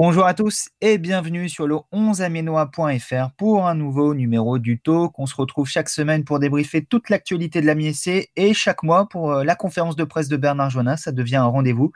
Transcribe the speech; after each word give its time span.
Bonjour 0.00 0.26
à 0.26 0.32
tous 0.32 0.68
et 0.80 0.96
bienvenue 0.96 1.48
sur 1.48 1.66
le 1.66 1.74
11aménois.fr 1.92 3.32
pour 3.36 3.66
un 3.66 3.74
nouveau 3.74 4.14
numéro 4.14 4.60
du 4.60 4.78
Talk. 4.78 5.18
On 5.18 5.26
se 5.26 5.34
retrouve 5.34 5.66
chaque 5.66 5.88
semaine 5.88 6.22
pour 6.22 6.38
débriefer 6.38 6.84
toute 6.84 7.10
l'actualité 7.10 7.60
de 7.60 7.66
la 7.66 7.74
MISC 7.74 8.30
et 8.36 8.54
chaque 8.54 8.84
mois 8.84 9.08
pour 9.08 9.32
euh, 9.32 9.42
la 9.42 9.56
conférence 9.56 9.96
de 9.96 10.04
presse 10.04 10.28
de 10.28 10.36
Bernard 10.36 10.70
Jonas. 10.70 10.98
Ça 10.98 11.10
devient 11.10 11.34
un 11.34 11.46
rendez-vous. 11.46 11.90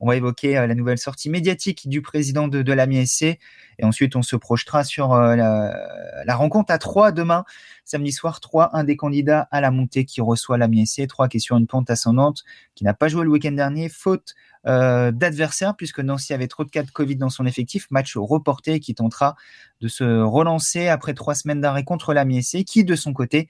On 0.00 0.06
va 0.06 0.16
évoquer 0.16 0.56
euh, 0.56 0.66
la 0.66 0.74
nouvelle 0.74 0.98
sortie 0.98 1.30
médiatique 1.30 1.88
du 1.88 2.02
président 2.02 2.48
de, 2.48 2.62
de 2.62 2.72
la 2.72 2.86
MISC 2.86 3.38
et 3.78 3.84
ensuite 3.84 4.16
on 4.16 4.22
se 4.22 4.36
projetera 4.36 4.84
sur 4.84 5.12
euh, 5.12 5.36
la, 5.36 6.36
rencontre 6.36 6.72
à 6.72 6.78
3 6.78 7.12
demain, 7.12 7.44
samedi 7.84 8.12
soir. 8.12 8.40
3, 8.40 8.76
un 8.76 8.84
des 8.84 8.96
candidats 8.96 9.48
à 9.50 9.60
la 9.60 9.70
montée 9.70 10.04
qui 10.04 10.20
reçoit 10.20 10.58
la 10.58 10.68
MISC, 10.68 11.06
3 11.06 11.28
qui 11.28 11.38
est 11.38 11.40
sur 11.40 11.56
une 11.56 11.66
pente 11.66 11.90
ascendante, 11.90 12.44
qui 12.74 12.84
n'a 12.84 12.94
pas 12.94 13.08
joué 13.08 13.24
le 13.24 13.30
week-end 13.30 13.52
dernier, 13.52 13.88
faute 13.88 14.34
euh, 14.66 15.12
d'adversaires, 15.12 15.76
puisque 15.76 16.00
Nancy 16.00 16.34
avait 16.34 16.48
trop 16.48 16.64
de 16.64 16.70
cas 16.70 16.82
de 16.82 16.90
Covid 16.90 17.16
dans 17.16 17.30
son 17.30 17.46
effectif. 17.46 17.86
Match 17.90 18.16
reporté 18.16 18.80
qui 18.80 18.94
tentera 18.94 19.36
de 19.80 19.88
se 19.88 20.04
relancer 20.04 20.88
après 20.88 21.14
trois 21.14 21.34
semaines 21.34 21.60
d'arrêt 21.60 21.84
contre 21.84 22.12
la 22.12 22.24
MISC, 22.24 22.64
qui 22.64 22.84
de 22.84 22.96
son 22.96 23.12
côté 23.12 23.48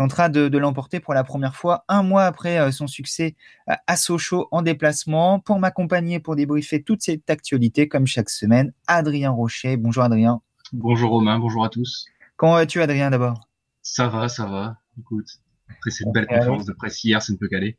tentera 0.00 0.30
de, 0.30 0.56
l'emporter 0.56 0.98
pour 0.98 1.12
la 1.12 1.24
première 1.24 1.54
fois 1.54 1.84
un 1.86 2.02
mois 2.02 2.24
après 2.24 2.58
euh, 2.58 2.70
son 2.70 2.86
succès 2.86 3.36
à 3.66 3.96
Sochaux 3.96 4.48
en 4.50 4.62
déplacement. 4.62 5.40
Pour 5.40 5.58
m'accompagner, 5.58 6.20
pour 6.20 6.36
débriefer 6.36 6.82
toute 6.82 7.02
cette 7.02 7.28
actualité, 7.28 7.86
comme 7.86 8.06
chaque 8.06 8.30
semaine, 8.30 8.72
Adrien 8.86 9.30
Rocher. 9.30 9.76
Bonjour 9.76 10.02
Adrien. 10.02 10.40
Bonjour 10.72 11.10
Romain, 11.10 11.38
bonjour 11.38 11.66
à 11.66 11.68
tous. 11.68 12.06
Comment 12.36 12.54
vas-tu 12.54 12.80
Adrien 12.80 13.10
d'abord? 13.10 13.46
Ça 13.82 14.08
va, 14.08 14.30
ça 14.30 14.46
va. 14.46 14.78
Écoute, 14.98 15.26
après 15.68 15.90
cette 15.90 16.08
belle 16.14 16.26
conférence 16.26 16.64
de 16.64 16.72
presse 16.72 17.04
hier, 17.04 17.20
ça 17.20 17.34
ne 17.34 17.36
peut 17.36 17.48
qu'aller. 17.48 17.76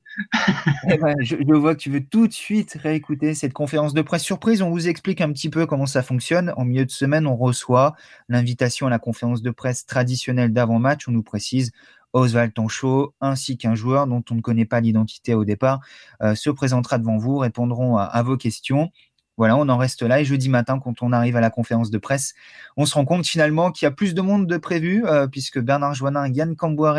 Je, 1.22 1.54
vois 1.56 1.74
que 1.74 1.80
tu 1.80 1.90
veux 1.90 2.06
tout 2.06 2.28
de 2.28 2.34
suite 2.34 2.78
réécouter 2.84 3.34
cette 3.34 3.54
conférence 3.54 3.96
de 3.96 4.02
presse 4.04 4.24
surprise. 4.24 4.62
On 4.62 4.70
vous 4.70 4.88
explique 4.88 5.22
un 5.22 5.32
petit 5.32 5.50
peu 5.50 5.66
comment 5.66 5.88
ça 5.88 6.04
fonctionne. 6.04 6.54
En 6.56 6.66
milieu 6.66 6.86
de 6.86 6.92
semaine, 6.92 7.26
on 7.26 7.36
reçoit 7.36 7.96
l'invitation 8.30 8.86
à 8.86 8.92
la 8.92 9.00
conférence 9.00 9.42
de 9.42 9.50
presse 9.50 9.88
traditionnelle 9.88 10.54
d'avant-match. 10.54 11.08
On 11.08 11.12
nous 11.12 11.24
précise 11.24 11.72
Oswald 12.14 12.54
Tanchot 12.54 13.14
ainsi 13.22 13.58
qu'un 13.58 13.76
joueur 13.76 14.08
dont 14.08 14.24
on 14.32 14.36
ne 14.36 14.42
connaît 14.42 14.66
pas 14.66 14.82
l'identité 14.82 15.34
au 15.34 15.46
départ 15.46 15.80
euh, 16.22 16.36
se 16.36 16.50
présentera 16.50 16.98
devant 16.98 17.18
vous, 17.18 17.38
répondront 17.38 17.98
à 17.98 18.22
vos 18.24 18.38
questions. 18.38 18.90
Voilà, 19.38 19.58
on 19.58 19.68
en 19.70 19.78
reste 19.78 20.04
là. 20.04 20.22
Et 20.22 20.26
jeudi 20.26 20.50
matin, 20.50 20.80
quand 20.80 21.02
on 21.02 21.12
arrive 21.12 21.36
à 21.36 21.42
la 21.42 21.50
conférence 21.50 21.90
de 21.90 21.98
presse, 21.98 22.36
on 22.78 22.86
se 22.86 22.94
rend 22.94 23.06
compte 23.06 23.26
finalement 23.26 23.72
qu'il 23.72 23.86
y 23.86 23.88
a 23.88 23.92
plus 23.92 24.14
de 24.14 24.22
monde 24.22 24.46
de 24.46 24.58
prévu, 24.58 25.04
euh, 25.08 25.28
puisque 25.28 25.60
Bernard 25.60 25.96
Joannin, 25.96 26.28
Yann 26.28 26.56
Camboire, 26.56 26.98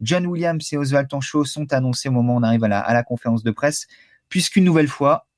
John 0.00 0.26
Williams 0.26 0.72
et 0.72 0.76
Oswald 0.76 1.08
Tanchot 1.08 1.44
sont 1.44 1.72
annoncés 1.72 2.08
au 2.08 2.12
moment 2.12 2.34
où 2.34 2.38
on 2.38 2.42
arrive 2.42 2.64
à 2.64 2.68
la, 2.68 2.80
à 2.80 2.94
la 2.94 3.04
conférence 3.04 3.44
de 3.44 3.50
presse, 3.50 3.86
puisqu'une 4.28 4.64
nouvelle 4.64 4.88
fois, 4.88 5.28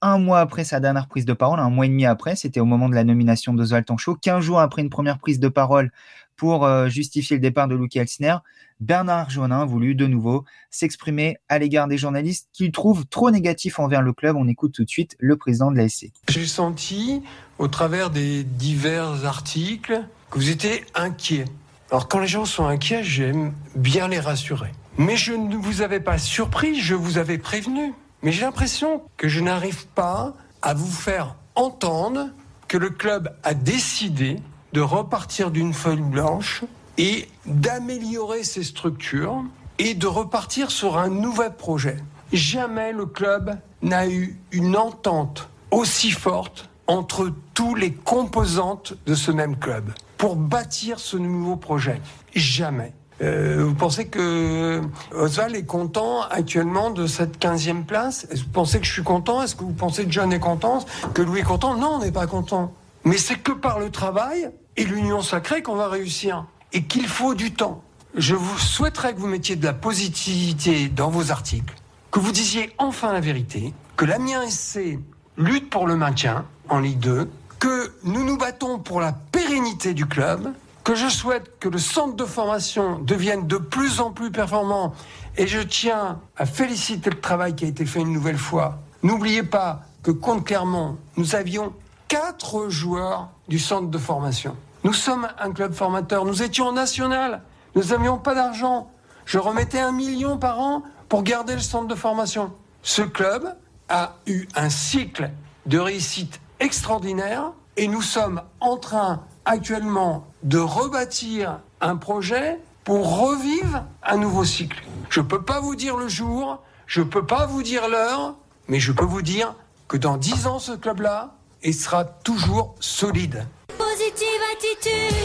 un 0.00 0.18
mois 0.18 0.40
après 0.40 0.64
sa 0.64 0.80
dernière 0.80 1.06
prise 1.06 1.24
de 1.24 1.32
parole, 1.32 1.60
un 1.60 1.70
mois 1.70 1.86
et 1.86 1.88
demi 1.88 2.04
après, 2.04 2.34
c'était 2.34 2.58
au 2.58 2.64
moment 2.64 2.88
de 2.88 2.96
la 2.96 3.04
nomination 3.04 3.54
d'Oswald 3.54 3.86
Tanchot, 3.86 4.16
15 4.16 4.42
jours 4.42 4.58
après 4.58 4.82
une 4.82 4.90
première 4.90 5.20
prise 5.20 5.38
de 5.38 5.48
parole 5.48 5.92
pour 6.36 6.64
euh, 6.64 6.88
justifier 6.88 7.36
le 7.36 7.40
départ 7.40 7.68
de 7.68 7.74
Lucky 7.74 7.98
Elsner, 7.98 8.36
Bernard 8.80 9.30
Jonin 9.30 9.60
a 9.60 9.64
voulu 9.64 9.94
de 9.94 10.06
nouveau 10.06 10.44
s'exprimer 10.70 11.36
à 11.48 11.58
l'égard 11.58 11.86
des 11.86 11.96
journalistes 11.96 12.48
qu'il 12.52 12.72
trouve 12.72 13.06
trop 13.06 13.30
négatifs 13.30 13.78
envers 13.78 14.02
le 14.02 14.12
club. 14.12 14.36
On 14.36 14.48
écoute 14.48 14.72
tout 14.72 14.84
de 14.84 14.90
suite 14.90 15.14
le 15.20 15.36
président 15.36 15.70
de 15.70 15.76
la 15.76 15.88
SC. 15.88 16.10
J'ai 16.28 16.46
senti, 16.46 17.22
au 17.58 17.68
travers 17.68 18.10
des 18.10 18.42
divers 18.42 19.24
articles, 19.24 20.04
que 20.30 20.38
vous 20.38 20.50
étiez 20.50 20.84
inquiet. 20.94 21.44
Alors 21.92 22.08
quand 22.08 22.18
les 22.18 22.26
gens 22.26 22.44
sont 22.44 22.66
inquiets, 22.66 23.04
j'aime 23.04 23.52
bien 23.76 24.08
les 24.08 24.18
rassurer. 24.18 24.72
Mais 24.98 25.16
je 25.16 25.32
ne 25.32 25.56
vous 25.56 25.82
avais 25.82 26.00
pas 26.00 26.18
surpris, 26.18 26.80
je 26.80 26.94
vous 26.94 27.18
avais 27.18 27.38
prévenu. 27.38 27.92
Mais 28.22 28.32
j'ai 28.32 28.42
l'impression 28.42 29.02
que 29.16 29.28
je 29.28 29.40
n'arrive 29.40 29.86
pas 29.88 30.34
à 30.60 30.74
vous 30.74 30.90
faire 30.90 31.36
entendre 31.54 32.30
que 32.66 32.78
le 32.78 32.90
club 32.90 33.36
a 33.42 33.54
décidé 33.54 34.38
de 34.72 34.80
repartir 34.80 35.50
d'une 35.50 35.74
feuille 35.74 36.00
blanche 36.00 36.64
et 36.98 37.28
d'améliorer 37.46 38.44
ses 38.44 38.64
structures 38.64 39.42
et 39.78 39.94
de 39.94 40.06
repartir 40.06 40.70
sur 40.70 40.98
un 40.98 41.08
nouvel 41.08 41.54
projet. 41.54 41.96
Jamais 42.32 42.92
le 42.92 43.06
club 43.06 43.58
n'a 43.82 44.08
eu 44.08 44.38
une 44.52 44.76
entente 44.76 45.48
aussi 45.70 46.10
forte 46.10 46.68
entre 46.86 47.32
tous 47.54 47.74
les 47.74 47.92
composantes 47.92 48.94
de 49.06 49.14
ce 49.14 49.30
même 49.30 49.56
club 49.56 49.92
pour 50.18 50.36
bâtir 50.36 50.98
ce 50.98 51.16
nouveau 51.16 51.56
projet. 51.56 52.00
Jamais. 52.34 52.92
Euh, 53.22 53.64
vous 53.64 53.74
pensez 53.74 54.06
que 54.06 54.80
Oswald 55.12 55.54
est 55.54 55.64
content 55.64 56.22
actuellement 56.22 56.90
de 56.90 57.06
cette 57.06 57.38
15e 57.38 57.84
place? 57.84 58.26
Est-ce 58.30 58.40
que 58.40 58.46
vous 58.46 58.52
pensez 58.52 58.80
que 58.80 58.86
je 58.86 58.92
suis 58.92 59.02
content? 59.02 59.42
Est-ce 59.42 59.54
que 59.54 59.62
vous 59.62 59.72
pensez 59.72 60.04
que 60.04 60.10
John 60.10 60.32
est 60.32 60.40
content? 60.40 60.84
Que 61.14 61.22
Louis 61.22 61.40
est 61.40 61.44
content? 61.44 61.76
Non, 61.76 61.94
on 61.94 61.98
n'est 62.00 62.12
pas 62.12 62.26
content. 62.26 62.72
Mais 63.04 63.18
c'est 63.18 63.36
que 63.36 63.52
par 63.52 63.78
le 63.78 63.90
travail 63.90 64.50
et 64.76 64.84
l'union 64.84 65.22
sacrée 65.22 65.62
qu'on 65.62 65.76
va 65.76 65.88
réussir. 65.88 66.46
Et 66.72 66.84
qu'il 66.84 67.06
faut 67.06 67.34
du 67.34 67.52
temps. 67.52 67.82
Je 68.14 68.34
vous 68.34 68.58
souhaiterais 68.58 69.14
que 69.14 69.20
vous 69.20 69.26
mettiez 69.26 69.56
de 69.56 69.64
la 69.64 69.72
positivité 69.72 70.88
dans 70.88 71.10
vos 71.10 71.30
articles, 71.30 71.74
que 72.10 72.18
vous 72.18 72.32
disiez 72.32 72.72
enfin 72.78 73.12
la 73.12 73.20
vérité, 73.20 73.72
que 73.96 74.04
l'Amiens 74.04 74.48
SC 74.48 74.98
lutte 75.36 75.70
pour 75.70 75.86
le 75.86 75.96
maintien 75.96 76.44
en 76.68 76.78
Ligue 76.78 76.98
2, 76.98 77.30
que 77.58 77.92
nous 78.04 78.24
nous 78.24 78.36
battons 78.36 78.78
pour 78.78 79.00
la 79.00 79.12
pérennité 79.12 79.94
du 79.94 80.06
club, 80.06 80.52
que 80.84 80.94
je 80.94 81.08
souhaite 81.08 81.58
que 81.58 81.68
le 81.68 81.78
centre 81.78 82.16
de 82.16 82.24
formation 82.24 82.98
devienne 82.98 83.46
de 83.46 83.56
plus 83.56 84.00
en 84.00 84.10
plus 84.10 84.30
performant. 84.30 84.94
Et 85.36 85.46
je 85.46 85.60
tiens 85.60 86.20
à 86.36 86.44
féliciter 86.44 87.10
le 87.10 87.20
travail 87.20 87.54
qui 87.54 87.64
a 87.64 87.68
été 87.68 87.86
fait 87.86 88.00
une 88.00 88.12
nouvelle 88.12 88.38
fois. 88.38 88.80
N'oubliez 89.02 89.42
pas 89.42 89.82
que 90.02 90.10
contre 90.10 90.44
Clermont, 90.44 90.98
nous 91.16 91.34
avions 91.34 91.72
quatre 92.12 92.68
joueurs 92.68 93.30
du 93.48 93.58
centre 93.58 93.88
de 93.88 93.96
formation. 93.96 94.54
Nous 94.84 94.92
sommes 94.92 95.28
un 95.38 95.50
club 95.50 95.72
formateur. 95.72 96.26
Nous 96.26 96.42
étions 96.42 96.70
national. 96.70 97.40
Nous 97.74 97.84
n'avions 97.84 98.18
pas 98.18 98.34
d'argent. 98.34 98.90
Je 99.24 99.38
remettais 99.38 99.80
un 99.80 99.92
million 99.92 100.36
par 100.36 100.60
an 100.60 100.82
pour 101.08 101.22
garder 101.22 101.54
le 101.54 101.60
centre 101.60 101.86
de 101.86 101.94
formation. 101.94 102.52
Ce 102.82 103.00
club 103.00 103.56
a 103.88 104.16
eu 104.26 104.46
un 104.56 104.68
cycle 104.68 105.30
de 105.64 105.78
réussite 105.78 106.42
extraordinaire 106.60 107.52
et 107.78 107.88
nous 107.88 108.02
sommes 108.02 108.42
en 108.60 108.76
train 108.76 109.22
actuellement 109.46 110.26
de 110.42 110.58
rebâtir 110.58 111.60
un 111.80 111.96
projet 111.96 112.60
pour 112.84 113.20
revivre 113.20 113.86
un 114.02 114.18
nouveau 114.18 114.44
cycle. 114.44 114.84
Je 115.08 115.20
ne 115.20 115.24
peux 115.24 115.40
pas 115.40 115.60
vous 115.60 115.76
dire 115.76 115.96
le 115.96 116.08
jour, 116.08 116.60
je 116.86 117.00
ne 117.00 117.06
peux 117.06 117.24
pas 117.24 117.46
vous 117.46 117.62
dire 117.62 117.88
l'heure, 117.88 118.34
mais 118.68 118.80
je 118.80 118.92
peux 118.92 119.06
vous 119.06 119.22
dire 119.22 119.54
que 119.88 119.96
dans 119.96 120.18
dix 120.18 120.46
ans, 120.46 120.58
ce 120.58 120.72
club-là, 120.72 121.36
et 121.62 121.72
sera 121.72 122.04
toujours 122.04 122.74
solide. 122.80 123.46
Positive 123.78 124.26
attitude. 124.52 125.16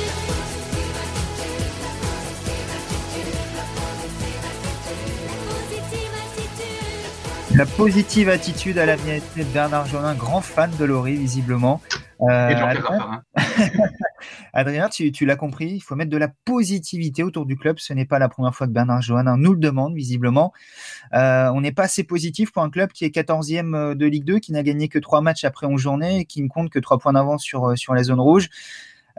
La 7.55 7.65
positive 7.65 8.29
attitude 8.29 8.77
à 8.77 8.85
la 8.85 8.97
de 8.97 9.43
Bernard 9.51 9.87
Jolin, 9.87 10.13
grand 10.13 10.41
fan 10.41 10.69
de 10.77 10.85
Laurie 10.85 11.15
visiblement. 11.15 11.81
Euh, 12.22 12.50
Adrien, 14.53 14.89
tu, 14.89 15.25
l'as 15.25 15.35
compris, 15.35 15.73
il 15.73 15.79
faut 15.79 15.95
mettre 15.95 16.09
de 16.09 16.17
la 16.17 16.29
positivité 16.45 17.23
autour 17.23 17.45
du 17.45 17.57
club. 17.57 17.78
Ce 17.79 17.94
n'est 17.94 18.05
pas 18.05 18.19
la 18.19 18.29
première 18.29 18.55
fois 18.55 18.67
que 18.67 18.72
Bernard 18.72 19.01
Johannin 19.01 19.38
nous 19.38 19.53
le 19.53 19.59
demande, 19.59 19.95
visiblement. 19.95 20.53
Euh, 21.13 21.50
on 21.53 21.61
n'est 21.61 21.72
pas 21.72 21.83
assez 21.83 22.03
positif 22.03 22.51
pour 22.51 22.63
un 22.63 22.69
club 22.69 22.91
qui 22.91 23.06
est 23.06 23.16
14e 23.16 23.75
euh, 23.75 23.95
de 23.95 24.06
Ligue 24.06 24.25
2, 24.25 24.39
qui 24.39 24.51
n'a 24.51 24.63
gagné 24.63 24.88
que 24.88 25.00
3 25.00 25.22
matchs 25.22 25.44
après 25.44 25.67
11 25.67 25.79
journées 25.79 26.19
et 26.19 26.25
qui 26.25 26.41
ne 26.41 26.47
compte 26.47 26.69
que 26.69 26.79
3 26.79 26.97
points 26.97 27.13
d'avance 27.13 27.44
sur, 27.44 27.77
sur 27.77 27.94
la 27.94 28.03
zone 28.03 28.19
rouge. 28.19 28.50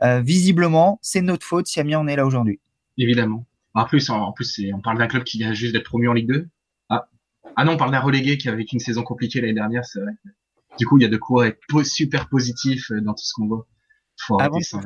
visiblement, 0.02 0.98
c'est 1.02 1.22
notre 1.22 1.46
faute 1.46 1.66
si 1.66 1.80
Amiens 1.80 2.00
en 2.00 2.08
est 2.08 2.16
là 2.16 2.26
aujourd'hui. 2.26 2.60
Évidemment. 2.96 3.44
En 3.74 3.84
plus, 3.84 4.10
en, 4.10 4.32
plus 4.32 4.60
on 4.74 4.80
parle 4.80 4.98
d'un 4.98 5.06
club 5.06 5.22
qui 5.24 5.38
vient 5.38 5.52
juste 5.52 5.72
d'être 5.72 5.84
promu 5.84 6.08
en 6.08 6.12
Ligue 6.12 6.28
2. 6.28 6.48
Ah. 6.88 7.08
ah 7.54 7.64
non, 7.64 7.72
on 7.72 7.76
parle 7.76 7.92
d'un 7.92 8.00
relégué 8.00 8.38
qui 8.38 8.48
avait 8.48 8.64
une 8.64 8.80
saison 8.80 9.02
compliquée 9.02 9.40
l'année 9.40 9.54
dernière, 9.54 9.84
c'est 9.84 10.00
vrai. 10.00 10.12
Du 10.78 10.86
coup, 10.86 10.98
il 10.98 11.02
y 11.02 11.06
a 11.06 11.08
de 11.08 11.16
quoi 11.16 11.48
être 11.48 11.58
super 11.84 12.28
positif 12.28 12.90
euh, 12.90 13.00
dans 13.00 13.12
tout 13.12 13.24
ce 13.24 13.32
qu'on 13.34 13.46
voit. 13.46 13.66
avant, 14.40 14.60
faire, 14.60 14.80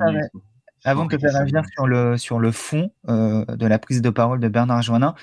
avant 0.85 1.07
de 1.07 1.19
faire 1.19 1.65
sur 1.75 1.87
le, 1.87 2.17
sur 2.17 2.39
le 2.39 2.51
fond 2.51 2.91
euh, 3.09 3.45
de 3.45 3.67
la 3.67 3.79
prise 3.79 4.01
de 4.01 4.11
parole 4.11 4.41
de 4.41 4.49
Bernard 4.49 4.83
Joannin, 4.83 5.15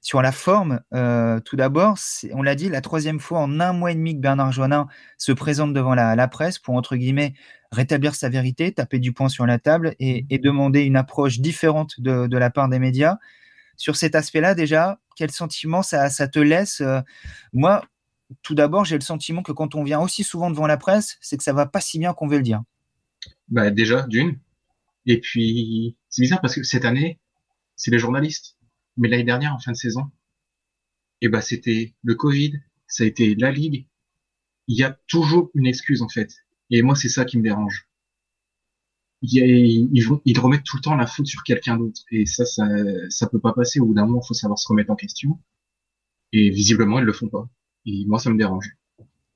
sur 0.00 0.22
la 0.22 0.32
forme, 0.32 0.80
euh, 0.94 1.38
tout 1.40 1.56
d'abord, 1.56 1.96
on 2.32 2.42
l'a 2.42 2.54
dit, 2.54 2.68
la 2.68 2.80
troisième 2.80 3.20
fois 3.20 3.40
en 3.40 3.60
un 3.60 3.72
mois 3.72 3.92
et 3.92 3.94
demi 3.94 4.16
que 4.16 4.20
Bernard 4.20 4.52
Joannin 4.52 4.88
se 5.16 5.30
présente 5.30 5.72
devant 5.74 5.94
la, 5.94 6.28
presse 6.28 6.58
pour, 6.58 6.74
entre 6.74 6.96
guillemets, 6.96 7.34
rétablir 7.70 8.14
sa 8.14 8.28
vérité, 8.28 8.72
taper 8.72 8.98
du 8.98 9.12
poing 9.12 9.28
sur 9.28 9.46
la 9.46 9.58
table 9.58 9.94
et, 10.00 10.26
demander 10.38 10.82
une 10.82 10.96
approche 10.96 11.38
différente 11.38 12.00
de, 12.00 12.36
la 12.36 12.50
part 12.50 12.68
des 12.68 12.80
médias. 12.80 13.18
Sur 13.76 13.96
cet 13.96 14.16
aspect-là, 14.16 14.54
déjà, 14.54 14.98
quel 15.14 15.30
sentiment 15.30 15.82
ça, 15.82 16.10
ça 16.10 16.26
te 16.26 16.40
laisse 16.40 16.82
Moi, 17.52 17.82
tout 18.42 18.54
d'abord, 18.54 18.84
j'ai 18.84 18.96
le 18.96 19.02
sentiment 19.02 19.42
que 19.42 19.52
quand 19.52 19.74
on 19.74 19.82
vient 19.82 20.00
aussi 20.00 20.24
souvent 20.24 20.50
devant 20.50 20.66
la 20.66 20.76
presse, 20.76 21.18
c'est 21.20 21.36
que 21.36 21.42
ça 21.42 21.52
va 21.52 21.66
pas 21.66 21.80
si 21.80 21.98
bien 21.98 22.14
qu'on 22.14 22.26
veut 22.26 22.38
le 22.38 22.42
dire. 22.42 22.62
Bah 23.48 23.70
déjà, 23.70 24.06
d'une. 24.06 24.38
Et 25.06 25.20
puis, 25.20 25.96
c'est 26.08 26.22
bizarre 26.22 26.40
parce 26.40 26.54
que 26.54 26.62
cette 26.62 26.84
année, 26.84 27.20
c'est 27.76 27.90
les 27.90 27.98
journalistes. 27.98 28.56
Mais 28.96 29.08
l'année 29.08 29.24
dernière, 29.24 29.54
en 29.54 29.58
fin 29.58 29.72
de 29.72 29.76
saison, 29.76 30.10
et 31.20 31.26
eh 31.26 31.28
bah 31.28 31.40
c'était 31.40 31.94
le 32.02 32.14
Covid, 32.14 32.60
ça 32.88 33.04
a 33.04 33.06
été 33.06 33.34
la 33.36 33.52
Ligue. 33.52 33.86
Il 34.66 34.76
y 34.76 34.82
a 34.82 34.98
toujours 35.06 35.50
une 35.54 35.66
excuse 35.66 36.02
en 36.02 36.08
fait. 36.08 36.34
Et 36.70 36.82
moi, 36.82 36.96
c'est 36.96 37.08
ça 37.08 37.24
qui 37.24 37.38
me 37.38 37.42
dérange. 37.42 37.88
Ils, 39.22 40.04
vont, 40.04 40.20
ils 40.24 40.38
remettent 40.38 40.64
tout 40.64 40.78
le 40.78 40.82
temps 40.82 40.96
la 40.96 41.06
faute 41.06 41.26
sur 41.26 41.44
quelqu'un 41.44 41.76
d'autre. 41.76 42.02
Et 42.10 42.26
ça, 42.26 42.44
ça, 42.44 42.66
ça 43.08 43.28
peut 43.28 43.38
pas 43.38 43.52
passer. 43.52 43.78
Au 43.78 43.86
bout 43.86 43.94
d'un 43.94 44.04
moment, 44.04 44.20
il 44.22 44.26
faut 44.26 44.34
savoir 44.34 44.58
se 44.58 44.66
remettre 44.66 44.90
en 44.90 44.96
question. 44.96 45.38
Et 46.32 46.50
visiblement, 46.50 46.98
ils 46.98 47.04
le 47.04 47.12
font 47.12 47.28
pas. 47.28 47.48
Et 47.86 48.04
moi, 48.06 48.18
ça 48.18 48.30
me 48.30 48.38
dérange. 48.38 48.70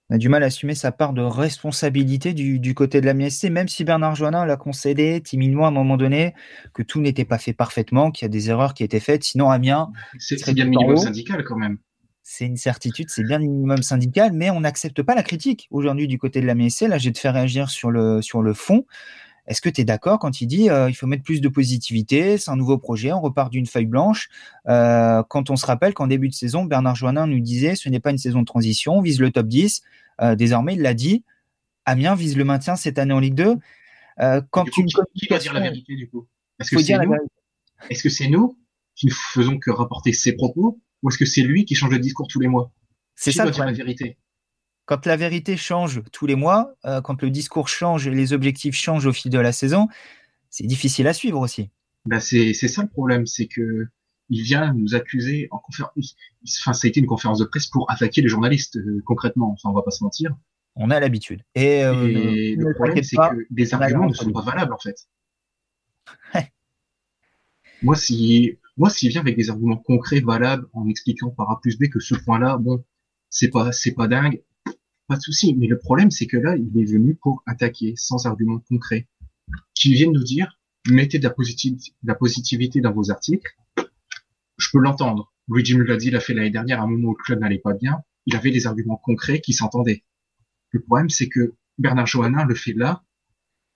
On 0.09 0.15
a 0.15 0.19
du 0.19 0.29
mal 0.29 0.45
à 0.45 0.47
assumer 0.47 0.77
sa 0.77 0.93
part 0.93 1.13
de 1.13 1.23
responsabilité 1.23 2.33
du, 2.33 2.61
du 2.61 2.75
côté 2.75 3.01
de 3.01 3.07
la 3.07 3.15
MSC, 3.15 3.51
même 3.51 3.67
si 3.67 3.83
Bernard 3.83 4.15
Joannin 4.15 4.47
l'a 4.47 4.57
concédé 4.57 5.21
timidement 5.21 5.65
à 5.65 5.69
un 5.69 5.73
moment 5.73 5.97
donné, 5.97 6.35
que 6.73 6.85
tout 6.85 7.01
n'était 7.01 7.25
pas 7.25 7.39
fait 7.39 7.53
parfaitement, 7.53 8.13
qu'il 8.13 8.25
y 8.25 8.27
a 8.27 8.29
des 8.29 8.49
erreurs 8.51 8.75
qui 8.75 8.85
étaient 8.85 9.01
faites. 9.01 9.25
Sinon, 9.25 9.51
Amiens. 9.51 9.91
C'est 10.19 10.55
bien 10.55 10.65
le 10.65 10.71
minimum 10.71 10.97
syndical 10.97 11.43
quand 11.43 11.57
même 11.57 11.79
c'est 12.29 12.45
une 12.45 12.57
certitude, 12.57 13.09
c'est 13.09 13.23
bien 13.23 13.39
le 13.39 13.45
minimum 13.45 13.83
syndical, 13.83 14.33
mais 14.33 14.51
on 14.51 14.59
n'accepte 14.59 15.01
pas 15.01 15.15
la 15.15 15.23
critique 15.23 15.69
aujourd'hui 15.71 16.09
du 16.09 16.19
côté 16.19 16.41
de 16.41 16.47
la 16.47 16.57
MSC. 16.57 16.89
Là, 16.89 16.99
j'ai 16.99 17.13
te 17.13 17.21
faire 17.21 17.35
réagir 17.35 17.71
sur 17.71 17.93
le, 17.93 18.21
sur 18.21 18.43
le 18.43 18.53
fond. 18.53 18.85
Est-ce 19.47 19.61
que 19.61 19.69
tu 19.69 19.81
es 19.81 19.85
d'accord 19.85 20.19
quand 20.19 20.41
il 20.41 20.47
dit 20.47 20.71
euh, 20.71 20.91
il 20.91 20.95
faut 20.95 21.07
mettre 21.07 21.23
plus 21.23 21.41
de 21.41 21.49
positivité, 21.49 22.37
c'est 22.39 22.51
un 22.51 22.57
nouveau 22.57 22.79
projet, 22.79 23.13
on 23.13 23.21
repart 23.21 23.51
d'une 23.51 23.67
feuille 23.67 23.87
blanche? 23.87 24.29
Euh, 24.69 25.23
Quand 25.29 25.51
on 25.51 25.57
se 25.57 25.67
rappelle 25.67 25.95
qu'en 25.95 26.07
début 26.07 26.29
de 26.29 26.35
saison, 26.35 26.65
Bernard 26.65 26.97
Joannin 26.97 27.27
nous 27.27 27.41
disait 27.41 27.77
ce 27.77 27.89
n'est 27.89 28.01
pas 28.01 28.11
une 28.11 28.19
saison 28.19 28.41
de 28.41 28.45
transition, 28.45 28.99
on 28.99 29.03
vise 29.03 29.21
le 29.21 29.31
top 29.31 29.47
10. 29.47 29.83
Euh, 30.21 30.35
désormais, 30.35 30.75
il 30.75 30.83
l'a 30.83 30.95
dit, 30.95 31.25
Amiens 31.85 32.15
vise 32.15 32.37
le 32.37 32.45
maintien 32.45 32.75
cette 32.75 32.99
année 32.99 33.13
en 33.13 33.21
Ligue 33.21 33.35
2. 33.35 33.57
quand 34.51 34.65
coup, 34.65 34.81
une 34.81 34.87
qui, 34.87 35.27
va 35.29 35.39
dire 35.39 35.53
la 35.53 35.61
vérité 35.61 35.95
du 35.95 36.09
coup? 36.09 36.27
Est-ce 36.59 36.71
que 36.71 36.83
c'est 36.83 36.99
nous, 36.99 37.15
est 37.91 37.95
-ce 37.95 38.09
c'est 38.09 38.29
nous 38.29 38.59
qui 38.95 39.07
ne 39.07 39.13
faisons 39.13 39.59
que 39.59 39.71
rapporter 39.71 40.13
ses 40.13 40.33
propos 40.33 40.81
ou 41.03 41.11
est-ce 41.11 41.19
que 41.19 41.27
c'est 41.27 41.43
lui 41.43 41.65
qui 41.65 41.75
change 41.75 41.91
de 41.91 41.99
discours 41.99 42.27
tous 42.27 42.41
les 42.41 42.49
mois? 42.49 42.73
C'est 43.15 43.33
ça 43.33 43.45
la 43.45 43.73
vérité? 43.73 44.17
Quand 44.87 45.05
la 45.05 45.17
vérité 45.17 45.57
change 45.57 46.03
tous 46.13 46.27
les 46.27 46.37
mois, 46.37 46.75
euh, 46.85 47.01
quand 47.01 47.21
le 47.23 47.31
discours 47.31 47.69
change 47.69 48.07
et 48.07 48.11
les 48.11 48.33
objectifs 48.33 48.77
changent 48.77 49.07
au 49.07 49.13
fil 49.13 49.31
de 49.31 49.39
la 49.39 49.53
saison, 49.53 49.89
c'est 50.49 50.67
difficile 50.67 51.09
à 51.09 51.13
suivre 51.13 51.41
aussi. 51.41 51.71
Ben 52.07 52.21
c'est 52.21 52.55
ça 52.55 52.83
le 52.83 52.89
problème, 52.89 53.27
c'est 53.27 53.47
que 53.47 53.89
il 54.29 54.43
vient 54.43 54.73
nous 54.75 54.95
accuser 54.95 55.49
en 55.51 55.59
conférence. 55.59 56.17
Enfin, 56.61 56.73
ça 56.73 56.87
a 56.87 56.89
été 56.89 57.01
une 57.01 57.07
conférence 57.07 57.39
de 57.39 57.45
presse 57.45 57.67
pour 57.67 57.91
attaquer 57.91 58.23
les 58.23 58.29
journalistes 58.29 58.77
euh, 58.77 59.03
concrètement. 59.05 59.53
Enfin, 59.53 59.71
on 59.71 59.73
va 59.73 59.83
pas 59.83 59.91
se 59.91 60.03
mentir. 60.03 60.37
On 60.77 60.91
a 60.91 61.01
l'habitude. 61.01 61.43
Et, 61.55 61.85
euh, 61.85 61.95
le 61.97 62.75
problème, 62.75 63.03
c'est 63.03 63.17
que 63.17 63.47
des 63.51 63.75
arguments 63.75 64.09
ne 64.09 64.15
sont 64.15 64.33
pas 64.33 64.43
valables 64.43 64.73
en 64.73 64.79
fait. 64.79 65.09
Moi, 67.83 67.95
si 67.95 68.59
moi, 68.77 68.91
s'il 68.91 69.11
vient 69.11 69.23
avec 69.23 69.37
des 69.37 69.51
arguments 69.51 69.77
concrets, 69.77 70.21
valables, 70.21 70.67
en 70.73 70.89
expliquant 70.89 71.31
par 71.31 71.51
A 71.51 71.61
plus 71.61 71.79
B 71.79 71.89
que 71.89 71.99
ce 71.99 72.15
point-là, 72.15 72.59
bon, 72.59 72.85
c'est 73.31 73.49
pas, 73.49 73.73
c'est 73.73 73.93
pas 73.93 74.07
dingue, 74.07 74.43
pas 75.07 75.17
de 75.17 75.23
souci. 75.23 75.55
Mais 75.55 75.67
le 75.67 75.79
problème, 75.79 76.11
c'est 76.11 76.27
que 76.27 76.37
là, 76.37 76.57
il 76.57 76.79
est 76.81 76.85
venu 76.85 77.15
pour 77.15 77.43
attaquer 77.47 77.95
sans 77.97 78.27
arguments 78.27 78.61
concrets. 78.69 79.09
Qui 79.75 79.93
viennent 79.93 80.13
nous 80.13 80.25
dire, 80.25 80.59
mettez 80.89 81.19
de 81.19 81.25
la, 81.25 81.31
positivité, 81.31 81.93
de 82.03 82.09
la 82.09 82.15
positivité 82.15 82.81
dans 82.81 82.93
vos 82.93 83.11
articles. 83.11 83.57
Je 84.59 84.69
peux 84.73 84.81
l'entendre. 84.81 85.33
Luigi 85.49 85.77
me 85.77 85.85
l'a 85.85 85.97
dit, 85.97 86.09
il 86.09 86.13
l'a 86.13 86.21
fait 86.21 86.35
l'année 86.35 86.51
dernière, 86.51 86.81
à 86.81 86.85
un 86.85 86.89
moment 86.89 87.09
où 87.09 87.17
le 87.17 87.23
club 87.23 87.41
n'allait 87.41 87.59
pas 87.59 87.75
bien. 87.75 88.03
Il 88.27 88.35
avait 88.35 88.51
des 88.51 88.67
arguments 88.67 88.97
concrets 88.97 89.41
qui 89.41 89.53
s'entendaient. 89.53 90.03
Le 90.71 90.81
problème, 90.81 91.09
c'est 91.09 91.29
que 91.29 91.55
Bernard 91.79 92.07
Johannin 92.07 92.45
le 92.45 92.55
fait 92.55 92.73
là, 92.73 93.05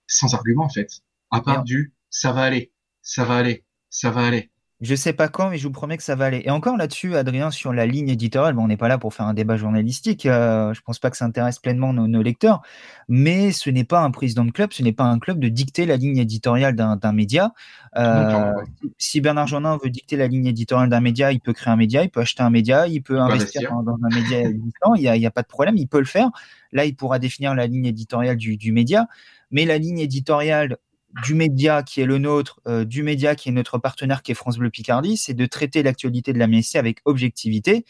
sans 0.07 0.33
argument, 0.33 0.65
en 0.65 0.69
fait. 0.69 1.01
À 1.29 1.41
part 1.41 1.63
du, 1.63 1.93
ça 2.09 2.33
va 2.33 2.41
aller, 2.41 2.73
ça 3.01 3.23
va 3.23 3.37
aller, 3.37 3.63
ça 3.89 4.11
va 4.11 4.25
aller. 4.25 4.51
Je 4.81 4.95
sais 4.95 5.13
pas 5.13 5.27
quand, 5.27 5.51
mais 5.51 5.59
je 5.59 5.67
vous 5.67 5.71
promets 5.71 5.95
que 5.95 6.01
ça 6.01 6.15
va 6.15 6.25
aller. 6.25 6.41
Et 6.43 6.49
encore 6.49 6.75
là-dessus, 6.75 7.15
Adrien, 7.15 7.51
sur 7.51 7.71
la 7.71 7.85
ligne 7.85 8.09
éditoriale, 8.09 8.55
bon, 8.55 8.63
on 8.63 8.67
n'est 8.67 8.77
pas 8.77 8.87
là 8.87 8.97
pour 8.97 9.13
faire 9.13 9.27
un 9.27 9.35
débat 9.35 9.55
journalistique. 9.55 10.25
Euh, 10.25 10.73
je 10.73 10.81
pense 10.81 10.97
pas 10.97 11.11
que 11.11 11.17
ça 11.17 11.25
intéresse 11.25 11.59
pleinement 11.59 11.93
nos, 11.93 12.21
lecteurs. 12.23 12.63
Mais 13.07 13.51
ce 13.51 13.69
n'est 13.69 13.83
pas 13.83 14.01
un 14.01 14.09
président 14.09 14.43
de 14.43 14.49
club, 14.49 14.73
ce 14.73 14.81
n'est 14.81 14.91
pas 14.91 15.03
un 15.03 15.19
club 15.19 15.39
de 15.39 15.49
dicter 15.49 15.85
la 15.85 15.97
ligne 15.97 16.17
éditoriale 16.17 16.75
d'un 16.75 17.11
média. 17.11 17.53
Euh, 17.95 18.53
si 18.97 19.21
Bernard 19.21 19.45
Jonin 19.45 19.77
veut 19.83 19.91
dicter 19.91 20.17
la 20.17 20.27
ligne 20.27 20.47
éditoriale 20.47 20.89
d'un 20.89 21.01
média, 21.01 21.31
il 21.31 21.41
peut 21.41 21.53
créer 21.53 21.71
un 21.71 21.77
média, 21.77 22.03
il 22.03 22.09
peut 22.09 22.21
acheter 22.21 22.41
un 22.41 22.49
média, 22.49 22.87
il 22.87 23.03
peut 23.03 23.19
investir 23.19 23.71
dans, 23.83 23.99
un 24.03 24.09
média 24.09 24.39
existant. 24.39 24.95
Il 24.95 25.01
n'y 25.01 25.25
a, 25.25 25.27
a, 25.27 25.31
pas 25.31 25.43
de 25.43 25.47
problème, 25.47 25.77
il 25.77 25.87
peut 25.87 25.99
le 25.99 26.05
faire. 26.05 26.31
Là, 26.71 26.85
il 26.85 26.95
pourra 26.95 27.19
définir 27.19 27.53
la 27.53 27.67
ligne 27.67 27.85
éditoriale 27.85 28.37
du, 28.37 28.57
du 28.57 28.71
média. 28.71 29.05
Mais 29.51 29.65
la 29.65 29.77
ligne 29.77 29.99
éditoriale 29.99 30.77
du 31.23 31.33
média 31.33 31.83
qui 31.83 32.01
est 32.01 32.05
le 32.05 32.17
nôtre, 32.17 32.61
euh, 32.67 32.85
du 32.85 33.03
média 33.03 33.35
qui 33.35 33.49
est 33.49 33.51
notre 33.51 33.77
partenaire 33.77 34.21
qui 34.21 34.31
est 34.31 34.35
France 34.35 34.57
Bleu 34.57 34.69
Picardie, 34.69 35.17
c'est 35.17 35.33
de 35.33 35.45
traiter 35.45 35.83
l'actualité 35.83 36.33
de 36.33 36.39
la 36.39 36.47
MSC 36.47 36.75
avec 36.75 36.99
objectivité. 37.05 37.85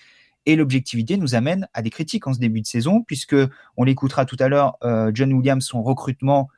Et 0.45 0.55
l'objectivité 0.55 1.17
nous 1.17 1.35
amène 1.35 1.67
à 1.73 1.81
des 1.81 1.91
critiques 1.91 2.25
en 2.25 2.33
ce 2.33 2.39
début 2.39 2.61
de 2.61 2.65
saison, 2.65 3.03
puisque 3.03 3.35
on 3.77 3.83
l'écoutera 3.83 4.25
tout 4.25 4.37
à 4.39 4.47
l'heure, 4.47 4.75
euh, 4.83 5.11
John 5.13 5.31
Williams, 5.33 5.63
son 5.63 5.83
recrutement 5.83 6.49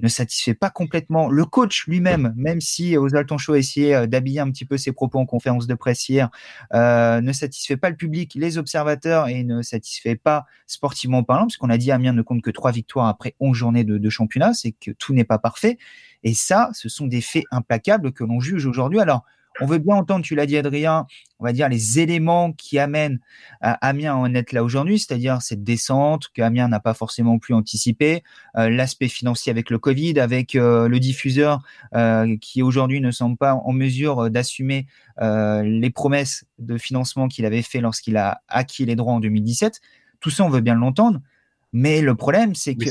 ne 0.00 0.08
satisfait 0.08 0.54
pas 0.54 0.70
complètement 0.70 1.28
le 1.28 1.44
coach 1.44 1.86
lui-même, 1.86 2.32
même 2.36 2.60
si 2.60 2.96
Oswald 2.96 3.28
Show 3.38 3.54
a 3.54 3.58
euh, 3.78 4.06
d'habiller 4.06 4.40
un 4.40 4.50
petit 4.50 4.64
peu 4.64 4.76
ses 4.76 4.92
propos 4.92 5.18
en 5.18 5.26
conférence 5.26 5.66
de 5.66 5.74
presse 5.74 6.08
hier, 6.08 6.30
euh, 6.74 7.20
ne 7.20 7.32
satisfait 7.32 7.76
pas 7.76 7.90
le 7.90 7.96
public, 7.96 8.34
les 8.34 8.58
observateurs 8.58 9.28
et 9.28 9.44
ne 9.44 9.62
satisfait 9.62 10.16
pas 10.16 10.46
sportivement 10.66 11.22
parlant, 11.22 11.46
puisqu'on 11.46 11.70
a 11.70 11.78
dit 11.78 11.92
Amiens 11.92 12.12
ne 12.12 12.22
compte 12.22 12.42
que 12.42 12.50
trois 12.50 12.72
victoires 12.72 13.06
après 13.06 13.34
11 13.40 13.56
journées 13.56 13.84
de, 13.84 13.98
de 13.98 14.10
championnat, 14.10 14.54
c'est 14.54 14.72
que 14.72 14.90
tout 14.90 15.12
n'est 15.14 15.24
pas 15.24 15.38
parfait. 15.38 15.78
Et 16.22 16.34
ça, 16.34 16.70
ce 16.72 16.88
sont 16.88 17.06
des 17.06 17.20
faits 17.20 17.44
implacables 17.50 18.12
que 18.12 18.24
l'on 18.24 18.40
juge 18.40 18.66
aujourd'hui. 18.66 19.00
Alors, 19.00 19.24
on 19.60 19.66
veut 19.66 19.78
bien 19.78 19.96
entendre, 19.96 20.24
tu 20.24 20.34
l'as 20.34 20.46
dit 20.46 20.56
Adrien, 20.56 21.06
on 21.38 21.44
va 21.44 21.52
dire 21.52 21.68
les 21.68 22.00
éléments 22.00 22.52
qui 22.52 22.78
amènent 22.78 23.20
Amiens 23.60 24.14
à 24.14 24.16
en 24.16 24.34
être 24.34 24.52
là 24.52 24.64
aujourd'hui, 24.64 24.98
c'est-à-dire 24.98 25.42
cette 25.42 25.62
descente 25.62 26.28
que 26.34 26.42
Amiens 26.42 26.68
n'a 26.68 26.80
pas 26.80 26.94
forcément 26.94 27.38
pu 27.38 27.52
anticiper, 27.52 28.22
euh, 28.56 28.70
l'aspect 28.70 29.08
financier 29.08 29.50
avec 29.50 29.70
le 29.70 29.78
Covid, 29.78 30.18
avec 30.18 30.54
euh, 30.54 30.88
le 30.88 30.98
diffuseur 31.00 31.62
euh, 31.94 32.36
qui 32.40 32.62
aujourd'hui 32.62 33.00
ne 33.00 33.10
semble 33.10 33.36
pas 33.36 33.54
en 33.54 33.72
mesure 33.72 34.30
d'assumer 34.30 34.86
les 35.22 35.90
promesses 35.90 36.46
de 36.58 36.78
financement 36.78 37.28
qu'il 37.28 37.44
avait 37.44 37.60
fait 37.60 37.82
lorsqu'il 37.82 38.16
a 38.16 38.40
acquis 38.48 38.86
les 38.86 38.96
droits 38.96 39.12
en 39.12 39.20
2017. 39.20 39.80
Tout 40.18 40.30
ça, 40.30 40.44
on 40.44 40.48
veut 40.48 40.62
bien 40.62 40.74
l'entendre, 40.74 41.20
mais 41.74 42.00
le 42.00 42.14
problème, 42.14 42.54
c'est 42.54 42.74
que 42.74 42.88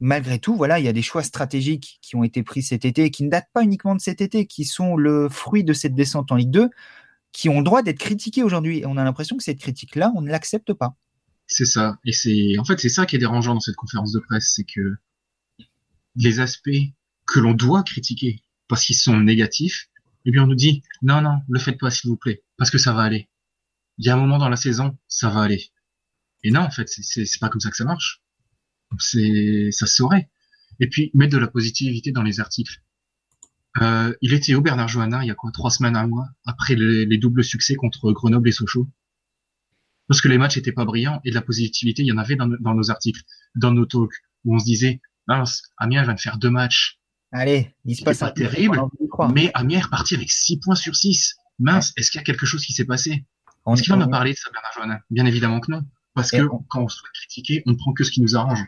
malgré 0.00 0.38
tout, 0.38 0.56
voilà, 0.56 0.78
il 0.78 0.84
y 0.84 0.88
a 0.88 0.92
des 0.92 1.02
choix 1.02 1.22
stratégiques 1.22 1.98
qui 2.02 2.16
ont 2.16 2.24
été 2.24 2.42
pris 2.42 2.62
cet 2.62 2.84
été 2.84 3.10
qui 3.10 3.24
ne 3.24 3.30
datent 3.30 3.50
pas 3.52 3.62
uniquement 3.62 3.94
de 3.94 4.00
cet 4.00 4.20
été, 4.20 4.46
qui 4.46 4.64
sont 4.64 4.96
le 4.96 5.28
fruit 5.28 5.64
de 5.64 5.72
cette 5.72 5.94
descente 5.94 6.32
en 6.32 6.36
Ligue 6.36 6.50
2, 6.50 6.70
qui 7.32 7.48
ont 7.48 7.58
le 7.58 7.64
droit 7.64 7.82
d'être 7.82 7.98
critiqués 7.98 8.42
aujourd'hui. 8.42 8.80
Et 8.80 8.86
on 8.86 8.96
a 8.96 9.04
l'impression 9.04 9.36
que 9.36 9.42
cette 9.42 9.60
critique-là, 9.60 10.12
on 10.16 10.22
ne 10.22 10.30
l'accepte 10.30 10.72
pas. 10.72 10.96
C'est 11.46 11.66
ça. 11.66 11.98
Et 12.04 12.12
c'est, 12.12 12.58
en 12.58 12.64
fait, 12.64 12.78
c'est 12.78 12.88
ça 12.88 13.06
qui 13.06 13.16
est 13.16 13.18
dérangeant 13.18 13.54
dans 13.54 13.60
cette 13.60 13.76
conférence 13.76 14.12
de 14.12 14.20
presse, 14.20 14.52
c'est 14.54 14.64
que 14.64 14.96
les 16.16 16.40
aspects 16.40 16.70
que 17.26 17.40
l'on 17.40 17.54
doit 17.54 17.82
critiquer 17.82 18.42
parce 18.68 18.84
qu'ils 18.84 18.96
sont 18.96 19.18
négatifs, 19.20 19.88
eh 20.24 20.30
bien, 20.30 20.44
on 20.44 20.46
nous 20.46 20.54
dit, 20.54 20.82
non, 21.02 21.20
non, 21.20 21.40
le 21.48 21.58
faites 21.58 21.78
pas, 21.78 21.90
s'il 21.90 22.08
vous 22.08 22.16
plaît, 22.16 22.42
parce 22.56 22.70
que 22.70 22.78
ça 22.78 22.92
va 22.92 23.02
aller. 23.02 23.28
Il 23.98 24.06
y 24.06 24.10
a 24.10 24.14
un 24.14 24.16
moment 24.16 24.38
dans 24.38 24.48
la 24.48 24.56
saison, 24.56 24.96
ça 25.06 25.28
va 25.28 25.42
aller. 25.42 25.70
Et 26.42 26.50
non, 26.50 26.60
en 26.60 26.70
fait, 26.70 26.88
c'est 26.88 27.40
pas 27.40 27.48
comme 27.48 27.60
ça 27.60 27.70
que 27.70 27.76
ça 27.76 27.84
marche 27.84 28.23
c'est 28.98 29.68
ça 29.70 29.86
saurait. 29.86 30.28
Et 30.80 30.88
puis 30.88 31.10
mettre 31.14 31.32
de 31.32 31.38
la 31.38 31.46
positivité 31.46 32.12
dans 32.12 32.22
les 32.22 32.40
articles. 32.40 32.82
Euh, 33.80 34.14
il 34.20 34.32
était 34.32 34.54
au 34.54 34.60
Bernard 34.60 34.88
Johannin 34.88 35.20
il 35.22 35.26
y 35.26 35.30
a 35.32 35.34
quoi 35.34 35.50
trois 35.50 35.70
semaines 35.70 35.96
à 35.96 36.06
mois 36.06 36.28
après 36.46 36.76
les, 36.76 37.18
doubles 37.18 37.42
succès 37.42 37.74
contre 37.74 38.12
Grenoble 38.12 38.48
et 38.48 38.52
Sochaux. 38.52 38.88
Parce 40.06 40.20
que 40.20 40.28
les 40.28 40.38
matchs 40.38 40.56
étaient 40.56 40.72
pas 40.72 40.84
brillants 40.84 41.20
et 41.24 41.30
de 41.30 41.34
la 41.34 41.42
positivité 41.42 42.02
il 42.02 42.06
y 42.06 42.12
en 42.12 42.18
avait 42.18 42.36
dans, 42.36 42.46
nos 42.46 42.90
articles, 42.90 43.22
dans 43.56 43.72
nos 43.72 43.86
talks 43.86 44.14
où 44.44 44.54
on 44.54 44.58
se 44.58 44.64
disait 44.64 45.00
mince 45.26 45.62
Amiens 45.76 46.02
vient 46.04 46.14
de 46.14 46.20
faire 46.20 46.38
deux 46.38 46.50
matchs. 46.50 47.00
Allez, 47.32 47.74
il 47.84 47.96
se 47.96 48.04
passe 48.04 48.18
pas 48.18 48.30
terrible, 48.30 48.80
mais 49.32 49.50
Amiens 49.54 49.78
est 49.78 49.82
reparti 49.82 50.14
avec 50.14 50.30
six 50.30 50.58
points 50.60 50.76
sur 50.76 50.94
six. 50.94 51.34
Mince, 51.58 51.92
est-ce 51.96 52.10
qu'il 52.10 52.20
y 52.20 52.22
a 52.22 52.24
quelque 52.24 52.46
chose 52.46 52.64
qui 52.64 52.72
s'est 52.72 52.84
passé? 52.84 53.24
Est-ce 53.66 53.82
qu'il 53.82 53.92
en 53.92 54.00
a 54.00 54.08
parlé 54.08 54.32
de 54.32 54.36
ça 54.36 54.50
Bernard 54.52 54.72
Johannin? 54.74 55.00
Bien 55.10 55.26
évidemment 55.26 55.58
que 55.60 55.72
non. 55.72 55.82
Parce 56.14 56.30
que 56.30 56.46
quand 56.68 56.84
on 56.84 56.88
se 56.88 56.98
fait 56.98 57.08
critiquer, 57.14 57.62
on 57.66 57.74
prend 57.74 57.92
que 57.92 58.04
ce 58.04 58.10
qui 58.10 58.20
nous 58.20 58.36
arrange. 58.36 58.64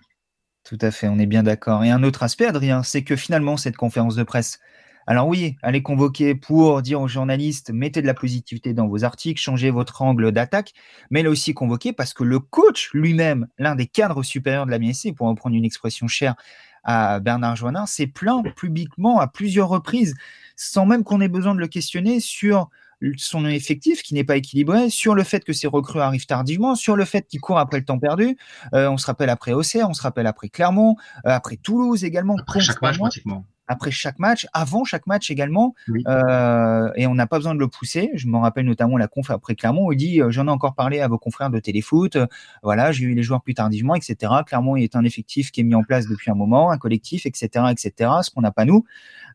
Tout 0.67 0.79
à 0.81 0.91
fait, 0.91 1.07
on 1.07 1.21
est 1.21 1.27
bien 1.27 1.45
d'accord. 1.45 1.85
Et 1.85 1.91
un 1.91 2.03
autre 2.03 2.25
aspect, 2.25 2.47
Adrien, 2.47 2.83
c'est 2.83 3.05
que 3.05 3.15
finalement, 3.15 3.57
cette 3.57 3.77
conférence 3.77 4.17
de 4.17 4.25
presse, 4.25 4.59
alors 5.07 5.29
oui, 5.29 5.57
elle 5.63 5.77
est 5.77 5.83
convoquée 5.83 6.35
pour 6.35 6.83
dire 6.83 7.01
aux 7.01 7.07
journalistes, 7.07 7.71
mettez 7.71 8.03
de 8.03 8.07
la 8.09 8.15
positivité 8.15 8.75
dans 8.75 8.89
vos 8.89 9.05
articles, 9.05 9.41
changez 9.41 9.71
votre 9.71 10.03
angle 10.03 10.33
d'attaque, 10.33 10.73
mais 11.09 11.21
elle 11.21 11.27
est 11.27 11.29
aussi 11.29 11.55
convoquée 11.55 11.93
parce 11.93 12.13
que 12.13 12.25
le 12.25 12.41
coach 12.41 12.91
lui-même, 12.93 13.47
l'un 13.59 13.77
des 13.77 13.87
cadres 13.87 14.25
supérieurs 14.25 14.67
de 14.67 14.73
la 14.73 14.81
MSC, 14.81 15.15
pour 15.15 15.29
reprendre 15.29 15.55
une 15.55 15.65
expression 15.65 16.09
chère 16.09 16.35
à 16.83 17.21
Bernard 17.21 17.55
Joannin, 17.55 17.87
s'est 17.87 18.09
plaint 18.09 18.45
publiquement 18.57 19.21
à 19.21 19.29
plusieurs 19.29 19.69
reprises, 19.69 20.17
sans 20.57 20.85
même 20.85 21.05
qu'on 21.05 21.21
ait 21.21 21.29
besoin 21.29 21.55
de 21.55 21.61
le 21.61 21.69
questionner 21.69 22.19
sur 22.19 22.71
son 23.17 23.47
effectif 23.47 24.03
qui 24.03 24.15
n'est 24.15 24.25
pas 24.25 24.37
équilibré, 24.37 24.91
sur 24.91 25.15
le 25.15 25.23
fait 25.23 25.45
que 25.45 25.53
ses 25.53 25.67
recrues 25.67 26.01
arrivent 26.01 26.27
tardivement, 26.27 26.75
sur 26.75 26.97
le 26.97 27.05
fait 27.05 27.27
qu'il 27.27 27.41
court 27.41 27.59
après 27.59 27.79
le 27.79 27.85
temps 27.85 27.99
perdu. 27.99 28.37
Euh, 28.75 28.89
on 28.89 28.97
se 28.97 29.07
rappelle 29.07 29.31
après 29.31 29.53
Auxerre, 29.53 29.89
on 29.89 29.95
se 29.95 30.03
rappelle 30.03 30.27
après 30.27 30.49
Clermont, 30.49 30.97
euh, 31.27 31.31
après 31.31 31.57
Toulouse 31.57 32.05
également. 32.05 32.37
Après 32.39 32.61
chaque 32.61 32.81
match 32.83 32.99
pratiquement. 32.99 33.45
Après 33.69 33.91
chaque 33.91 34.19
match, 34.19 34.47
avant 34.53 34.85
chaque 34.85 35.07
match 35.07 35.31
également, 35.31 35.75
euh, 36.07 36.91
et 36.95 37.07
on 37.07 37.15
n'a 37.15 37.27
pas 37.27 37.39
besoin 37.39 37.55
de 37.55 37.61
le 37.61 37.69
pousser. 37.69 38.11
Je 38.15 38.29
me 38.29 38.39
rappelle 38.39 38.67
notamment 38.67 38.97
la 38.97 39.09
conf 39.09 39.31
après 39.31 39.55
Clermont 39.55 39.87
où 39.87 39.93
il 39.93 39.97
dit 39.97 40.21
euh, 40.21 40.31
j'en 40.31 40.47
ai 40.47 40.51
encore 40.51 40.75
parlé 40.75 41.01
à 41.01 41.09
vos 41.09 41.19
confrères 41.19 41.51
de 41.51 41.59
Téléfoot, 41.59 42.17
euh, 42.17 42.27
voilà, 42.63 42.93
j'ai 42.93 43.05
eu 43.05 43.15
les 43.15 43.23
joueurs 43.23 43.43
plus 43.43 43.55
tardivement, 43.55 43.95
etc. 43.95 44.33
Clermont 44.47 44.77
est 44.77 44.95
un 44.95 45.05
effectif 45.05 45.51
qui 45.51 45.61
est 45.61 45.65
mis 45.65 45.75
en 45.75 45.83
place 45.83 46.07
depuis 46.07 46.31
un 46.31 46.35
moment, 46.35 46.71
un 46.71 46.79
collectif, 46.79 47.27
etc., 47.27 47.67
etc. 47.71 48.11
Ce 48.23 48.31
qu'on 48.31 48.43
n'a 48.43 48.53
pas 48.53 48.65
nous. 48.65 48.85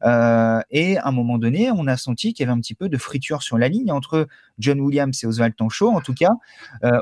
Et 0.03 0.97
à 0.97 1.07
un 1.07 1.11
moment 1.11 1.37
donné, 1.37 1.69
on 1.71 1.85
a 1.87 1.95
senti 1.97 2.33
qu'il 2.33 2.43
y 2.45 2.49
avait 2.49 2.57
un 2.57 2.61
petit 2.61 2.73
peu 2.73 2.89
de 2.89 2.97
friture 2.97 3.43
sur 3.43 3.57
la 3.57 3.67
ligne 3.67 3.91
entre 3.91 4.27
John 4.57 4.79
Williams 4.79 5.23
et 5.23 5.27
Oswald 5.27 5.55
Tancho. 5.55 5.89
En 5.89 6.01
tout 6.01 6.15
cas, 6.15 6.31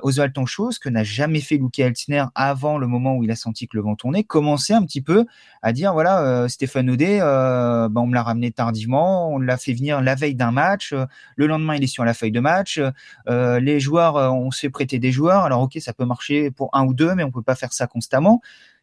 Oswald 0.01 0.33
Tancho, 0.33 0.71
ce 0.71 0.79
que 0.79 0.89
n'a 0.89 1.03
jamais 1.03 1.39
fait 1.39 1.57
Luke 1.57 1.79
Eltner 1.79 2.25
avant 2.35 2.77
le 2.77 2.87
moment 2.87 3.15
où 3.15 3.23
il 3.23 3.31
a 3.31 3.35
senti 3.35 3.67
que 3.67 3.77
le 3.77 3.83
vent 3.83 3.95
tournait, 3.95 4.23
commençait 4.23 4.73
un 4.73 4.83
petit 4.83 5.01
peu 5.01 5.25
à 5.61 5.71
dire 5.71 5.93
voilà, 5.93 6.49
Stéphane 6.49 6.89
Audet, 6.89 7.18
euh, 7.19 7.89
bah, 7.89 8.01
on 8.01 8.07
me 8.07 8.13
l'a 8.13 8.23
ramené 8.23 8.51
tardivement, 8.51 9.29
on 9.31 9.39
l'a 9.39 9.57
fait 9.57 9.73
venir 9.73 10.01
la 10.01 10.15
veille 10.15 10.35
d'un 10.35 10.51
match, 10.51 10.93
le 11.35 11.47
lendemain 11.47 11.75
il 11.75 11.83
est 11.83 11.87
sur 11.87 12.05
la 12.05 12.13
feuille 12.13 12.31
de 12.31 12.39
match, 12.39 12.81
les 13.27 13.79
joueurs, 13.79 14.15
on 14.33 14.51
se 14.51 14.61
fait 14.61 14.69
prêter 14.69 14.99
des 14.99 15.11
joueurs. 15.11 15.43
Alors 15.43 15.61
ok, 15.61 15.77
ça 15.79 15.93
peut 15.93 16.05
marcher 16.05 16.51
pour 16.51 16.69
un 16.73 16.85
ou 16.85 16.93
deux, 16.93 17.15
mais 17.15 17.23
on 17.23 17.31
peut 17.31 17.43
pas 17.43 17.55
faire 17.55 17.73
ça 17.73 17.87
constamment 17.87 18.41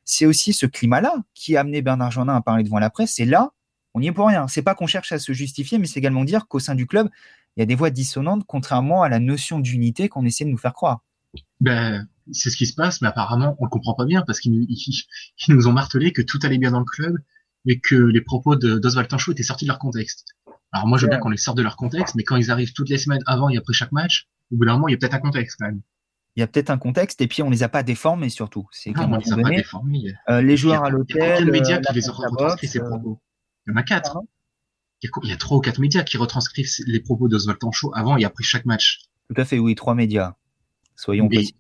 c'est 0.09 0.25
aussi 0.25 0.53
ce 0.53 0.67
climat-là 0.67 1.17
qui 1.35 1.57
a 1.57 1.61
amené 1.61 1.83
Bernard 1.83 2.13
Jardin 2.13 2.37
à 2.37 2.41
parler 2.41 2.63
devant 2.63 2.79
la 2.79 2.91
presse. 2.91 3.15
C'est 3.17 3.25
là 3.25 3.51
on 3.97 4.01
n'y 4.01 4.09
est 4.09 4.13
pour 4.13 4.29
rien. 4.29 4.47
C'est 4.47 4.61
pas 4.61 4.75
qu'on 4.75 4.87
cherche 4.87 5.11
à 5.13 5.19
se 5.19 5.33
justifier, 5.33 5.79
mais 5.79 5.87
c'est 5.87 5.99
également 5.99 6.25
dire 6.25 6.49
qu'au 6.49 6.59
sein 6.59 6.75
du 6.75 6.87
club, 6.87 7.09
il 7.57 7.61
y 7.61 7.63
a 7.63 7.67
des 7.67 7.75
voix 7.75 7.89
dissonantes, 7.89 8.45
contrairement 8.47 9.03
à 9.03 9.09
la 9.09 9.21
notion 9.21 9.59
d'unité 9.59 10.11
qu'on 10.11 10.27
essaie 10.27 10.45
de 10.45 10.51
nous 10.51 10.59
faire 10.59 10.75
croire. 10.75 11.01
Ben, 11.61 12.07
c'est 12.31 12.51
ce 12.51 12.59
qui 12.59 12.67
se 12.67 12.75
passe, 12.75 13.01
mais 13.01 13.09
apparemment, 13.09 13.57
on 13.59 13.65
le 13.65 13.71
comprend 13.71 13.95
pas 13.95 14.05
bien 14.05 14.23
parce 14.27 14.39
qu'ils 14.39 14.67
nous 15.49 15.67
ont 15.67 15.73
martelé 15.73 16.13
que 16.13 16.21
tout 16.21 16.39
allait 16.43 16.59
bien 16.59 16.73
dans 16.73 16.81
le 16.81 16.85
club 16.85 17.17
et 17.67 17.81
que 17.81 17.95
les 17.95 18.21
propos 18.21 18.57
d'Oswald 18.57 19.09
Tanchot 19.09 19.33
étaient 19.33 19.43
sortis 19.43 19.65
de 19.65 19.71
leur 19.71 19.79
contexte. 19.79 20.25
Alors 20.73 20.87
moi, 20.87 20.99
je 20.99 21.05
veux 21.05 21.11
bien 21.11 21.19
qu'on 21.19 21.31
les 21.31 21.37
sorte 21.37 21.57
de 21.57 21.63
leur 21.63 21.77
contexte, 21.77 22.15
mais 22.15 22.23
quand 22.23 22.37
ils 22.37 22.51
arrivent 22.51 22.73
toutes 22.73 22.89
les 22.89 22.99
semaines 22.99 23.23
avant 23.27 23.49
et 23.49 23.57
après 23.57 23.73
chaque 23.73 23.93
match, 23.93 24.29
au 24.53 24.57
bout 24.57 24.65
d'un 24.65 24.75
moment, 24.75 24.89
il 24.89 24.93
y 24.93 24.95
a 24.95 24.99
peut-être 24.99 25.15
un 25.15 25.21
contexte 25.21 25.59
quand 25.59 25.67
même. 25.67 25.81
Il 26.37 26.41
y 26.41 26.43
a 26.43 26.47
peut-être 26.47 26.71
un 26.71 26.77
contexte 26.79 27.23
et 27.23 27.29
puis 27.29 27.43
on 27.43 27.49
les 27.49 27.63
a 27.63 27.69
pas 27.69 27.83
déformés 27.83 28.29
surtout. 28.29 28.69
C'est 28.71 28.91
non, 28.91 29.11
on 29.11 29.17
les 29.17 29.33
a 29.33 29.37
pas 29.37 29.51
déformés. 29.51 30.15
Euh, 30.29 30.43
les 30.43 30.57
joueurs 30.57 30.85
à 30.85 30.91
l'hôtel. 30.91 31.17
Il 31.17 31.27
y 31.27 31.43
a 31.43 31.45
de 31.45 31.51
médias 31.51 31.81
qui 31.81 31.95
les 31.95 32.11
ont 32.11 32.13
retranscrits 32.13 32.69
ces 32.69 32.81
propos. 32.81 33.21
Il 33.67 33.71
y 33.71 33.73
en 33.73 33.77
a 33.77 33.83
quatre. 33.83 34.19
Il 35.03 35.31
y 35.31 35.33
a 35.33 35.37
trois 35.37 35.57
ou 35.57 35.61
quatre 35.61 35.81
médias 35.81 36.03
qui 36.03 36.19
retranscrivent 36.19 36.69
les 36.87 37.01
propos 37.01 37.29
d'Oswald 37.29 37.59
Tanchot 37.59 37.93
avant 37.95 38.17
et 38.17 38.25
après 38.25 38.45
chaque 38.45 38.67
match. 38.67 39.01
Tout 39.29 39.41
à 39.41 39.45
fait, 39.45 39.59
oui, 39.59 39.75
trois 39.75 39.95
médias. 39.95 40.35
Soyons 40.95 41.29
précis. 41.29 41.57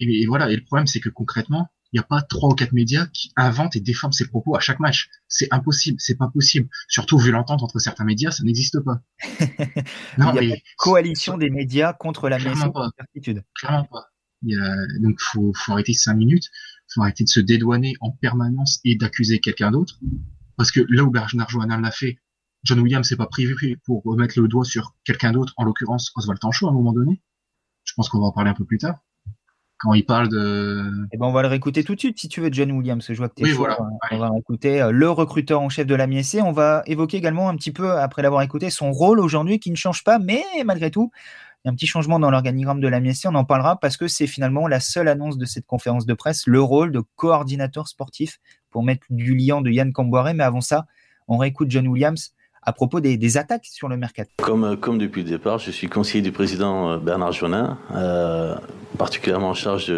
Et, 0.00 0.26
voilà, 0.26 0.50
et 0.50 0.56
le 0.56 0.64
problème, 0.64 0.86
c'est 0.86 1.00
que 1.00 1.08
concrètement, 1.08 1.68
il 1.92 1.98
n'y 1.98 2.00
a 2.00 2.06
pas 2.06 2.20
trois 2.22 2.50
ou 2.50 2.54
quatre 2.54 2.72
médias 2.72 3.06
qui 3.06 3.32
inventent 3.36 3.76
et 3.76 3.80
déforment 3.80 4.12
ces 4.12 4.28
propos 4.28 4.54
à 4.56 4.60
chaque 4.60 4.78
match. 4.78 5.08
C'est 5.26 5.48
impossible, 5.50 5.98
c'est 6.00 6.16
pas 6.16 6.28
possible. 6.28 6.68
Surtout 6.88 7.18
vu 7.18 7.30
l'entente 7.30 7.62
entre 7.62 7.78
certains 7.78 8.04
médias, 8.04 8.30
ça 8.30 8.44
n'existe 8.44 8.80
pas. 8.80 9.00
non, 10.18 10.32
il 10.32 10.34
y 10.34 10.38
a 10.38 10.54
mais... 10.54 10.62
coalition 10.76 11.38
des 11.38 11.50
médias 11.50 11.94
contre 11.94 12.28
la 12.28 12.38
Clairement 12.38 12.70
pas. 12.70 12.90
Clairement 13.58 13.84
pas. 13.84 14.08
Il 14.42 14.54
y 14.54 14.58
a... 14.58 14.74
Donc 15.00 15.18
faut, 15.20 15.52
faut 15.54 15.72
arrêter 15.72 15.94
cinq 15.94 16.14
minutes, 16.14 16.48
faut 16.92 17.02
arrêter 17.02 17.24
de 17.24 17.28
se 17.28 17.40
dédouaner 17.40 17.94
en 18.00 18.10
permanence 18.10 18.80
et 18.84 18.96
d'accuser 18.96 19.40
quelqu'un 19.40 19.70
d'autre. 19.70 19.98
Parce 20.56 20.70
que 20.70 20.80
là 20.88 21.04
où 21.04 21.10
Bernard 21.10 21.80
l'a 21.80 21.90
fait, 21.90 22.18
John 22.64 22.80
Williams 22.80 23.10
n'est 23.10 23.16
pas 23.16 23.26
privé 23.26 23.76
pour 23.84 24.02
remettre 24.04 24.38
le 24.38 24.48
doigt 24.48 24.64
sur 24.64 24.94
quelqu'un 25.04 25.32
d'autre, 25.32 25.54
en 25.56 25.64
l'occurrence 25.64 26.12
Oswald 26.16 26.40
Tancho 26.40 26.66
à 26.66 26.70
un 26.70 26.74
moment 26.74 26.92
donné. 26.92 27.22
Je 27.84 27.94
pense 27.94 28.10
qu'on 28.10 28.20
va 28.20 28.26
en 28.26 28.32
parler 28.32 28.50
un 28.50 28.54
peu 28.54 28.66
plus 28.66 28.78
tard. 28.78 28.98
Quand 29.80 29.94
il 29.94 30.04
parle 30.04 30.28
de. 30.28 30.90
Eh 31.12 31.16
ben, 31.16 31.26
on 31.26 31.32
va 31.32 31.42
le 31.42 31.48
réécouter 31.48 31.84
tout 31.84 31.94
de 31.94 32.00
suite 32.00 32.18
si 32.18 32.28
tu 32.28 32.40
veux, 32.40 32.48
John 32.50 32.72
Williams. 32.72 33.04
Je 33.08 33.14
vois 33.14 33.28
que 33.28 33.34
tu 33.36 33.44
oui, 33.44 33.52
voilà. 33.52 33.78
On 34.10 34.18
va 34.18 34.30
réécouter 34.30 34.82
euh, 34.82 34.90
le 34.90 35.08
recruteur 35.08 35.60
en 35.60 35.68
chef 35.68 35.86
de 35.86 35.94
la 35.94 36.08
MSC. 36.08 36.40
On 36.42 36.50
va 36.50 36.82
évoquer 36.86 37.16
également 37.16 37.48
un 37.48 37.56
petit 37.56 37.70
peu, 37.70 37.92
après 37.92 38.22
l'avoir 38.22 38.42
écouté, 38.42 38.70
son 38.70 38.90
rôle 38.90 39.20
aujourd'hui 39.20 39.60
qui 39.60 39.70
ne 39.70 39.76
change 39.76 40.02
pas, 40.02 40.18
mais 40.18 40.42
malgré 40.64 40.90
tout, 40.90 41.12
il 41.64 41.68
y 41.68 41.68
a 41.68 41.72
un 41.72 41.74
petit 41.74 41.86
changement 41.86 42.18
dans 42.18 42.30
l'organigramme 42.30 42.80
de 42.80 42.88
la 42.88 43.00
MSC. 43.00 43.26
On 43.26 43.34
en 43.36 43.44
parlera 43.44 43.78
parce 43.78 43.96
que 43.96 44.08
c'est 44.08 44.26
finalement 44.26 44.66
la 44.66 44.80
seule 44.80 45.06
annonce 45.06 45.38
de 45.38 45.44
cette 45.44 45.66
conférence 45.66 46.06
de 46.06 46.14
presse, 46.14 46.48
le 46.48 46.60
rôle 46.60 46.90
de 46.90 47.02
coordinateur 47.14 47.86
sportif 47.86 48.40
pour 48.70 48.82
mettre 48.82 49.06
du 49.10 49.36
liant 49.36 49.60
de 49.60 49.70
Yann 49.70 49.92
Camboiré. 49.92 50.34
Mais 50.34 50.44
avant 50.44 50.60
ça, 50.60 50.86
on 51.28 51.36
réécoute 51.36 51.70
John 51.70 51.86
Williams 51.86 52.32
à 52.62 52.72
propos 52.72 53.00
des, 53.00 53.36
attaques 53.36 53.66
sur 53.66 53.88
le 53.88 53.96
mercato. 53.96 54.30
Comme, 54.38 54.64
euh, 54.64 54.76
comme 54.76 54.98
depuis 54.98 55.22
le 55.22 55.28
départ, 55.28 55.58
je 55.58 55.70
suis 55.70 55.88
conseiller 55.88 56.22
du 56.22 56.32
président 56.32 56.90
euh, 56.90 56.98
Bernard 56.98 57.32
Jonin, 57.32 57.78
euh, 57.94 58.54
particulièrement 58.96 59.50
en 59.50 59.54
charge 59.54 59.92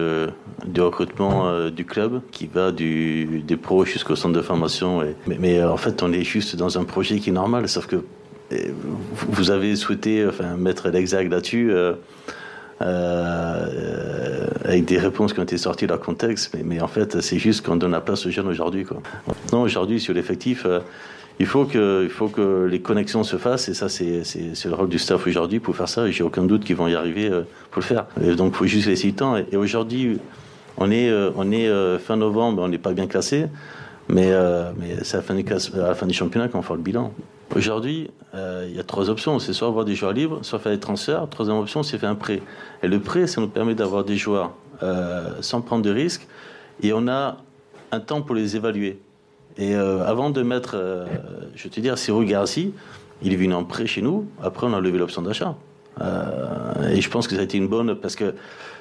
du 0.66 0.80
recrutement 0.80 1.70
du 1.70 1.84
club 1.84 2.20
qui 2.32 2.46
va 2.46 2.72
des 2.72 3.58
pros 3.60 3.84
jusqu'au 3.84 4.16
centre 4.16 4.34
de 4.34 4.42
formation. 4.42 5.02
mais, 5.26 5.62
en 5.62 5.76
fait, 5.76 6.02
on 6.02 6.12
est 6.12 6.24
juste 6.24 6.56
dans 6.56 6.78
un 6.78 6.84
projet 6.84 7.18
qui 7.18 7.30
est 7.30 7.32
normal, 7.32 7.68
sauf 7.68 7.86
que 7.86 8.04
vous 9.14 9.50
avez 9.50 9.76
souhaité 9.76 10.28
mettre 10.58 10.88
l'exact 10.88 11.30
là-dessus. 11.30 11.72
avec 14.64 14.84
des 14.84 14.98
réponses 14.98 15.32
qui 15.32 15.40
ont 15.40 15.44
été 15.44 15.56
sorties 15.56 15.86
de 15.86 15.90
leur 15.90 16.00
contexte, 16.00 16.54
mais, 16.54 16.62
mais 16.64 16.80
en 16.80 16.88
fait, 16.88 17.20
c'est 17.20 17.38
juste 17.38 17.64
qu'on 17.64 17.76
donne 17.76 17.92
la 17.92 18.00
place 18.00 18.26
aux 18.26 18.30
jeunes 18.30 18.48
aujourd'hui. 18.48 18.84
Non, 19.52 19.62
aujourd'hui, 19.62 20.00
sur 20.00 20.12
l'effectif, 20.14 20.66
il 21.40 21.46
faut 21.46 21.64
que, 21.64 22.66
les 22.70 22.80
connexions 22.80 23.24
se 23.24 23.36
fassent 23.36 23.68
et 23.70 23.74
ça 23.74 23.88
c'est, 23.88 24.22
le 24.66 24.74
rôle 24.74 24.90
du 24.90 24.98
staff 24.98 25.26
aujourd'hui 25.26 25.58
pour 25.58 25.74
faire 25.74 25.88
ça 25.88 26.08
j'ai 26.10 26.22
aucun 26.22 26.44
doute 26.44 26.64
qu'ils 26.64 26.76
vont 26.76 26.86
y 26.86 26.94
arriver 26.94 27.30
euh, 27.30 27.42
pour 27.70 27.80
le 27.80 27.86
faire. 27.86 28.06
Donc 28.36 28.52
il 28.52 28.56
faut 28.56 28.66
juste 28.66 28.86
laisser 28.86 29.08
le 29.08 29.14
temps 29.14 29.36
et, 29.36 29.56
aujourd'hui 29.56 30.18
on 30.76 30.90
est, 30.90 31.08
euh, 31.08 31.30
euh, 31.34 31.98
fin 31.98 32.16
novembre, 32.16 32.62
on 32.62 32.68
n'est 32.68 32.78
pas 32.78 32.92
bien 32.92 33.06
classé, 33.06 33.46
mais, 34.08 34.30
c'est 35.02 35.16
à 35.16 35.22
la 35.76 35.94
fin 35.94 36.06
du 36.06 36.12
championnat 36.12 36.48
qu'on 36.48 36.62
fera 36.62 36.76
le 36.76 36.82
bilan. 36.82 37.12
Aujourd'hui, 37.56 38.10
il 38.34 38.74
y 38.74 38.78
a 38.78 38.84
trois 38.84 39.08
options. 39.08 39.38
C'est 39.38 39.52
soit 39.52 39.68
avoir 39.68 39.84
des 39.84 39.94
joueurs 39.94 40.12
libres, 40.12 40.40
soit 40.42 40.58
faire 40.58 40.72
des 40.72 40.80
transferts. 40.80 41.28
Troisième 41.30 41.58
option, 41.58 41.82
c'est 41.82 41.96
faire 41.98 42.10
un 42.10 42.16
prêt. 42.16 42.42
Et 42.82 42.88
le 42.88 43.00
prêt, 43.00 43.26
ça 43.26 43.40
nous 43.40 43.48
permet 43.48 43.74
d'avoir 43.74 44.04
des 44.04 44.16
joueurs 44.16 44.52
sans 45.40 45.60
prendre 45.60 45.84
de 45.84 45.90
risques. 45.90 46.26
Et 46.82 46.92
on 46.92 47.06
a 47.06 47.36
un 47.92 48.00
temps 48.00 48.22
pour 48.22 48.34
les 48.34 48.56
évaluer. 48.56 49.00
Et 49.58 49.74
euh, 49.74 50.04
avant 50.04 50.30
de 50.30 50.42
mettre, 50.42 50.72
euh, 50.74 51.06
je 51.54 51.68
te 51.68 51.80
dire, 51.80 51.98
Cyril 51.98 52.28
Garci, 52.28 52.72
il 53.22 53.32
est 53.32 53.36
venu 53.36 53.54
en 53.54 53.64
prêt 53.64 53.86
chez 53.86 54.02
nous. 54.02 54.26
Après, 54.42 54.66
on 54.66 54.72
a 54.72 54.80
levé 54.80 54.98
l'option 54.98 55.22
d'achat. 55.22 55.54
Euh, 56.00 56.88
et 56.90 57.00
je 57.00 57.10
pense 57.10 57.28
que 57.28 57.34
ça 57.34 57.40
a 57.40 57.44
été 57.44 57.58
une 57.58 57.68
bonne 57.68 57.94
parce 57.94 58.16
que 58.16 58.34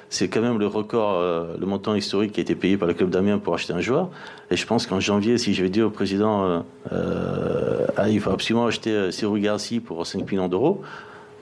c'est 0.08 0.28
quand 0.28 0.40
même 0.40 0.58
le 0.58 0.66
record, 0.66 1.22
le 1.56 1.66
montant 1.66 1.94
historique 1.94 2.32
qui 2.32 2.40
a 2.40 2.42
été 2.42 2.56
payé 2.56 2.76
par 2.76 2.88
le 2.88 2.94
club 2.94 3.10
d'Amiens 3.10 3.38
pour 3.38 3.54
acheter 3.54 3.72
un 3.72 3.80
joueur. 3.80 4.10
Et 4.50 4.56
je 4.56 4.66
pense 4.66 4.86
qu'en 4.88 4.98
janvier, 4.98 5.38
si 5.38 5.54
je 5.54 5.62
vais 5.62 5.68
dire 5.68 5.86
au 5.86 5.90
président, 5.90 6.64
ah, 6.90 8.08
il 8.08 8.18
faut 8.20 8.30
absolument 8.30 8.66
acheter 8.66 9.12
Cyril 9.12 9.40
Garci 9.40 9.78
pour 9.78 10.04
5 10.04 10.28
millions 10.28 10.48
d'euros, 10.48 10.82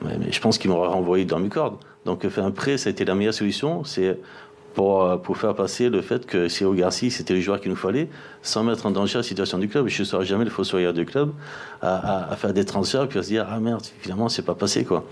mais, 0.03 0.31
je 0.31 0.39
pense 0.39 0.59
qu'il 0.59 0.69
m'aura 0.69 0.89
renvoyé 0.89 1.25
dans 1.25 1.39
mes 1.39 1.49
cordes. 1.49 1.77
Donc 2.05 2.27
faire 2.27 2.45
un 2.45 2.51
prêt, 2.51 2.77
ça 2.77 2.89
a 2.89 2.91
été 2.91 3.05
la 3.05 3.15
meilleure 3.15 3.33
solution. 3.33 3.83
C'est 3.85 4.19
pour, 4.73 5.03
euh, 5.03 5.17
pour 5.17 5.37
faire 5.37 5.55
passer 5.55 5.89
le 5.89 6.01
fait 6.01 6.25
que 6.25 6.47
Ciro 6.47 6.73
Garcia, 6.73 7.09
c'était 7.09 7.33
le 7.33 7.41
joueur 7.41 7.59
qu'il 7.59 7.69
nous 7.69 7.77
fallait, 7.77 8.09
sans 8.41 8.63
mettre 8.63 8.85
en 8.85 8.91
danger 8.91 9.17
la 9.17 9.23
situation 9.23 9.57
du 9.57 9.67
club. 9.67 9.87
Je 9.87 10.01
ne 10.01 10.05
serai 10.05 10.25
jamais 10.25 10.45
le 10.45 10.49
fossoyeur 10.49 10.93
du 10.93 11.05
club 11.05 11.31
à, 11.81 12.31
à, 12.31 12.35
faire 12.35 12.53
des 12.53 12.65
transferts 12.65 13.07
puis 13.07 13.19
à 13.19 13.23
se 13.23 13.29
dire 13.29 13.47
Ah 13.49 13.59
merde, 13.59 13.85
finalement, 14.01 14.29
c'est 14.29 14.43
pas 14.43 14.55
passé. 14.55 14.85
quoi. 14.85 15.05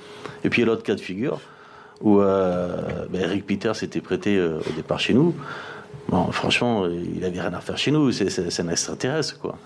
Et 0.43 0.49
puis, 0.49 0.63
l'autre 0.63 0.83
cas 0.83 0.95
de 0.95 1.01
figure, 1.01 1.39
où 2.01 2.21
euh, 2.21 3.05
ben, 3.09 3.21
Eric 3.21 3.45
Peter 3.45 3.73
s'était 3.73 4.01
prêté 4.01 4.37
euh, 4.37 4.59
au 4.59 4.73
départ 4.75 4.99
chez 4.99 5.13
nous. 5.13 5.35
Bon, 6.09 6.31
franchement, 6.31 6.85
il 6.87 7.23
avait 7.25 7.41
rien 7.41 7.53
à 7.53 7.59
faire 7.59 7.77
chez 7.77 7.91
nous. 7.91 8.13
C'est 8.13 8.59
un 8.61 8.69
extraterrestre, 8.69 9.39
quoi. 9.39 9.57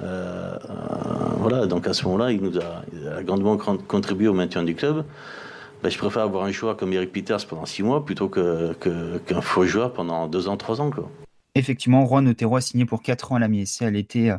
voilà. 1.38 1.68
Donc 1.68 1.88
à 1.88 1.94
ce 1.94 2.04
moment-là, 2.06 2.32
il 2.32 2.42
nous 2.42 2.52
il 2.52 3.08
a 3.08 3.22
grandement 3.22 3.58
contribué 3.58 4.28
au 4.28 4.34
maintien 4.34 4.64
du 4.64 4.74
club. 4.74 5.04
Ben, 5.84 5.90
je 5.90 5.98
préfère 5.98 6.24
avoir 6.24 6.46
un 6.46 6.52
joueur 6.52 6.78
comme 6.78 6.94
Eric 6.94 7.12
Peters 7.12 7.46
pendant 7.48 7.66
six 7.66 7.82
mois 7.82 8.06
plutôt 8.06 8.30
qu'un 8.30 8.74
que, 8.80 9.42
faux 9.42 9.66
joueur 9.66 9.94
pendant 9.94 10.28
deux 10.28 10.48
ans, 10.48 10.58
trois 10.58 10.80
ans. 10.80 10.92
Quoi. 10.92 11.10
Effectivement, 11.56 12.06
Juan 12.06 12.28
Otero 12.28 12.56
a 12.56 12.62
signé 12.62 12.86
pour 12.86 13.02
quatre 13.02 13.32
ans 13.32 13.36
à 13.36 13.40
la 13.40 13.48
MSC 13.48 13.82
à 13.82 13.90
l'été 13.90 14.34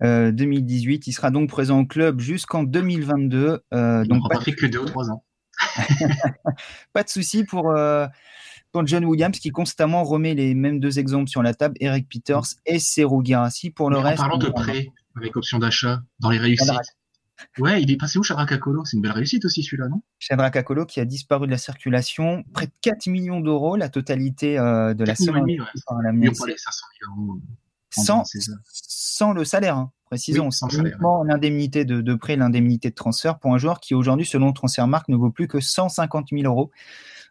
2018. 0.00 1.06
Il 1.06 1.12
sera 1.12 1.30
donc 1.30 1.48
présent 1.48 1.80
au 1.80 1.86
club 1.86 2.20
jusqu'en 2.20 2.62
2022. 2.62 3.60
Euh, 3.74 4.04
donc 4.04 4.22
pas, 4.30 4.38
que 4.38 4.66
deux 4.66 4.78
ou 4.78 4.84
trois 4.86 5.10
ans. 5.10 5.24
pas 6.92 7.02
de 7.02 7.08
souci 7.08 7.44
pour, 7.44 7.70
euh, 7.70 8.06
pour 8.72 8.86
John 8.86 9.04
Williams 9.04 9.38
qui 9.38 9.50
constamment 9.50 10.04
remet 10.04 10.34
les 10.34 10.54
mêmes 10.54 10.80
deux 10.80 10.98
exemples 10.98 11.28
sur 11.28 11.42
la 11.42 11.54
table, 11.54 11.74
Eric 11.80 12.08
Peters 12.08 12.54
et 12.64 12.78
Serou 12.78 13.24
Girassi. 13.24 13.70
Pour 13.70 13.90
le 13.90 13.98
reste. 13.98 14.20
En 14.20 14.28
parlant 14.28 14.38
de 14.38 14.48
prêt 14.48 14.88
avec 15.16 15.36
option 15.36 15.58
d'achat 15.58 16.00
dans 16.20 16.30
les 16.30 16.38
réussites. 16.38 16.96
Ouais, 17.58 17.82
il 17.82 17.90
est 17.90 17.96
passé 17.96 18.18
où 18.18 18.22
Shadrach 18.22 18.52
Akolo 18.52 18.84
C'est 18.84 18.96
une 18.96 19.02
belle 19.02 19.12
réussite 19.12 19.44
aussi 19.44 19.62
celui-là, 19.62 19.88
non? 19.88 20.02
Shadrach 20.18 20.56
Akolo 20.56 20.86
qui 20.86 21.00
a 21.00 21.04
disparu 21.04 21.46
de 21.46 21.52
la 21.52 21.58
circulation, 21.58 22.44
près 22.52 22.66
de 22.66 22.72
4 22.82 23.06
millions 23.08 23.40
d'euros, 23.40 23.76
la 23.76 23.88
totalité 23.88 24.58
euh, 24.58 24.94
de 24.94 25.04
la 25.04 25.14
somme. 25.14 25.40
Ouais. 25.44 25.58
sans, 27.90 28.24
sans 28.64 29.32
le 29.32 29.44
salaire, 29.44 29.76
hein, 29.76 29.92
précisons. 30.04 30.50
sans 30.50 30.68
uniquement 30.68 31.22
l'indemnité 31.24 31.84
de, 31.84 32.00
de 32.00 32.14
prêt, 32.14 32.36
l'indemnité 32.36 32.90
de 32.90 32.94
transfert 32.94 33.38
pour 33.38 33.54
un 33.54 33.58
joueur 33.58 33.80
qui 33.80 33.94
aujourd'hui, 33.94 34.26
selon 34.26 34.52
Transfermarkt, 34.52 35.08
ne 35.08 35.16
vaut 35.16 35.30
plus 35.30 35.48
que 35.48 35.60
150 35.60 36.28
000 36.32 36.42
euros. 36.44 36.70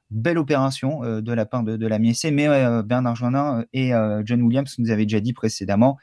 Belle 0.09 0.37
opération 0.37 1.03
euh, 1.03 1.21
de 1.21 1.33
la 1.33 1.45
part 1.45 1.63
de, 1.63 1.75
de 1.75 1.85
la 1.87 1.99
MSC, 1.99 2.31
mais 2.31 2.47
euh, 2.47 2.81
Bernard 2.81 3.17
Joinin 3.17 3.65
et 3.73 3.91
John 4.23 4.41
Williams 4.41 4.73
nous 4.77 4.89
avaient 4.89 5.05
déjà 5.05 5.19
dit 5.19 5.33
précédemment 5.33 5.97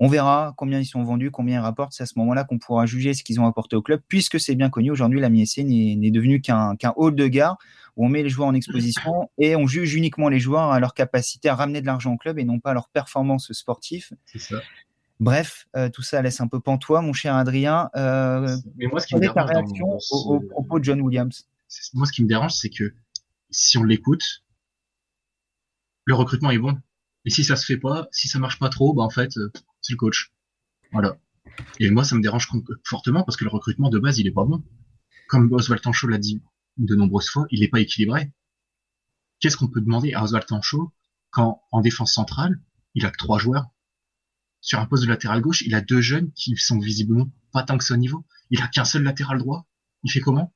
On 0.00 0.08
verra 0.08 0.54
combien 0.56 0.78
ils 0.78 0.86
sont 0.86 1.02
vendus, 1.02 1.30
combien 1.30 1.56
ils 1.56 1.62
rapportent. 1.62 1.92
C'est 1.92 2.04
à 2.04 2.06
ce 2.06 2.18
moment-là 2.18 2.44
qu'on 2.44 2.58
pourra 2.58 2.86
juger 2.86 3.14
ce 3.14 3.24
qu'ils 3.24 3.40
ont 3.40 3.46
apporté 3.46 3.74
au 3.74 3.82
club, 3.82 4.00
puisque 4.06 4.38
c'est 4.38 4.54
bien 4.54 4.70
connu. 4.70 4.90
Aujourd'hui, 4.90 5.20
la 5.20 5.28
MSC 5.28 5.64
n'est 5.64 6.10
devenu 6.10 6.40
qu'un 6.40 6.76
hall 6.96 7.14
de 7.14 7.26
gare 7.26 7.58
où 7.96 8.06
on 8.06 8.08
met 8.08 8.22
les 8.22 8.28
joueurs 8.28 8.48
en 8.48 8.54
exposition 8.54 9.28
et 9.38 9.56
on 9.56 9.66
juge 9.66 9.94
uniquement 9.94 10.28
les 10.28 10.38
joueurs 10.38 10.70
à 10.70 10.78
leur 10.78 10.94
capacité 10.94 11.48
à 11.48 11.56
ramener 11.56 11.80
de 11.80 11.86
l'argent 11.86 12.12
au 12.12 12.16
club 12.16 12.38
et 12.38 12.44
non 12.44 12.60
pas 12.60 12.70
à 12.70 12.74
leur 12.74 12.88
performance 12.88 13.52
sportive. 13.52 14.10
Ça. 14.36 14.60
Bref, 15.20 15.66
euh, 15.76 15.88
tout 15.88 16.02
ça 16.02 16.22
laisse 16.22 16.40
un 16.40 16.46
peu 16.46 16.60
pantois, 16.60 17.02
mon 17.02 17.12
cher 17.12 17.34
Adrien. 17.34 17.90
Euh, 17.96 18.56
Mais 18.76 18.86
moi, 18.86 19.00
ce 19.00 19.08
qui 19.08 19.16
me 19.16 19.20
dérange, 19.20 19.34
ta 19.34 19.44
réaction 19.44 19.98
au, 20.12 20.40
propos 20.40 20.78
de 20.78 20.84
John 20.84 21.00
Williams? 21.00 21.48
Moi, 21.94 22.06
ce 22.06 22.12
qui 22.12 22.22
me 22.22 22.28
dérange, 22.28 22.54
c'est 22.54 22.70
que 22.70 22.94
si 23.50 23.78
on 23.78 23.82
l'écoute, 23.82 24.44
le 26.04 26.14
recrutement 26.14 26.52
est 26.52 26.58
bon. 26.58 26.78
Et 27.24 27.30
si 27.30 27.42
ça 27.42 27.56
se 27.56 27.66
fait 27.66 27.76
pas, 27.76 28.06
si 28.12 28.28
ça 28.28 28.38
marche 28.38 28.60
pas 28.60 28.68
trop, 28.68 28.94
bah 28.94 29.02
en 29.02 29.10
fait, 29.10 29.36
euh, 29.36 29.50
le 29.92 29.96
coach. 29.96 30.32
Voilà. 30.92 31.18
Et 31.80 31.90
moi, 31.90 32.04
ça 32.04 32.16
me 32.16 32.22
dérange 32.22 32.48
fortement 32.84 33.24
parce 33.24 33.36
que 33.36 33.44
le 33.44 33.50
recrutement 33.50 33.90
de 33.90 33.98
base, 33.98 34.18
il 34.18 34.26
est 34.26 34.32
pas 34.32 34.44
bon. 34.44 34.62
Comme 35.28 35.52
Oswald 35.52 35.82
Tancho 35.82 36.06
l'a 36.06 36.18
dit 36.18 36.42
de 36.76 36.94
nombreuses 36.94 37.28
fois, 37.28 37.46
il 37.50 37.60
n'est 37.60 37.68
pas 37.68 37.80
équilibré. 37.80 38.32
Qu'est-ce 39.40 39.56
qu'on 39.56 39.68
peut 39.68 39.80
demander 39.80 40.14
à 40.14 40.22
Oswald 40.24 40.46
Tancho 40.46 40.92
quand 41.30 41.62
en 41.70 41.80
défense 41.80 42.14
centrale, 42.14 42.60
il 42.94 43.04
a 43.04 43.10
que 43.10 43.18
trois 43.18 43.38
joueurs? 43.38 43.66
Sur 44.60 44.80
un 44.80 44.86
poste 44.86 45.04
de 45.04 45.08
latéral 45.08 45.40
gauche, 45.40 45.62
il 45.62 45.74
a 45.74 45.80
deux 45.80 46.00
jeunes 46.00 46.32
qui 46.32 46.56
sont 46.56 46.78
visiblement 46.78 47.30
pas 47.52 47.62
tant 47.62 47.78
que 47.78 47.84
ça 47.84 47.94
au 47.94 47.98
niveau. 47.98 48.24
Il 48.50 48.60
a 48.62 48.68
qu'un 48.68 48.84
seul 48.84 49.02
latéral 49.02 49.38
droit. 49.38 49.66
Il 50.02 50.10
fait 50.10 50.20
comment? 50.20 50.54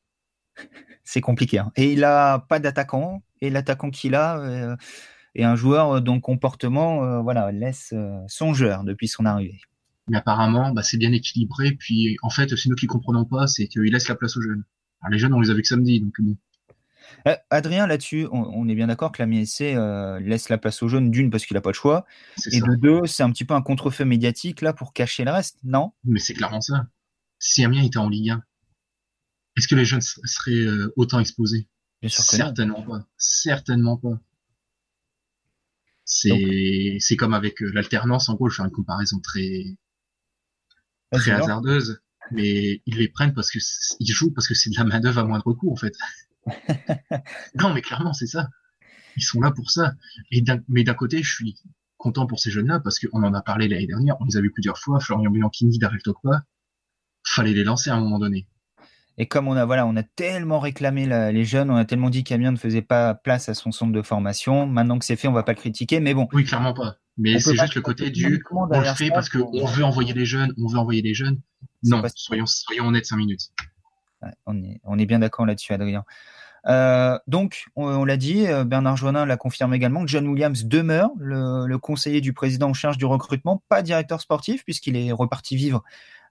C'est 1.04 1.20
compliqué. 1.20 1.58
Hein. 1.58 1.72
Et 1.76 1.92
il 1.92 2.04
a 2.04 2.38
pas 2.38 2.58
d'attaquant. 2.58 3.22
Et 3.40 3.50
l'attaquant 3.50 3.90
qu'il 3.90 4.14
a 4.14 4.38
euh, 4.40 4.76
est 5.34 5.44
un 5.44 5.56
joueur 5.56 6.02
dont 6.02 6.14
le 6.14 6.20
comportement 6.20 7.04
euh, 7.04 7.20
voilà, 7.20 7.52
laisse 7.52 7.92
euh, 7.92 8.18
songeur 8.28 8.84
depuis 8.84 9.08
son 9.08 9.24
arrivée. 9.24 9.60
Mais 10.08 10.18
apparemment, 10.18 10.72
bah, 10.72 10.82
c'est 10.82 10.98
bien 10.98 11.12
équilibré. 11.12 11.72
Puis 11.72 12.16
en 12.22 12.30
fait, 12.30 12.54
c'est 12.56 12.68
nous 12.68 12.76
qui 12.76 12.86
comprenons 12.86 13.24
pas, 13.24 13.46
c'est 13.46 13.68
qu'il 13.68 13.82
laisse 13.82 14.08
la 14.08 14.14
place 14.14 14.36
aux 14.36 14.42
jeunes 14.42 14.64
les 15.10 15.18
jeunes, 15.18 15.32
on 15.32 15.40
les 15.40 15.50
a 15.50 15.54
vus 15.54 15.62
que 15.62 15.68
samedi. 15.68 16.00
Donc 16.00 16.14
euh, 17.26 17.36
Adrien, 17.50 17.86
là-dessus, 17.86 18.26
on, 18.32 18.68
est 18.68 18.74
bien 18.74 18.86
d'accord 18.86 19.12
que 19.12 19.22
la 19.22 19.26
MSC 19.26 19.62
euh, 19.62 20.18
laisse 20.20 20.48
la 20.48 20.58
place 20.58 20.82
aux 20.82 20.88
jeunes, 20.88 21.10
d'une, 21.10 21.30
parce 21.30 21.46
qu'il 21.46 21.54
n'a 21.54 21.60
pas 21.60 21.70
le 21.70 21.74
choix, 21.74 22.06
et 22.50 22.60
de 22.60 22.74
deux, 22.74 23.06
c'est 23.06 23.22
un 23.22 23.30
petit 23.30 23.44
peu 23.44 23.54
un 23.54 23.62
contre-feu 23.62 24.04
médiatique 24.04 24.60
là 24.60 24.72
pour 24.72 24.92
cacher 24.92 25.24
le 25.24 25.30
reste, 25.30 25.58
non? 25.62 25.92
Mais 26.04 26.18
c'est 26.18 26.34
clairement 26.34 26.60
ça. 26.60 26.86
Si 27.38 27.64
Amiens 27.64 27.82
était 27.82 27.98
en 27.98 28.08
Ligue 28.08 28.30
1, 28.30 28.42
est-ce 29.56 29.68
que 29.68 29.74
les 29.74 29.84
jeunes 29.84 30.00
seraient 30.00 30.52
euh, 30.52 30.92
autant 30.96 31.20
exposés? 31.20 31.68
Certainement 32.08 32.82
pas. 32.82 33.06
Certainement 33.16 33.96
pas. 33.96 34.18
C'est 36.04 36.96
c'est 37.00 37.16
comme 37.16 37.34
avec 37.34 37.60
l'alternance, 37.60 38.28
en 38.28 38.34
gros, 38.34 38.48
je 38.48 38.56
fais 38.56 38.62
une 38.62 38.70
comparaison 38.70 39.20
très, 39.20 39.76
très 41.12 41.30
hasardeuse 41.30 42.02
mais 42.30 42.82
ils 42.86 42.96
les 42.96 43.08
prennent 43.08 43.34
parce 43.34 43.50
que 43.50 43.58
ils 44.00 44.12
jouent 44.12 44.32
parce 44.32 44.48
que 44.48 44.54
c'est 44.54 44.70
de 44.70 44.76
la 44.76 44.84
main 44.84 45.00
d'œuvre 45.00 45.20
à 45.20 45.24
moindre 45.24 45.52
coût 45.52 45.72
en 45.72 45.76
fait. 45.76 45.94
non, 47.60 47.72
mais 47.74 47.82
clairement 47.82 48.12
c'est 48.12 48.26
ça. 48.26 48.48
Ils 49.16 49.22
sont 49.22 49.40
là 49.40 49.50
pour 49.50 49.70
ça. 49.70 49.94
Et 50.30 50.42
mais 50.68 50.84
d'un 50.84 50.94
côté, 50.94 51.22
je 51.22 51.32
suis 51.32 51.58
content 51.96 52.26
pour 52.26 52.40
ces 52.40 52.50
jeunes-là 52.50 52.80
parce 52.80 52.98
qu'on 52.98 53.22
en 53.22 53.34
a 53.34 53.42
parlé 53.42 53.68
l'année 53.68 53.86
dernière, 53.86 54.16
on 54.20 54.24
les 54.24 54.36
a 54.36 54.40
vus 54.40 54.50
plusieurs 54.50 54.78
fois. 54.78 55.00
Florian 55.00 55.30
Bianchini, 55.30 55.78
Daryl 55.78 56.02
Tokpa, 56.02 56.44
fallait 57.24 57.52
les 57.52 57.64
lancer 57.64 57.90
à 57.90 57.96
un 57.96 58.00
moment 58.00 58.18
donné. 58.18 58.48
Et 59.18 59.26
comme 59.26 59.46
on 59.48 59.52
a 59.52 59.64
voilà, 59.64 59.86
on 59.86 59.96
a 59.96 60.02
tellement 60.02 60.58
réclamé 60.58 61.06
les 61.06 61.44
jeunes, 61.44 61.70
on 61.70 61.76
a 61.76 61.84
tellement 61.84 62.10
dit 62.10 62.24
qu'Amiens 62.24 62.52
ne 62.52 62.56
faisait 62.56 62.82
pas 62.82 63.14
place 63.14 63.48
à 63.48 63.54
son 63.54 63.70
centre 63.70 63.92
de 63.92 64.02
formation. 64.02 64.66
Maintenant 64.66 64.98
que 64.98 65.04
c'est 65.04 65.16
fait, 65.16 65.28
on 65.28 65.32
va 65.32 65.42
pas 65.42 65.52
le 65.52 65.58
critiquer, 65.58 66.00
mais 66.00 66.14
bon. 66.14 66.28
Oui, 66.32 66.44
clairement 66.44 66.72
pas. 66.72 66.96
Mais 67.18 67.38
c'est 67.38 67.54
juste 67.54 67.74
le 67.74 67.82
côté 67.82 68.10
du 68.10 68.42
on 68.50 68.66
le 68.66 68.84
fait 68.94 69.10
parce 69.10 69.28
qu'on 69.28 69.66
veut 69.66 69.84
envoyer 69.84 70.14
les 70.14 70.24
jeunes, 70.24 70.52
on 70.58 70.66
veut 70.66 70.78
envoyer 70.78 71.02
les 71.02 71.14
jeunes. 71.14 71.40
Non, 71.84 72.02
soyons, 72.14 72.46
soyons 72.46 72.86
honnêtes 72.86 73.06
cinq 73.06 73.16
minutes. 73.16 73.50
on, 74.46 74.62
est, 74.62 74.80
on 74.84 74.98
est 74.98 75.06
bien 75.06 75.18
d'accord 75.18 75.46
là-dessus, 75.46 75.72
Adrien. 75.72 76.04
Euh, 76.68 77.18
donc, 77.26 77.64
on, 77.74 78.04
l'a 78.04 78.16
dit, 78.16 78.46
euh, 78.46 78.64
Bernard 78.64 78.96
Joannin 78.96 79.26
l'a 79.26 79.36
confirmé 79.36 79.76
également, 79.76 80.06
John 80.06 80.26
Williams 80.28 80.64
demeure 80.64 81.10
le, 81.18 81.76
conseiller 81.78 82.20
du 82.20 82.32
président 82.32 82.70
en 82.70 82.74
charge 82.74 82.98
du 82.98 83.04
recrutement, 83.04 83.62
pas 83.68 83.82
directeur 83.82 84.20
sportif, 84.20 84.64
puisqu'il 84.64 84.96
est 84.96 85.12
reparti 85.12 85.56
vivre 85.56 85.82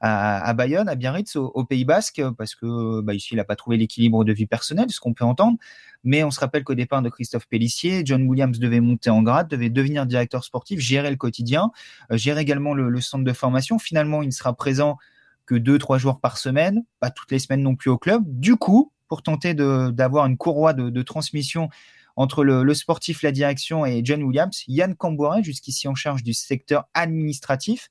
à, 0.04 0.54
Bayonne, 0.54 0.90
à 0.90 0.96
Biarritz, 0.96 1.36
au, 1.36 1.64
Pays 1.64 1.86
Basque, 1.86 2.24
parce 2.38 2.56
que 2.56 3.02
bah, 3.02 3.14
ici, 3.14 3.30
il 3.34 3.38
n'a 3.38 3.44
pas 3.44 3.56
trouvé 3.56 3.78
l'équilibre 3.78 4.24
de 4.24 4.34
vie 4.34 4.48
personnelle, 4.48 4.90
ce 4.90 5.00
qu'on 5.00 5.14
peut 5.14 5.26
entendre. 5.26 5.58
Mais 6.04 6.24
on 6.24 6.32
se 6.32 6.40
rappelle 6.40 6.64
qu'au 6.64 6.74
départ 6.74 7.04
de 7.04 7.10
Christophe 7.10 7.48
Pellissier, 7.48 8.02
John 8.04 8.24
Williams 8.24 8.58
devait 8.58 8.80
monter 8.80 9.12
en 9.12 9.22
grade, 9.22 9.48
devait 9.48 9.70
devenir 9.70 10.08
directeur 10.08 10.44
sportif, 10.44 10.80
gérer 10.80 11.12
le 11.12 11.18
quotidien, 11.18 11.72
euh, 12.12 12.18
gérer 12.18 12.42
également 12.42 12.74
le, 12.74 12.90
le, 12.90 13.02
centre 13.02 13.24
de 13.24 13.34
formation. 13.34 13.78
Finalement, 13.78 14.24
il 14.24 14.28
ne 14.28 14.32
sera 14.32 14.54
présent 14.54 14.98
que 15.46 15.54
deux, 15.54 15.78
trois 15.78 16.00
jours 16.00 16.20
par 16.20 16.38
semaine, 16.38 16.84
pas 17.00 17.12
toutes 17.12 17.32
les 17.32 17.40
semaines 17.40 17.62
non 17.62 17.76
plus 17.76 17.92
au 17.92 18.00
club. 18.00 18.24
Du 18.26 18.56
coup, 18.56 18.92
pour 19.12 19.24
tenter 19.24 19.54
d'avoir 19.54 20.26
une 20.26 20.38
courroie 20.38 20.72
de, 20.72 21.02
transmission 21.02 21.68
entre 22.16 22.46
le, 22.46 22.74
sportif, 22.74 23.24
la 23.24 23.34
direction 23.34 23.86
et 23.86 24.00
John 24.06 24.24
Williams, 24.24 24.64
Yann 24.70 24.96
Camboret, 24.96 25.44
jusqu'ici 25.44 25.90
en 25.90 25.96
charge 25.96 26.24
du 26.24 26.34
secteur 26.34 26.86
administratif, 26.94 27.90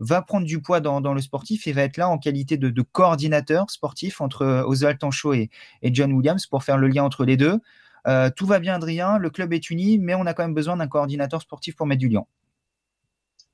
va 0.00 0.22
prendre 0.22 0.44
du 0.44 0.60
poids 0.60 0.80
dans, 0.80 1.14
le 1.14 1.20
sportif 1.20 1.68
et 1.68 1.72
va 1.72 1.82
être 1.82 1.98
là 1.98 2.08
en 2.08 2.18
qualité 2.18 2.56
de, 2.56 2.82
coordinateur 2.82 3.70
sportif 3.70 4.20
entre 4.20 4.64
Oswald 4.66 4.98
Tancho 4.98 5.34
et, 5.34 5.50
John 5.84 6.12
Williams 6.12 6.44
pour 6.46 6.64
faire 6.64 6.78
le 6.78 6.88
lien 6.88 7.04
entre 7.04 7.24
les 7.24 7.36
deux. 7.36 7.60
Euh, 8.08 8.28
tout 8.34 8.46
va 8.46 8.58
bien, 8.58 8.74
Adrien, 8.74 9.18
le 9.18 9.30
club 9.30 9.52
est 9.52 9.70
uni, 9.70 10.00
mais 10.00 10.16
on 10.16 10.26
a 10.26 10.34
quand 10.34 10.42
même 10.42 10.54
besoin 10.54 10.76
d'un 10.78 10.88
coordinateur 10.88 11.42
sportif 11.42 11.76
pour 11.76 11.86
mettre 11.86 12.00
du 12.00 12.08
lien. 12.08 12.24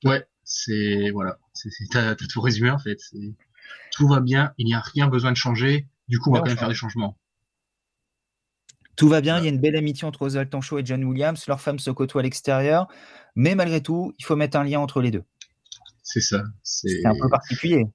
Ouais, 0.03 0.25
c'est 0.43 1.11
voilà, 1.11 1.37
t'as 1.91 2.15
tout 2.15 2.41
résumé 2.41 2.71
en 2.71 2.79
fait. 2.79 2.97
Tout 3.91 4.07
va 4.07 4.19
bien, 4.19 4.51
il 4.57 4.65
n'y 4.65 4.73
a 4.73 4.79
rien 4.79 5.07
besoin 5.07 5.31
de 5.31 5.37
changer. 5.37 5.85
Du 6.13 6.19
coup, 6.19 6.29
on 6.29 6.33
va 6.33 6.41
quand 6.41 6.49
même 6.49 6.57
faire 6.59 6.69
des 6.69 6.75
changements. 6.75 7.17
Tout 8.95 9.09
va 9.09 9.19
bien, 9.19 9.39
il 9.39 9.45
y 9.45 9.47
a 9.47 9.49
une 9.49 9.59
belle 9.59 9.75
amitié 9.75 10.05
entre 10.05 10.21
Oswald 10.21 10.47
Tancho 10.47 10.77
et 10.77 10.85
John 10.85 11.03
Williams. 11.03 11.43
Leurs 11.47 11.59
femmes 11.59 11.79
se 11.79 11.89
côtoient 11.89 12.21
à 12.21 12.23
l'extérieur, 12.23 12.87
mais 13.35 13.55
malgré 13.55 13.81
tout, 13.81 14.13
il 14.19 14.25
faut 14.25 14.35
mettre 14.35 14.55
un 14.55 14.63
lien 14.63 14.79
entre 14.79 15.01
les 15.01 15.09
deux. 15.09 15.23
C'est 16.03 16.21
ça. 16.21 16.43
C'est 16.61 17.03
un 17.03 17.15
peu 17.19 17.27
particulier. 17.29 17.87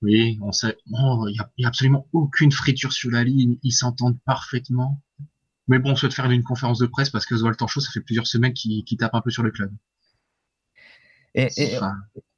Oui, 0.00 0.38
on 0.40 0.50
sait. 0.50 0.78
Il 0.86 1.36
n'y 1.58 1.66
a, 1.66 1.68
absolument 1.68 2.08
aucune 2.14 2.52
friture 2.52 2.94
sur 2.94 3.10
la 3.10 3.22
ligne. 3.22 3.58
Ils 3.62 3.72
s'entendent 3.72 4.18
parfaitement. 4.24 5.02
Mais 5.66 5.78
bon, 5.78 5.90
on 5.90 5.94
souhaite 5.94 6.14
faire 6.14 6.30
une 6.30 6.42
conférence 6.42 6.78
de 6.78 6.86
presse 6.86 7.10
parce 7.10 7.26
que 7.26 7.34
Oswald 7.34 7.58
Tancho, 7.58 7.80
ça 7.80 7.90
fait 7.90 8.00
plusieurs 8.00 8.26
semaines 8.26 8.54
qu'il 8.54 8.96
tape 8.98 9.14
un 9.14 9.20
peu 9.20 9.28
sur 9.28 9.42
le 9.42 9.50
club. 9.50 9.70
Et, 11.38 11.48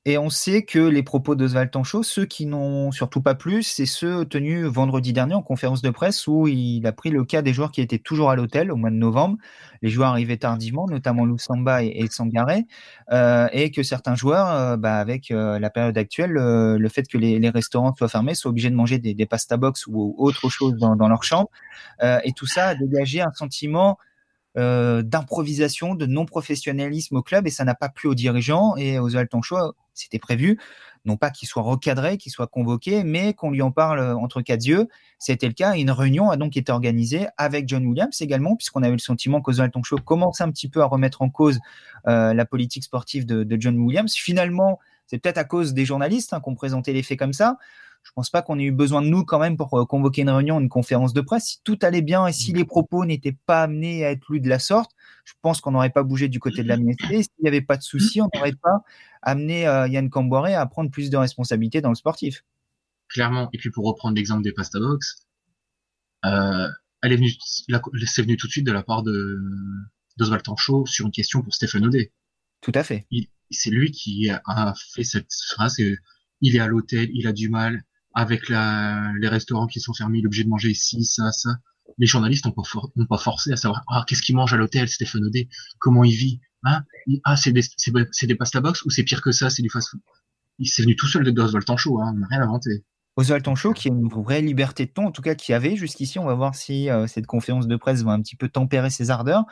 et 0.07 0.17
on 0.17 0.31
sait 0.31 0.65
que 0.65 0.79
les 0.79 1.03
propos 1.03 1.35
d'Oswald 1.35 1.71
Tancho, 1.71 2.03
ceux 2.03 2.25
qui 2.25 2.47
n'ont 2.47 2.91
surtout 2.91 3.21
pas 3.21 3.35
plu, 3.35 3.63
c'est 3.63 3.85
ceux 3.85 4.25
tenus 4.25 4.65
vendredi 4.65 5.13
dernier 5.13 5.35
en 5.35 5.43
conférence 5.43 5.83
de 5.83 5.91
presse 5.91 6.27
où 6.27 6.49
il 6.49 6.87
a 6.87 6.93
pris 6.93 7.11
le 7.11 7.23
cas 7.25 7.43
des 7.43 7.53
joueurs 7.53 7.71
qui 7.71 7.83
étaient 7.83 7.99
toujours 7.99 8.31
à 8.31 8.35
l'hôtel 8.35 8.73
au 8.73 8.77
mois 8.77 8.89
de 8.89 8.95
novembre. 8.95 9.37
Les 9.83 9.91
joueurs 9.91 10.09
arrivaient 10.09 10.39
tardivement, 10.39 10.87
notamment 10.87 11.27
Loussamba 11.27 11.85
et, 11.85 11.93
et 11.95 12.09
Sangaré, 12.09 12.65
euh, 13.13 13.49
et 13.53 13.71
que 13.71 13.83
certains 13.83 14.15
joueurs, 14.15 14.49
euh, 14.49 14.77
bah, 14.79 14.97
avec 14.97 15.31
euh, 15.31 15.59
la 15.59 15.69
période 15.69 15.99
actuelle, 15.99 16.33
le 16.33 16.89
fait 16.89 17.07
que 17.07 17.19
les, 17.19 17.51
restaurants 17.51 17.95
soient 17.95 18.09
fermés, 18.09 18.35
soient 18.35 18.51
obligés 18.51 18.71
de 18.71 18.77
manger 18.77 18.99
des, 18.99 19.13
des 19.13 19.27
pasta 19.27 19.59
box 19.59 19.87
ou 19.87 20.15
autre 20.17 20.49
chose 20.49 20.77
dans, 20.77 20.97
dans 20.97 21.09
leur 21.09 21.25
chambre. 21.25 21.51
et 22.03 22.33
tout 22.35 22.47
ça 22.47 22.69
a 22.69 22.75
dégagé 22.75 23.21
un 23.21 23.33
sentiment 23.33 23.99
euh, 24.57 25.03
d'improvisation, 25.03 25.95
de 25.95 26.07
non-professionnalisme 26.07 27.17
au 27.17 27.23
club 27.23 27.47
et 27.47 27.51
ça 27.51 27.65
n'a 27.65 27.75
pas 27.75 27.89
plu 27.89 28.09
aux 28.09 28.15
dirigeants 28.15 28.77
et 28.77 28.99
aux 28.99 29.17
Altanchois, 29.17 29.75
c'était 29.95 30.19
prévu, 30.19 30.59
non 31.05 31.17
pas 31.17 31.31
qu'il 31.31 31.49
soit 31.49 31.63
recadré, 31.63 32.19
qu'il 32.19 32.33
soit 32.33 32.47
convoqué, 32.47 33.05
mais 33.05 33.33
qu'on 33.33 33.51
lui 33.51 33.63
en 33.63 33.71
parle 33.71 34.01
entre 34.01 34.43
quatre 34.43 34.67
yeux. 34.67 34.89
C'était 35.19 35.47
le 35.47 35.53
cas. 35.53 35.77
Une 35.77 35.91
réunion 35.91 36.31
a 36.31 36.37
donc 36.37 36.57
été 36.57 36.73
organisée 36.73 37.27
avec 37.37 37.69
John 37.69 37.87
Williams 37.87 38.21
également, 38.21 38.57
puisqu'on 38.57 38.83
avait 38.83 38.93
le 38.93 38.99
sentiment 38.99 39.41
qu'Oswald 39.41 39.73
Toncho 39.73 39.97
commençait 39.99 40.45
un 40.45 40.51
petit 40.51 40.69
peu 40.69 40.83
à 40.83 40.87
remettre 40.87 41.23
en 41.23 41.31
cause 41.31 41.59
euh, 42.07 42.35
la 42.35 42.45
politique 42.45 42.85
sportive 42.85 43.27
de, 43.27 43.57
John 43.61 43.79
Williams. 43.79 44.15
Finalement, 44.15 44.79
c'est 45.07 45.19
peut-être 45.19 45.39
à 45.39 45.45
cause 45.45 45.75
des 45.75 45.85
journalistes 45.85 46.33
hein, 46.33 46.41
qui 46.41 46.49
ont 46.49 46.55
présenté 46.55 46.93
les 46.93 47.03
faits 47.03 47.19
comme 47.19 47.33
ça 47.33 47.57
je 48.03 48.13
pense 48.15 48.31
pas 48.31 48.43
qu'on 48.43 48.59
ait 48.59 48.65
eu 48.65 48.73
besoin 48.73 49.03
de 49.03 49.07
nous 49.07 49.25
quand 49.25 49.39
même 49.39 49.57
pour 49.57 49.79
euh, 49.79 49.85
convoquer 49.85 50.23
une 50.23 50.31
réunion, 50.31 50.59
une 50.61 50.69
conférence 50.69 51.13
de 51.13 51.21
presse. 51.21 51.45
Si 51.45 51.61
tout 51.63 51.79
allait 51.83 52.03
bien 52.03 52.27
et 52.27 52.33
si 52.33 52.53
mm. 52.53 52.57
les 52.57 52.65
propos 52.65 53.05
n'étaient 53.05 53.37
pas 53.47 53.63
amenés 53.63 54.05
à 54.05 54.11
être 54.11 54.25
lus 54.31 54.41
de 54.41 54.49
la 54.49 54.59
sorte, 54.59 54.91
je 55.25 55.33
pense 55.43 55.61
qu'on 55.61 55.73
n'aurait 55.73 55.91
pas 55.91 56.03
bougé 56.03 56.29
du 56.29 56.41
côté 56.41 56.63
de 56.63 56.69
la 56.69 56.77
S'il 56.77 57.29
n'y 57.43 57.49
avait 57.49 57.61
pas 57.61 57.77
de 57.77 57.83
souci, 57.83 58.21
on 58.21 58.29
n'aurait 58.35 58.57
pas 58.61 58.83
amené 59.23 59.67
euh, 59.67 59.87
Yann 59.87 60.11
Camboiré 60.11 60.55
à 60.55 60.67
prendre 60.67 60.91
plus 60.91 61.11
de 61.11 61.17
responsabilités 61.17 61.81
dans 61.81 61.91
le 61.91 61.95
sportif. 61.95 62.45
Clairement. 63.09 63.49
Et 63.53 63.59
puis 63.59 63.71
pour 63.71 63.85
reprendre 63.85 64.17
l'exemple 64.17 64.43
des 64.43 64.53
pasta 64.53 64.79
box, 64.79 65.27
euh, 66.25 66.69
elle 67.03 67.13
est 67.13 67.17
venue, 67.17 67.33
c'est 68.07 68.23
venu 68.23 68.37
tout 68.37 68.47
de 68.47 68.53
suite 68.53 68.67
de 68.67 68.73
la 68.73 68.83
part 68.83 69.03
de 69.03 69.39
d'Oswald 70.17 70.43
Tancho 70.43 70.85
sur 70.87 71.07
une 71.07 71.13
question 71.13 71.43
pour 71.43 71.55
Stéphane 71.55 71.87
Audet. 71.87 72.13
Tout 72.61 72.73
à 72.75 72.83
fait. 72.83 73.07
C'est 73.51 73.71
lui 73.71 73.91
qui 73.91 74.29
a 74.31 74.75
fait 74.95 75.05
cette 75.05 75.33
phrase. 75.33 75.81
Il 76.41 76.57
est 76.57 76.61
à 76.61 76.67
l'hôtel, 76.67 77.09
il 77.15 77.27
a 77.27 77.33
du 77.33 77.49
mal, 77.49 77.85
avec 78.15 78.49
la, 78.49 79.13
les 79.19 79.29
restaurants 79.29 79.67
qui 79.67 79.81
sont 79.81 79.95
fermés, 79.95 80.19
il 80.19 80.25
est 80.25 80.27
obligé 80.27 80.45
de 80.45 80.49
manger 80.49 80.71
ici, 80.71 81.05
ça, 81.05 81.31
ça. 81.33 81.51
Les 81.99 82.07
journalistes 82.07 82.45
n'ont 82.47 82.53
pas, 82.53 82.63
pas 83.09 83.19
forcé 83.19 83.53
à 83.53 83.57
savoir 83.57 83.83
ah, 83.89 84.05
qu'est-ce 84.07 84.23
qu'il 84.23 84.37
mange 84.37 84.53
à 84.53 84.57
l'hôtel, 84.57 84.89
Stéphane 84.89 85.25
Audet, 85.25 85.49
comment 85.79 86.05
il 86.05 86.15
vit. 86.15 86.41
Hein? 86.65 86.85
Ah, 87.25 87.37
c'est 87.37 87.53
des, 87.53 87.63
c'est, 87.77 88.27
des 88.27 88.35
pasta 88.35 88.61
box 88.61 88.85
ou 88.85 88.91
c'est 88.91 89.03
pire 89.03 89.23
que 89.23 89.33
ça, 89.33 89.51
c'est 89.51 89.63
du 89.63 89.71
fast-food? 89.71 90.01
Il 90.59 90.69
s'est 90.69 90.83
venu 90.83 90.95
tout 90.95 91.07
seul 91.07 91.25
de 91.25 91.41
Oswald 91.41 91.65
Tancho, 91.65 92.01
hein, 92.01 92.13
on 92.15 92.19
n'a 92.19 92.27
rien 92.29 92.43
inventé. 92.43 92.85
Oswald 93.17 93.43
Tancho, 93.43 93.73
qui 93.73 93.89
a 93.89 93.93
une 93.93 94.09
vraie 94.09 94.41
liberté 94.41 94.87
de 94.87 94.91
ton, 94.91 95.07
en 95.07 95.11
tout 95.11 95.23
cas 95.23 95.35
qui 95.35 95.53
avait 95.53 95.77
jusqu'ici, 95.77 96.19
on 96.19 96.25
va 96.25 96.35
voir 96.35 96.55
si 96.55 96.91
euh, 96.91 97.07
cette 97.07 97.27
conférence 97.27 97.67
de 97.67 97.77
presse 97.77 98.03
va 98.03 98.13
un 98.13 98.21
petit 98.21 98.37
peu 98.37 98.49
tempérer 98.49 98.91
ses 98.91 99.11
ardeurs, 99.11 99.45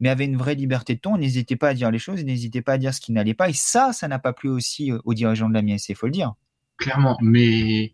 mais 0.00 0.08
avait 0.08 0.24
une 0.24 0.36
vraie 0.36 0.54
liberté 0.54 0.94
de 0.94 1.00
ton, 1.00 1.16
n'hésitait 1.16 1.56
pas 1.56 1.70
à 1.70 1.74
dire 1.74 1.90
les 1.90 1.98
choses, 1.98 2.24
n'hésitait 2.24 2.62
pas 2.62 2.74
à 2.74 2.78
dire 2.78 2.94
ce 2.94 3.00
qui 3.00 3.12
n'allait 3.12 3.34
pas, 3.34 3.48
et 3.48 3.52
ça, 3.52 3.92
ça 3.92 4.08
n'a 4.08 4.18
pas 4.18 4.32
plu 4.32 4.48
aussi 4.48 4.90
euh, 4.90 4.98
aux 5.04 5.14
dirigeants 5.14 5.48
de 5.48 5.54
la 5.54 5.62
MIS, 5.62 5.84
il 5.88 5.96
faut 5.96 6.06
le 6.06 6.12
dire. 6.12 6.34
Clairement, 6.76 7.16
mais 7.20 7.93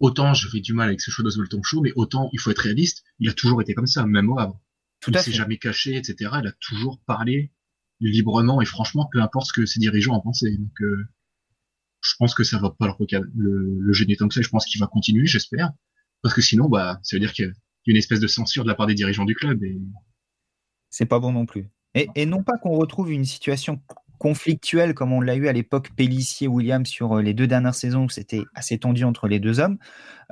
autant 0.00 0.34
j'avais 0.34 0.60
du 0.60 0.72
mal 0.72 0.88
avec 0.88 1.00
ce 1.00 1.10
choix 1.10 1.24
d'Oswald 1.24 1.50
Tancho, 1.50 1.80
mais 1.80 1.92
autant 1.96 2.30
il 2.32 2.40
faut 2.40 2.50
être 2.50 2.58
réaliste, 2.58 3.04
il 3.18 3.28
a 3.28 3.32
toujours 3.32 3.60
été 3.62 3.74
comme 3.74 3.86
ça, 3.86 4.06
même 4.06 4.30
au 4.30 4.38
Havre. 4.38 4.60
Tout 5.00 5.12
il 5.12 5.20
s'est 5.20 5.32
jamais 5.32 5.58
caché, 5.58 5.96
etc. 5.96 6.30
Il 6.40 6.46
a 6.46 6.52
toujours 6.60 7.00
parlé 7.06 7.52
librement 8.00 8.60
et 8.60 8.64
franchement, 8.64 9.08
peu 9.10 9.20
importe 9.20 9.48
ce 9.48 9.52
que 9.52 9.66
ses 9.66 9.80
dirigeants 9.80 10.14
en 10.14 10.20
pensaient. 10.20 10.56
Donc, 10.56 10.80
euh, 10.82 11.06
je 12.00 12.14
pense 12.18 12.34
que 12.34 12.44
ça 12.44 12.58
va 12.58 12.70
pas 12.70 12.96
le, 12.98 13.30
le, 13.36 13.78
le 13.80 13.92
gêner 13.92 14.16
tant 14.16 14.28
que 14.28 14.34
ça. 14.34 14.42
Je 14.42 14.48
pense 14.48 14.66
qu'il 14.66 14.80
va 14.80 14.86
continuer, 14.86 15.26
j'espère, 15.26 15.72
parce 16.22 16.34
que 16.34 16.42
sinon, 16.42 16.68
bah, 16.68 17.00
ça 17.02 17.16
veut 17.16 17.20
dire 17.20 17.32
qu'il 17.32 17.46
y 17.46 17.48
a 17.48 17.52
une 17.86 17.96
espèce 17.96 18.20
de 18.20 18.26
censure 18.26 18.64
de 18.64 18.68
la 18.68 18.74
part 18.74 18.86
des 18.86 18.94
dirigeants 18.94 19.24
du 19.24 19.34
club. 19.34 19.62
Et... 19.62 19.80
C'est 20.90 21.06
pas 21.06 21.18
bon 21.18 21.32
non 21.32 21.46
plus. 21.46 21.68
Et, 21.94 22.08
et 22.14 22.26
non 22.26 22.42
pas 22.42 22.58
qu'on 22.58 22.76
retrouve 22.76 23.10
une 23.10 23.24
situation 23.24 23.80
conflictuelle 24.18 24.94
comme 24.94 25.12
on 25.12 25.20
l'a 25.20 25.36
eu 25.36 25.48
à 25.48 25.52
l'époque 25.52 25.90
Pellissier-Williams 25.96 26.86
sur 26.86 27.18
euh, 27.18 27.22
les 27.22 27.34
deux 27.34 27.46
dernières 27.46 27.74
saisons 27.74 28.04
où 28.04 28.08
c'était 28.08 28.42
assez 28.54 28.78
tendu 28.78 29.04
entre 29.04 29.28
les 29.28 29.40
deux 29.40 29.60
hommes. 29.60 29.78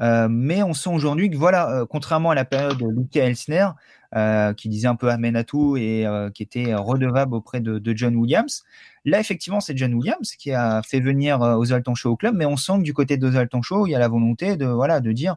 Euh, 0.01 0.29
mais 0.31 0.63
on 0.63 0.75
sent 0.75 0.91
aujourd'hui 0.91 1.31
que 1.31 1.37
voilà, 1.37 1.71
euh, 1.71 1.87
contrairement 1.89 2.31
à 2.31 2.35
la 2.35 2.45
période 2.45 2.77
de 2.77 2.87
Luca 2.87 3.25
Elsner, 3.25 3.69
euh, 4.17 4.55
qui 4.55 4.69
disait 4.69 4.89
un 4.89 4.97
peu 4.97 5.11
amen 5.11 5.37
à 5.37 5.45
tout 5.45 5.77
et 5.77 6.07
euh, 6.07 6.31
qui 6.31 6.43
était 6.43 6.75
redevable 6.75 7.35
auprès 7.35 7.61
de, 7.61 7.81
John 7.95 8.17
Williams. 8.17 8.65
Là, 9.05 9.21
effectivement, 9.21 9.61
c'est 9.61 9.77
John 9.77 9.95
Williams 9.95 10.33
qui 10.37 10.53
a 10.53 10.83
fait 10.83 11.01
venir 11.01 11.43
euh, 11.43 11.55
Oswald 11.55 11.85
Tancho 11.85 12.11
au 12.11 12.17
club, 12.17 12.35
mais 12.35 12.47
on 12.47 12.57
sent 12.57 12.79
que 12.79 12.83
du 12.83 12.95
côté 12.95 13.19
d'Oswald 13.19 13.51
Tancho, 13.51 13.87
il 13.87 13.91
y 13.91 13.95
a 13.95 13.99
la 13.99 14.09
volonté 14.09 14.57
de 14.57 14.67
voilà 14.67 15.01
de 15.01 15.13
dire, 15.13 15.37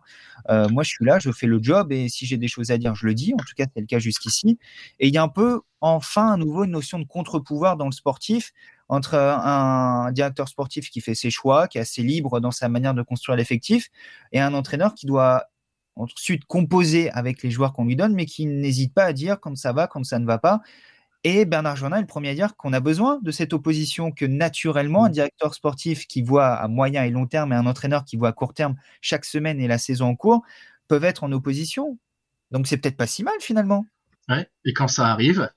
euh, 0.50 0.70
moi 0.70 0.84
je 0.84 0.90
suis 0.90 1.06
là, 1.06 1.20
je 1.20 1.32
fais 1.32 1.46
le 1.46 1.60
job 1.62 1.92
et 1.92 2.10
si 2.10 2.26
j'ai 2.26 2.38
des 2.38 2.48
choses 2.48 2.72
à 2.72 2.78
dire, 2.78 2.96
je 2.96 3.06
le 3.06 3.14
dis. 3.14 3.34
En 3.34 3.44
tout 3.44 3.54
cas, 3.56 3.66
c'est 3.74 3.82
le 3.82 3.86
cas 3.86 4.00
jusqu'ici. 4.00 4.58
Et 5.00 5.08
il 5.10 5.14
y 5.14 5.18
a 5.18 5.24
un 5.24 5.28
peu, 5.28 5.62
enfin, 5.82 6.32
à 6.32 6.38
nouveau 6.38 6.64
une 6.64 6.72
notion 6.72 7.00
de 7.00 7.06
contre-pouvoir 7.06 7.76
dans 7.76 7.86
le 7.86 7.92
sportif 7.92 8.54
entre 8.88 9.14
un 9.16 10.12
directeur 10.14 10.48
sportif 10.48 10.90
qui 10.90 11.00
fait 11.00 11.14
ses 11.14 11.30
choix, 11.30 11.68
qui 11.68 11.78
est 11.78 11.82
assez 11.82 12.02
libre 12.02 12.40
dans 12.40 12.50
sa 12.50 12.70
manière 12.70 12.96
de 12.96 13.04
construire 13.04 13.36
l'effectif, 13.36 13.90
et 14.32 14.40
un 14.40 14.56
entraîneur 14.56 14.96
qui 14.96 15.06
doit 15.06 15.44
ensuite 16.00 16.46
composer 16.46 17.12
avec 17.12 17.44
les 17.44 17.52
joueurs 17.52 17.74
qu'on 17.74 17.86
lui 17.86 17.96
donne, 17.96 18.14
mais 18.14 18.26
qui 18.26 18.46
n'hésite 18.46 18.94
pas 18.94 19.06
à 19.06 19.14
dire 19.14 19.40
quand 19.40 19.56
ça 19.58 19.74
va, 19.74 19.88
quand 19.88 20.04
ça 20.04 20.20
ne 20.20 20.26
va 20.26 20.38
pas. 20.38 20.62
Et 21.26 21.46
Bernard 21.46 21.76
Joannin 21.76 21.98
est 21.98 22.02
le 22.02 22.08
premier 22.08 22.30
à 22.30 22.36
dire 22.36 22.56
qu'on 22.56 22.72
a 22.72 22.80
besoin 22.80 23.20
de 23.22 23.32
cette 23.32 23.52
opposition, 23.52 24.12
que 24.12 24.26
naturellement, 24.26 25.06
un 25.06 25.10
directeur 25.10 25.54
sportif 25.54 26.08
qui 26.08 26.22
voit 26.22 26.54
à 26.54 26.68
moyen 26.70 27.04
et 27.04 27.10
long 27.10 27.28
terme 27.28 27.52
et 27.52 27.56
un 27.56 27.66
entraîneur 27.66 28.06
qui 28.06 28.16
voit 28.16 28.30
à 28.30 28.34
court 28.34 28.54
terme 28.54 28.76
chaque 29.02 29.26
semaine 29.26 29.60
et 29.60 29.68
la 29.68 29.78
saison 29.78 30.08
en 30.08 30.16
cours 30.16 30.44
peuvent 30.88 31.04
être 31.04 31.24
en 31.26 31.32
opposition. 31.34 32.00
Donc 32.52 32.68
c'est 32.68 32.78
peut-être 32.78 32.98
pas 32.98 33.08
si 33.08 33.24
mal 33.24 33.36
finalement. 33.42 33.86
Ouais, 34.30 34.50
et 34.64 34.74
quand 34.74 34.88
ça 34.88 35.08
arrive, 35.08 35.52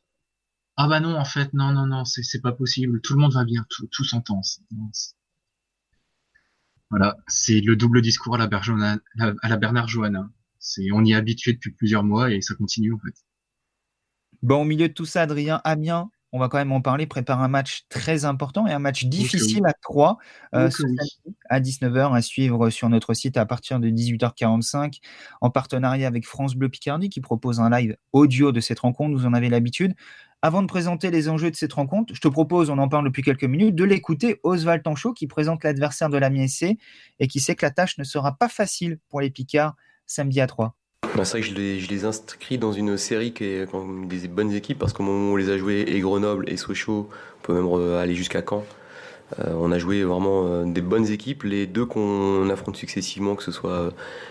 ah 0.77 0.89
bah 0.89 1.01
non, 1.01 1.17
en 1.17 1.25
fait, 1.25 1.53
non, 1.53 1.73
non, 1.73 1.87
non, 1.87 2.05
c'est 2.05 2.41
pas 2.41 2.53
possible, 2.53 3.01
tout 3.01 3.15
le 3.15 3.21
monde 3.21 3.35
va 3.35 3.45
bien, 3.45 3.65
tout, 3.69 3.87
tout 3.93 4.05
s'entend. 4.05 4.41
Voilà, 6.93 7.17
c'est 7.27 7.63
le 7.63 7.75
double 7.75 8.03
discours 8.03 8.35
à 8.35 8.39
la, 8.39 9.57
Bernard 9.57 9.89
Johanna. 9.89 10.29
C'est, 10.59 10.93
on 10.93 11.03
y 11.03 11.13
est 11.13 11.15
habitué 11.15 11.55
depuis 11.55 11.71
plusieurs 11.71 12.05
mois 12.05 12.31
et 12.31 12.43
ça 12.43 12.55
continue 12.55 12.93
en 12.93 12.99
fait. 12.99 13.15
Bon, 14.43 14.61
au 14.61 14.65
milieu 14.67 14.89
de 14.89 14.93
tout 14.93 15.07
ça, 15.07 15.23
Adrien, 15.23 15.63
Amiens, 15.65 16.11
on 16.33 16.39
va 16.39 16.49
quand 16.49 16.59
même 16.59 16.73
en 16.73 16.81
parler, 16.81 17.07
prépare 17.07 17.43
un 17.43 17.49
match 17.49 17.85
très 17.91 18.25
important 18.25 18.67
et 18.67 18.73
un 18.73 18.79
match 18.79 19.05
difficile 19.05 19.67
à 19.67 19.75
3 19.75 20.19
euh, 20.55 20.71
à 21.51 21.61
19h 21.61 22.15
à 22.15 22.23
suivre 22.23 22.71
sur 22.71 22.89
notre 22.89 23.13
site 23.13 23.37
à 23.37 23.45
partir 23.45 23.79
de 23.81 23.89
18h45 23.89 25.01
en 25.43 25.51
partenariat 25.51 26.09
avec 26.09 26.27
France 26.27 26.55
Bleu 26.55 26.71
Picardie 26.71 27.11
qui 27.11 27.21
propose 27.21 27.61
un 27.61 27.69
live 27.69 27.97
audio 28.13 28.51
de 28.51 28.61
cette 28.61 28.81
rencontre, 28.81 29.17
vous 29.17 29.27
en 29.27 29.35
avez 29.35 29.51
l'habitude. 29.51 29.95
Avant 30.41 30.63
de 30.63 30.67
présenter 30.67 31.11
les 31.11 31.29
enjeux 31.29 31.51
de 31.51 31.57
cette 31.57 31.75
rencontre, 31.75 32.15
je 32.15 32.21
te 32.21 32.27
propose, 32.27 32.69
on 32.69 32.79
en 32.79 32.89
parle 32.89 33.05
depuis 33.05 33.23
quelques 33.23 33.45
minutes, 33.45 33.77
de 33.77 33.85
l'écouter 33.85 34.41
Oswald 34.43 34.83
Tanchot 34.83 35.13
qui 35.13 35.29
présente 35.29 35.63
l'adversaire 35.63 36.09
de 36.09 36.19
la 36.19 36.31
MSC 36.31 36.79
et 37.21 37.29
qui 37.29 37.39
sait 37.39 37.55
que 37.55 37.65
la 37.65 37.71
tâche 37.71 37.97
ne 37.99 38.05
sera 38.05 38.37
pas 38.37 38.49
facile 38.49 38.99
pour 39.09 39.21
les 39.21 39.31
Picards 39.31 39.77
samedi 40.07 40.41
à 40.41 40.49
3. 40.49 40.77
Bah, 41.15 41.27
c'est 41.27 41.39
vrai 41.39 41.41
que 41.43 41.55
je 41.55 41.55
les, 41.55 41.79
je 41.79 42.07
inscris 42.07 42.57
dans 42.57 42.73
une 42.73 42.97
série 42.97 43.33
qui 43.33 43.45
est 43.45 43.69
des 44.07 44.29
bonnes 44.29 44.53
équipes 44.53 44.79
parce 44.79 44.95
qu'au 44.95 45.03
moment 45.03 45.31
où 45.31 45.35
on 45.35 45.37
les 45.37 45.51
a 45.51 45.59
joués, 45.59 45.85
et 45.87 46.01
Grenoble 46.01 46.49
et 46.49 46.57
Sochaux, 46.57 47.09
on 47.11 47.47
peut 47.47 47.53
même 47.53 47.97
aller 47.99 48.15
jusqu'à 48.15 48.43
Caen. 48.49 48.65
Euh, 49.39 49.53
on 49.55 49.73
a 49.73 49.79
joué 49.79 50.05
vraiment 50.05 50.47
euh, 50.47 50.65
des 50.65 50.81
bonnes 50.81 51.07
équipes. 51.11 51.43
Les 51.43 51.67
deux 51.67 51.85
qu'on 51.85 52.49
affronte 52.49 52.77
successivement, 52.77 53.35
que 53.35 53.43
ce 53.43 53.53
soit 53.53 53.71
euh, 53.71 53.91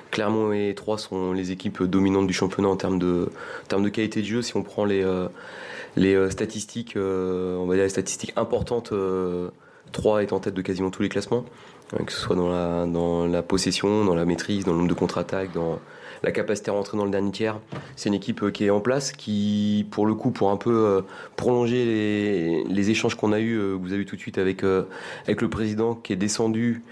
Clermont 0.10 0.53
et 0.53 0.73
Troyes, 0.75 0.97
sont 0.97 1.34
les 1.34 1.51
équipes 1.51 1.84
dominantes 1.84 2.27
du 2.27 2.34
championnat 2.34 2.69
en 2.69 2.75
termes 2.75 2.99
de, 2.99 3.29
qualité 3.89 4.21
de 4.21 4.27
jeu. 4.27 4.41
Si 4.41 4.55
on 4.57 4.63
prend 4.63 4.86
les, 4.86 5.05
statistiques, 6.29 6.95
on 6.97 7.65
va 7.67 7.75
dire 7.75 7.84
les 7.84 7.89
statistiques 7.89 8.34
importantes, 8.38 8.89
3 8.89 8.95
euh, 8.95 10.19
est 10.19 10.34
en 10.34 10.39
tête 10.39 10.55
de 10.55 10.62
quasiment 10.62 10.89
tous 10.89 11.03
les 11.03 11.10
classements, 11.10 11.45
que 12.05 12.12
ce 12.12 12.19
soit 12.19 12.36
dans 12.36 12.49
la, 12.49 12.86
dans 12.86 13.27
la 13.27 13.43
possession, 13.43 14.03
dans 14.03 14.15
la 14.15 14.25
maîtrise, 14.25 14.65
dans 14.65 14.71
le 14.71 14.79
nombre 14.79 14.89
de 14.89 14.95
contre-attaques, 14.95 15.53
dans 15.53 15.79
la 16.23 16.31
capacité 16.31 16.71
à 16.71 16.73
rentrer 16.73 16.97
dans 16.97 17.05
le 17.05 17.12
dernier 17.12 17.31
tiers. 17.31 17.60
C'est 17.95 18.10
une 18.10 18.15
équipe 18.15 18.51
qui 18.51 18.65
est 18.65 18.69
en 18.69 18.79
place, 18.79 19.12
qui, 19.12 19.88
pour 19.91 20.05
le 20.05 20.13
coup, 20.13 20.31
pour 20.31 20.51
un 20.51 20.57
peu 20.57 21.03
prolonger 21.36 22.63
les, 22.67 22.89
échanges 22.89 23.15
qu'on 23.15 23.31
a 23.31 23.39
eus, 23.39 23.60
vous 23.73 23.88
avez 23.88 23.99
vu 23.99 24.05
tout 24.05 24.15
de 24.15 24.21
suite 24.21 24.38
avec, 24.38 24.63
avec 24.63 25.41
le 25.41 25.49
président 25.49 25.95
qui 25.95 26.13
est 26.13 26.17
descendu. 26.17 26.84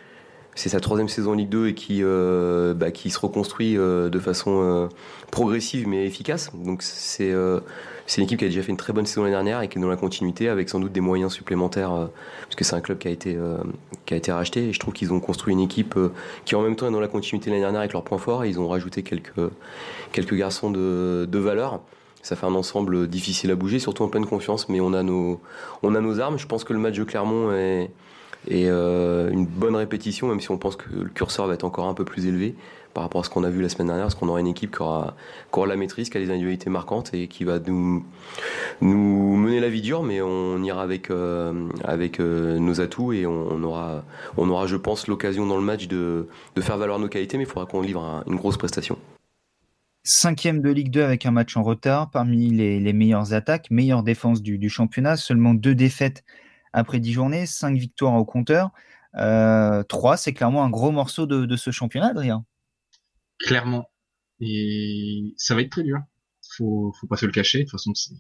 C'est 0.55 0.69
sa 0.69 0.79
troisième 0.79 1.09
saison 1.09 1.31
en 1.31 1.35
Ligue 1.35 1.49
2 1.49 1.67
et 1.67 1.73
qui, 1.73 2.01
bah, 2.03 2.91
qui 2.91 3.09
se 3.09 3.19
reconstruit 3.19 3.75
de 3.75 4.19
façon 4.19 4.89
progressive 5.31 5.87
mais 5.87 6.05
efficace. 6.05 6.51
Donc 6.53 6.81
c'est 6.81 7.33
c'est 8.09 8.21
une 8.21 8.25
équipe 8.25 8.39
qui 8.39 8.45
a 8.45 8.47
déjà 8.47 8.63
fait 8.63 8.71
une 8.71 8.77
très 8.77 8.91
bonne 8.91 9.05
saison 9.05 9.21
l'année 9.21 9.35
dernière 9.35 9.61
et 9.61 9.67
qui 9.67 9.77
est 9.77 9.81
dans 9.81 9.87
la 9.87 9.95
continuité 9.95 10.49
avec 10.49 10.67
sans 10.67 10.79
doute 10.79 10.91
des 10.91 10.99
moyens 10.99 11.31
supplémentaires 11.31 11.93
euh, 11.93 12.07
parce 12.41 12.55
que 12.55 12.63
c'est 12.63 12.75
un 12.75 12.81
club 12.81 12.97
qui 12.97 13.07
a 13.07 13.11
été 13.11 13.35
euh, 13.35 13.57
qui 14.07 14.15
a 14.15 14.17
été 14.17 14.31
racheté 14.31 14.69
et 14.69 14.73
je 14.73 14.79
trouve 14.79 14.95
qu'ils 14.95 15.13
ont 15.13 15.19
construit 15.19 15.53
une 15.53 15.59
équipe 15.59 15.95
euh, 15.95 16.11
qui 16.43 16.55
en 16.55 16.63
même 16.63 16.75
temps 16.75 16.87
est 16.87 16.91
dans 16.91 16.99
la 16.99 17.07
continuité 17.07 17.51
l'année 17.51 17.61
dernière 17.61 17.81
avec 17.81 17.93
leurs 17.93 18.03
points 18.03 18.17
forts 18.17 18.43
et 18.45 18.49
ils 18.49 18.59
ont 18.59 18.67
rajouté 18.67 19.03
quelques 19.03 19.51
quelques 20.11 20.33
garçons 20.33 20.71
de, 20.71 21.27
de 21.29 21.37
valeur. 21.37 21.81
Ça 22.23 22.35
fait 22.35 22.47
un 22.47 22.55
ensemble 22.55 23.07
difficile 23.07 23.51
à 23.51 23.55
bouger, 23.55 23.77
surtout 23.77 24.01
en 24.01 24.07
pleine 24.07 24.25
confiance, 24.25 24.69
mais 24.69 24.81
on 24.81 24.93
a 24.93 25.03
nos 25.03 25.39
on 25.83 25.93
a 25.93 26.01
nos 26.01 26.19
armes. 26.19 26.39
Je 26.39 26.47
pense 26.47 26.63
que 26.63 26.73
le 26.73 26.79
match 26.79 26.97
de 26.97 27.03
Clermont 27.03 27.53
est 27.53 27.91
une 28.49 29.45
bonne 29.45 29.75
répétition, 29.75 30.27
même 30.27 30.39
si 30.39 30.49
on 30.49 30.57
pense 30.57 30.77
que 30.77 30.89
le 30.91 31.09
curseur 31.09 31.45
va 31.45 31.53
être 31.53 31.63
encore 31.63 31.85
un 31.85 31.93
peu 31.93 32.05
plus 32.05 32.25
élevé 32.25 32.55
par 32.99 33.05
rapport 33.05 33.21
à 33.21 33.23
ce 33.23 33.29
qu'on 33.29 33.45
a 33.45 33.49
vu 33.49 33.61
la 33.61 33.69
semaine 33.69 33.87
dernière, 33.87 34.07
parce 34.07 34.15
qu'on 34.15 34.27
aura 34.27 34.41
une 34.41 34.47
équipe 34.47 34.75
qui 34.75 34.81
aura, 34.81 35.15
la 35.65 35.75
maîtrise, 35.77 36.09
qui 36.09 36.17
a 36.17 36.19
des 36.19 36.31
individualités 36.31 36.69
marquantes 36.69 37.13
et 37.13 37.29
qui 37.29 37.45
va 37.45 37.57
nous, 37.59 38.03
mener 38.81 39.61
la 39.61 39.69
vie 39.69 39.81
dure, 39.81 40.03
mais 40.03 40.21
on 40.21 40.61
ira 40.61 40.81
avec, 40.83 41.09
euh, 41.09 41.69
euh, 41.87 42.59
nos 42.59 42.81
atouts 42.81 43.13
et 43.13 43.25
on, 43.25 43.63
aura, 43.63 44.03
je 44.67 44.75
pense, 44.75 45.07
l'occasion 45.07 45.45
dans 45.45 45.55
le 45.55 45.61
match 45.63 45.87
de, 45.87 46.27
faire 46.59 46.77
valoir 46.77 46.99
nos 46.99 47.07
qualités, 47.07 47.37
mais 47.37 47.45
il 47.45 47.49
faudra 47.49 47.65
qu'on 47.65 47.79
livre 47.79 48.21
une 48.27 48.35
grosse 48.35 48.57
prestation. 48.57 48.97
Cinquième 50.03 50.61
de 50.61 50.69
Ligue 50.69 50.91
2 50.91 51.01
avec 51.01 51.25
un 51.25 51.31
match 51.31 51.55
en 51.55 51.63
retard, 51.63 52.09
parmi 52.09 52.49
les, 52.49 52.91
meilleures 52.91 53.31
attaques, 53.31 53.71
meilleure 53.71 54.03
défense 54.03 54.41
du, 54.41 54.67
championnat, 54.67 55.15
seulement 55.15 55.53
deux 55.53 55.73
défaites 55.73 56.25
après 56.73 56.99
dix 56.99 57.13
journées, 57.13 57.45
cinq 57.45 57.77
victoires 57.77 58.15
au 58.15 58.25
compteur. 58.25 58.71
Euh, 59.15 59.83
trois, 59.83 60.17
c'est 60.17 60.33
clairement 60.33 60.65
un 60.65 60.69
gros 60.69 60.91
morceau 60.91 61.27
de, 61.27 61.45
de 61.45 61.55
ce 61.55 61.71
championnat, 61.71 62.07
Adrien 62.07 62.43
clairement. 63.39 63.89
Et 64.39 65.33
ça 65.37 65.55
va 65.55 65.61
être 65.61 65.71
très 65.71 65.83
dur. 65.83 65.99
Faut, 66.55 66.93
faut 66.99 67.07
pas 67.07 67.17
se 67.17 67.25
le 67.25 67.31
cacher. 67.31 67.59
De 67.59 67.63
toute 67.63 67.71
façon, 67.71 67.93
c'est, 67.93 68.13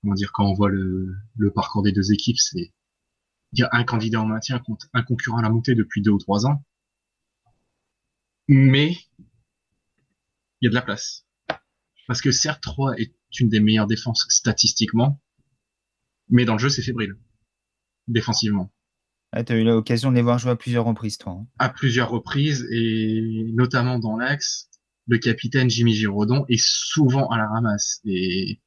comment 0.00 0.14
dire, 0.14 0.32
quand 0.32 0.46
on 0.46 0.54
voit 0.54 0.70
le, 0.70 1.14
parcours 1.54 1.82
des 1.82 1.92
deux 1.92 2.12
équipes, 2.12 2.38
c'est, 2.38 2.72
il 3.52 3.60
y 3.60 3.62
a 3.62 3.68
un 3.72 3.84
candidat 3.84 4.20
en 4.20 4.26
maintien 4.26 4.58
contre 4.58 4.88
un 4.92 5.02
concurrent 5.02 5.38
à 5.38 5.42
la 5.42 5.50
montée 5.50 5.74
depuis 5.74 6.02
deux 6.02 6.10
ou 6.10 6.18
trois 6.18 6.46
ans. 6.46 6.64
Mais, 8.48 8.96
il 10.60 10.66
y 10.66 10.66
a 10.66 10.70
de 10.70 10.74
la 10.74 10.82
place. 10.82 11.26
Parce 12.06 12.20
que 12.20 12.32
certes, 12.32 12.62
3 12.62 12.94
est 12.98 13.14
une 13.38 13.48
des 13.48 13.60
meilleures 13.60 13.86
défenses 13.86 14.26
statistiquement, 14.28 15.20
mais 16.28 16.44
dans 16.44 16.54
le 16.54 16.58
jeu, 16.58 16.68
c'est 16.68 16.82
fébrile. 16.82 17.16
Défensivement. 18.08 18.72
Ah, 19.32 19.44
tu 19.44 19.52
as 19.52 19.56
eu 19.56 19.64
l'occasion 19.64 20.10
de 20.10 20.16
les 20.16 20.22
voir 20.22 20.38
jouer 20.38 20.52
à 20.52 20.56
plusieurs 20.56 20.84
reprises, 20.84 21.18
toi. 21.18 21.32
Hein. 21.32 21.46
À 21.58 21.68
plusieurs 21.70 22.10
reprises, 22.10 22.66
et 22.70 23.50
notamment 23.54 23.98
dans 23.98 24.16
l'axe, 24.16 24.68
le 25.06 25.18
capitaine 25.18 25.70
Jimmy 25.70 25.94
Giraudon 25.94 26.44
est 26.48 26.62
souvent 26.62 27.28
à 27.28 27.38
la 27.38 27.48
ramasse. 27.48 28.00
Et 28.04 28.60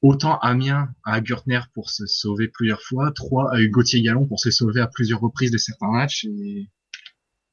autant 0.00 0.38
Amiens 0.38 0.88
a 1.04 1.20
Gürtner 1.20 1.60
pour 1.74 1.90
se 1.90 2.06
sauver 2.06 2.48
plusieurs 2.48 2.82
fois, 2.82 3.12
trois 3.12 3.60
eu 3.60 3.68
Gauthier 3.68 4.00
Gallon 4.02 4.26
pour 4.26 4.40
se 4.40 4.50
sauver 4.50 4.80
à 4.80 4.86
plusieurs 4.86 5.20
reprises 5.20 5.50
de 5.50 5.58
certains 5.58 5.90
matchs. 5.90 6.24
Et 6.24 6.70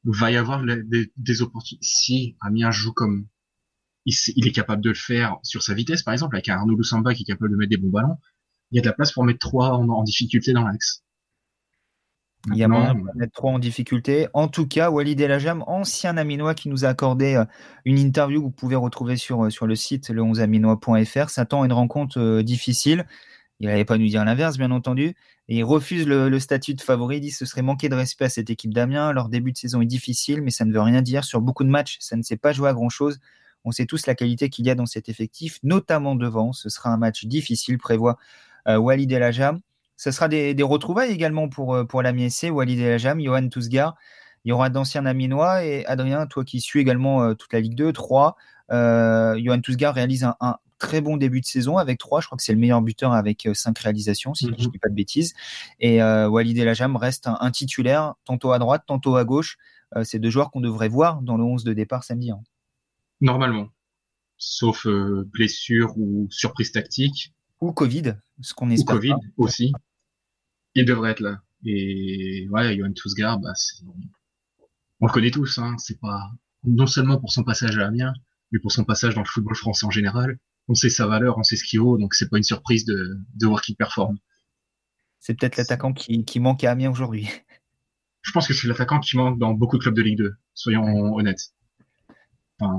va 0.06 0.32
y 0.32 0.38
avoir 0.38 0.64
des, 0.64 1.42
opportunités. 1.42 1.86
Si 1.86 2.38
Amiens 2.42 2.72
joue 2.72 2.94
comme 2.94 3.28
il, 4.06 4.14
il, 4.36 4.48
est 4.48 4.52
capable 4.52 4.84
de 4.84 4.90
le 4.90 4.96
faire 4.96 5.38
sur 5.44 5.64
sa 5.64 5.74
vitesse, 5.74 6.04
par 6.04 6.14
exemple, 6.14 6.36
avec 6.36 6.48
un 6.50 6.58
Arnaud 6.58 6.76
Lusamba 6.76 7.14
qui 7.14 7.24
est 7.24 7.26
capable 7.26 7.52
de 7.52 7.56
mettre 7.56 7.72
des 7.72 7.78
bons 7.78 7.90
ballons, 7.90 8.18
il 8.72 8.76
y 8.76 8.80
a 8.80 8.82
de 8.82 8.88
la 8.88 8.94
place 8.94 9.12
pour 9.12 9.24
mettre 9.24 9.40
trois 9.40 9.72
en, 9.72 10.04
difficulté 10.04 10.54
dans 10.54 10.64
l'axe. 10.64 11.04
Il 12.52 12.58
y 12.58 12.64
a 12.64 12.68
moyen 12.68 12.94
de 12.94 13.02
mettre 13.16 13.34
trois 13.34 13.52
en 13.52 13.60
difficulté. 13.60 14.28
En 14.34 14.48
tout 14.48 14.68
cas, 14.68 14.92
Walid 14.92 15.20
Elajam, 15.20 15.64
ancien 15.68 16.16
Aminois 16.18 16.54
qui 16.54 16.70
nous 16.70 16.86
a 16.86 16.90
accordé 16.90 17.36
euh, 17.36 17.46
une 17.86 17.98
interview 17.98 18.40
que 18.40 18.46
vous 18.46 18.52
pouvez 18.52 18.76
retrouver 18.76 19.18
sur, 19.18 19.46
euh, 19.46 19.50
sur 19.50 19.66
le 19.66 19.76
site 19.76 20.10
le11aminois.fr, 20.10 21.30
s'attend 21.30 21.64
à 21.64 21.66
une 21.66 21.74
rencontre 21.74 22.42
difficile. 22.42 23.06
Il 23.60 23.68
n'allait 23.68 23.86
pas 23.86 23.98
nous 23.98 24.08
dire 24.08 24.24
l'inverse, 24.26 24.58
bien 24.58 24.72
entendu. 24.72 25.16
Et 25.48 25.58
il 25.58 25.64
refuse 25.64 26.08
le, 26.08 26.40
statut 26.40 26.74
de 26.74 26.82
favori. 26.82 27.18
Il 27.18 27.22
dit 27.22 27.30
que 27.30 27.36
ce 27.36 27.46
serait 27.46 27.62
manquer 27.62 27.90
de 27.90 27.96
respect 27.96 28.26
à 28.26 28.30
cette 28.30 28.50
équipe 28.50 28.74
d'Amiens. 28.74 29.14
Leur 29.14 29.30
début 29.30 29.52
de 29.52 29.58
saison 29.58 29.82
est 29.82 29.86
difficile, 29.86 30.42
mais 30.42 30.52
ça 30.52 30.66
ne 30.66 30.74
veut 30.74 30.82
rien 30.82 31.02
dire. 31.02 31.24
Sur 31.24 31.42
beaucoup 31.42 31.64
de 31.64 31.70
matchs, 31.70 31.98
ça 32.00 32.16
ne 32.16 32.24
s'est 32.24 32.38
pas 32.38 32.52
joué 32.52 32.70
à 32.70 32.74
grand-chose. 32.74 33.20
On 33.64 33.72
sait 33.72 33.86
tous 33.86 34.08
la 34.08 34.16
qualité 34.16 34.50
qu'il 34.50 34.66
y 34.66 34.70
a 34.70 34.76
dans 34.76 34.86
cet 34.86 35.10
effectif, 35.10 35.60
notamment 35.64 36.16
devant. 36.16 36.52
Ce 36.54 36.70
sera 36.70 36.90
un 36.90 36.98
match 36.98 37.26
difficile, 37.26 37.78
prévoit 37.78 38.18
euh, 38.68 38.78
Walid 38.78 39.12
El 39.12 39.24
Ajam. 39.24 39.60
Ce 39.98 40.12
sera 40.12 40.28
des, 40.28 40.56
retrouvailles 40.62 41.12
également 41.12 41.50
pour, 41.50 41.74
euh, 41.74 41.84
pour 41.84 42.02
l'ami 42.02 42.30
SC, 42.30 42.50
Walid 42.52 42.80
El 42.80 42.94
Ajam, 42.94 43.22
Johan 43.22 43.48
Tousgar. 43.50 43.96
Il 44.44 44.50
y 44.50 44.52
aura 44.52 44.70
d'anciens 44.70 45.06
Aminois. 45.06 45.64
Et 45.64 45.86
Adrien, 45.86 46.28
toi 46.28 46.44
qui 46.44 46.62
suis 46.62 46.80
également 46.80 47.24
euh, 47.24 47.34
toute 47.34 47.54
la 47.54 47.60
Ligue 47.60 47.76
2, 47.76 47.94
3, 47.94 48.36
Johan 48.70 49.62
Tousgar 49.62 49.94
réalise 49.94 50.24
un, 50.24 50.36
un, 50.40 50.58
très 50.78 51.02
bon 51.02 51.18
début 51.18 51.42
de 51.42 51.46
saison 51.46 51.78
avec 51.78 51.98
trois. 52.00 52.22
Je 52.22 52.28
crois 52.28 52.38
que 52.38 52.44
c'est 52.44 52.54
le 52.54 52.60
meilleur 52.60 52.82
buteur 52.82 53.14
avec 53.14 53.46
euh, 53.46 53.54
cinq 53.54 53.80
réalisations, 53.80 54.34
si 54.34 54.46
je 54.46 54.52
ne 54.52 54.56
mhm. 54.56 54.72
dis 54.72 54.80
pas 54.80 54.90
de 54.90 54.94
bêtises. 54.94 55.34
Et 55.80 56.02
euh, 56.02 56.28
Walid 56.28 56.58
Elajam 56.58 56.96
reste 56.96 57.28
un, 57.28 57.52
titulaire, 57.52 58.16
tantôt 58.26 58.52
à 58.52 58.60
droite, 58.60 58.84
tantôt 58.88 59.16
à 59.16 59.24
gauche. 59.24 59.58
Euh, 59.96 60.04
c'est 60.04 60.20
deux 60.20 60.30
joueurs 60.30 60.52
qu'on 60.52 60.62
devrait 60.62 60.90
voir 60.90 61.22
dans 61.22 61.38
le 61.38 61.44
11 61.44 61.64
de 61.64 61.74
départ 61.74 62.04
samedi. 62.04 62.32
Hein. 62.32 62.42
Normalement. 63.22 63.70
Sauf 64.38 64.86
blessure 64.86 65.98
ou 65.98 66.28
surprise 66.30 66.72
tactique. 66.74 67.34
Ou 67.62 67.72
Covid, 67.72 68.16
ce 68.42 68.54
qu'on 68.54 68.70
espère. 68.70 68.96
Ou 68.96 69.00
Covid 69.00 69.16
aussi. 69.38 69.72
Il 70.76 70.86
devrait 70.86 71.12
être 71.12 71.22
là. 71.22 71.42
Et 71.66 72.48
ouais, 72.50 72.78
Johan 72.78 72.94
Tousgar, 72.94 73.40
bah, 73.40 73.54
on 75.00 75.08
le 75.08 75.12
connaît 75.12 75.32
tous. 75.32 75.58
Hein. 75.58 75.76
C'est 75.78 76.00
pas 76.00 76.32
non 76.64 76.88
seulement 76.88 77.20
pour 77.20 77.32
son 77.32 77.44
passage 77.44 77.78
à 77.78 77.88
Amiens, 77.88 78.14
mais 78.52 78.60
pour 78.60 78.72
son 78.72 78.84
passage 78.84 79.16
dans 79.16 79.22
le 79.22 79.28
football 79.28 79.56
français 79.56 79.86
en 79.86 79.92
général 79.92 80.38
on 80.68 80.76
sait 80.76 80.90
sa 80.90 81.06
valeur, 81.08 81.38
on 81.38 81.44
sait 81.44 81.56
ce 81.56 81.64
qu'il 81.64 81.80
vaut, 81.80 81.98
donc 81.98 82.14
c'est 82.14 82.30
pas 82.30 82.38
une 82.38 82.44
surprise 82.44 82.86
de, 82.86 83.18
de 83.36 83.48
voir 83.48 83.62
qu'il 83.62 83.76
performe. 83.76 84.18
C'est 85.20 85.36
peut-être 85.40 85.58
l'attaquant 85.58 85.94
qui, 85.94 86.24
qui 86.26 86.40
manque 86.40 86.64
à 86.64 86.72
Amiens 86.72 86.92
aujourd'hui. 86.92 87.30
Je 88.22 88.32
pense 88.32 88.48
que 88.48 88.54
c'est 88.54 88.68
l'attaquant 88.68 89.00
qui 89.00 89.18
manque 89.18 89.38
dans 89.38 89.54
beaucoup 89.54 89.78
de 89.78 89.84
clubs 89.84 89.96
de 89.96 90.02
Ligue 90.02 90.18
2, 90.18 90.34
soyons 90.54 91.16
honnêtes. 91.16 91.54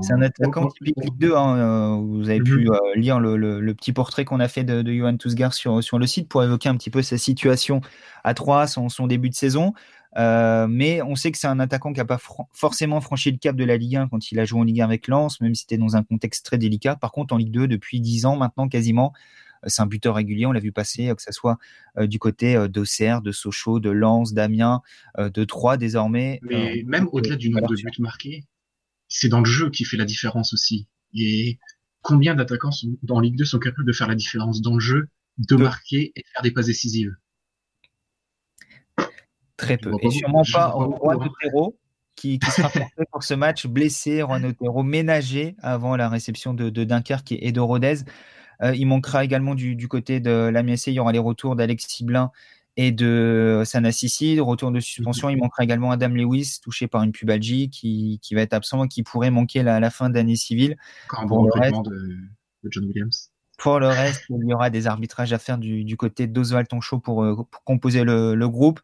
C'est 0.01 0.13
un 0.13 0.21
attaquant 0.21 0.67
typique 0.69 0.95
Ligue 1.03 1.17
2. 1.17 1.35
Hein, 1.35 1.57
euh, 1.57 1.95
vous 1.95 2.29
avez 2.29 2.39
pu 2.39 2.65
mhm. 2.65 2.71
euh, 2.71 2.95
lire 2.95 3.19
le, 3.19 3.37
le, 3.37 3.73
petit 3.75 3.93
portrait 3.93 4.25
qu'on 4.25 4.39
a 4.39 4.47
fait 4.47 4.63
de, 4.63 4.81
de 4.81 4.91
Johan 4.91 5.17
Tousgar 5.17 5.53
sur, 5.53 5.83
sur 5.83 5.99
le 5.99 6.07
site 6.07 6.27
pour 6.27 6.43
évoquer 6.43 6.69
un 6.69 6.75
petit 6.75 6.89
peu 6.89 7.01
sa 7.01 7.17
situation 7.17 7.81
à 8.23 8.33
3, 8.33 8.67
son, 8.67 8.89
son 8.89 9.07
début 9.07 9.29
de 9.29 9.35
saison. 9.35 9.73
Euh, 10.17 10.67
mais 10.67 11.01
on 11.03 11.15
sait 11.15 11.31
que 11.31 11.37
c'est 11.37 11.47
un 11.47 11.59
attaquant 11.59 11.93
qui 11.93 11.99
n'a 11.99 12.05
pas 12.05 12.19
forcément 12.51 13.01
franchi 13.01 13.31
le 13.31 13.37
cap 13.37 13.55
de 13.55 13.63
la 13.63 13.77
Ligue 13.77 13.97
1 13.97 14.07
quand 14.07 14.31
il 14.31 14.39
a 14.39 14.45
joué 14.45 14.59
en 14.59 14.63
Ligue 14.63 14.81
1 14.81 14.85
avec 14.85 15.07
Lens, 15.07 15.39
même 15.41 15.53
si 15.53 15.61
c'était 15.61 15.77
dans 15.77 15.95
un 15.95 16.03
contexte 16.03 16.45
très 16.45 16.57
délicat. 16.57 16.95
Par 16.95 17.11
contre, 17.11 17.35
en 17.35 17.37
Ligue 17.37 17.51
2, 17.51 17.67
depuis 17.67 18.01
10 18.01 18.25
ans 18.25 18.35
maintenant 18.35 18.67
quasiment, 18.67 19.13
c'est 19.67 19.81
un 19.81 19.85
buteur 19.85 20.15
régulier. 20.15 20.47
On 20.47 20.51
l'a 20.51 20.59
vu 20.59 20.71
passer, 20.71 21.13
que 21.15 21.21
ce 21.21 21.31
soit 21.31 21.57
du 21.99 22.19
côté 22.19 22.67
d'Auxerre, 22.67 23.21
de 23.21 23.31
Sochaux, 23.31 23.79
de 23.79 23.89
Lens, 23.89 24.33
d'Amiens, 24.33 24.81
de 25.17 25.43
Troyes 25.43 25.77
désormais. 25.77 26.39
Mais 26.41 26.83
même 26.85 27.09
au-delà 27.11 27.35
du 27.35 27.49
nombre 27.49 27.67
de 27.69 27.75
buts 27.75 27.91
marqués, 27.99 28.43
c'est 29.07 29.29
dans 29.29 29.39
le 29.39 29.45
jeu 29.45 29.69
qui 29.69 29.85
fait 29.85 29.97
la 29.97 30.05
différence 30.05 30.53
aussi. 30.53 30.87
Et 31.13 31.59
combien 32.01 32.35
d'attaquants 32.35 32.71
dans 33.03 33.19
Ligue 33.19 33.37
2 33.37 33.45
sont 33.45 33.59
capables 33.59 33.87
de 33.87 33.93
faire 33.93 34.07
la 34.07 34.15
différence 34.15 34.61
dans 34.61 34.73
le 34.73 34.79
jeu, 34.79 35.09
de 35.37 35.55
marquer 35.55 36.11
et 36.15 36.21
de 36.21 36.27
faire 36.33 36.41
des 36.41 36.51
passes 36.51 36.67
décisives? 36.67 37.15
Très 39.57 39.77
peu. 39.77 39.91
Et 40.01 40.11
sûrement 40.11 40.43
pas 40.51 40.73
Juan 40.75 41.17
Otero, 41.21 41.77
qui, 42.15 42.39
qui 42.39 42.51
sera 42.51 42.69
porté 42.69 43.03
pour 43.11 43.23
ce 43.23 43.33
match, 43.33 43.65
blessé, 43.65 44.19
Juan 44.19 44.45
Otero, 44.45 44.83
ménagé 44.83 45.55
avant 45.61 45.95
la 45.95 46.09
réception 46.09 46.53
de, 46.53 46.69
Dunkerque 46.69 47.31
et 47.31 47.51
de 47.51 47.59
Rodez. 47.59 48.03
Euh, 48.63 48.75
il 48.75 48.87
manquera 48.87 49.23
également 49.23 49.55
du, 49.55 49.87
côté 49.87 50.19
de 50.19 50.31
la 50.31 50.61
il 50.61 50.93
y 50.93 50.99
aura 50.99 51.11
les 51.11 51.19
retours 51.19 51.55
d'Alexis 51.55 52.03
Blin 52.03 52.31
et 52.77 52.91
de 52.91 53.63
Sanassisi, 53.65 54.39
retour 54.39 54.71
de 54.71 54.79
suspension. 54.79 55.29
Il 55.29 55.37
manquera 55.37 55.63
également 55.63 55.89
Adam 55.89 56.09
Lewis, 56.09 56.59
touché 56.61 56.87
par 56.87 57.01
une 57.01 57.11
pubalgie, 57.11 57.71
qui, 57.71 58.19
qui 58.21 58.35
va 58.35 58.41
être 58.41 58.53
absent 58.53 58.85
et 58.85 58.87
qui 58.87 59.01
pourrait 59.01 59.31
manquer 59.31 59.63
la, 59.63 59.79
la 59.79 59.89
fin 59.89 60.11
d'année 60.11 60.35
civile. 60.35 60.77
pour 61.27 61.45
le 61.45 61.59
reste, 61.59 61.81
de, 61.85 62.17
John 62.69 62.85
Williams. 62.85 63.31
Pour 63.57 63.79
le 63.79 63.87
reste, 63.87 64.25
il 64.29 64.47
y 64.47 64.53
aura 64.53 64.69
des 64.69 64.85
arbitrages 64.85 65.33
à 65.33 65.39
faire 65.39 65.57
du, 65.57 65.97
côté 65.97 66.27
d'Oswald 66.27 66.67
Tonchot 66.67 66.99
pour, 66.99 67.23
euh, 67.23 67.35
pour 67.35 67.63
composer 67.63 68.03
le, 68.03 68.35
le 68.35 68.47
groupe. 68.47 68.79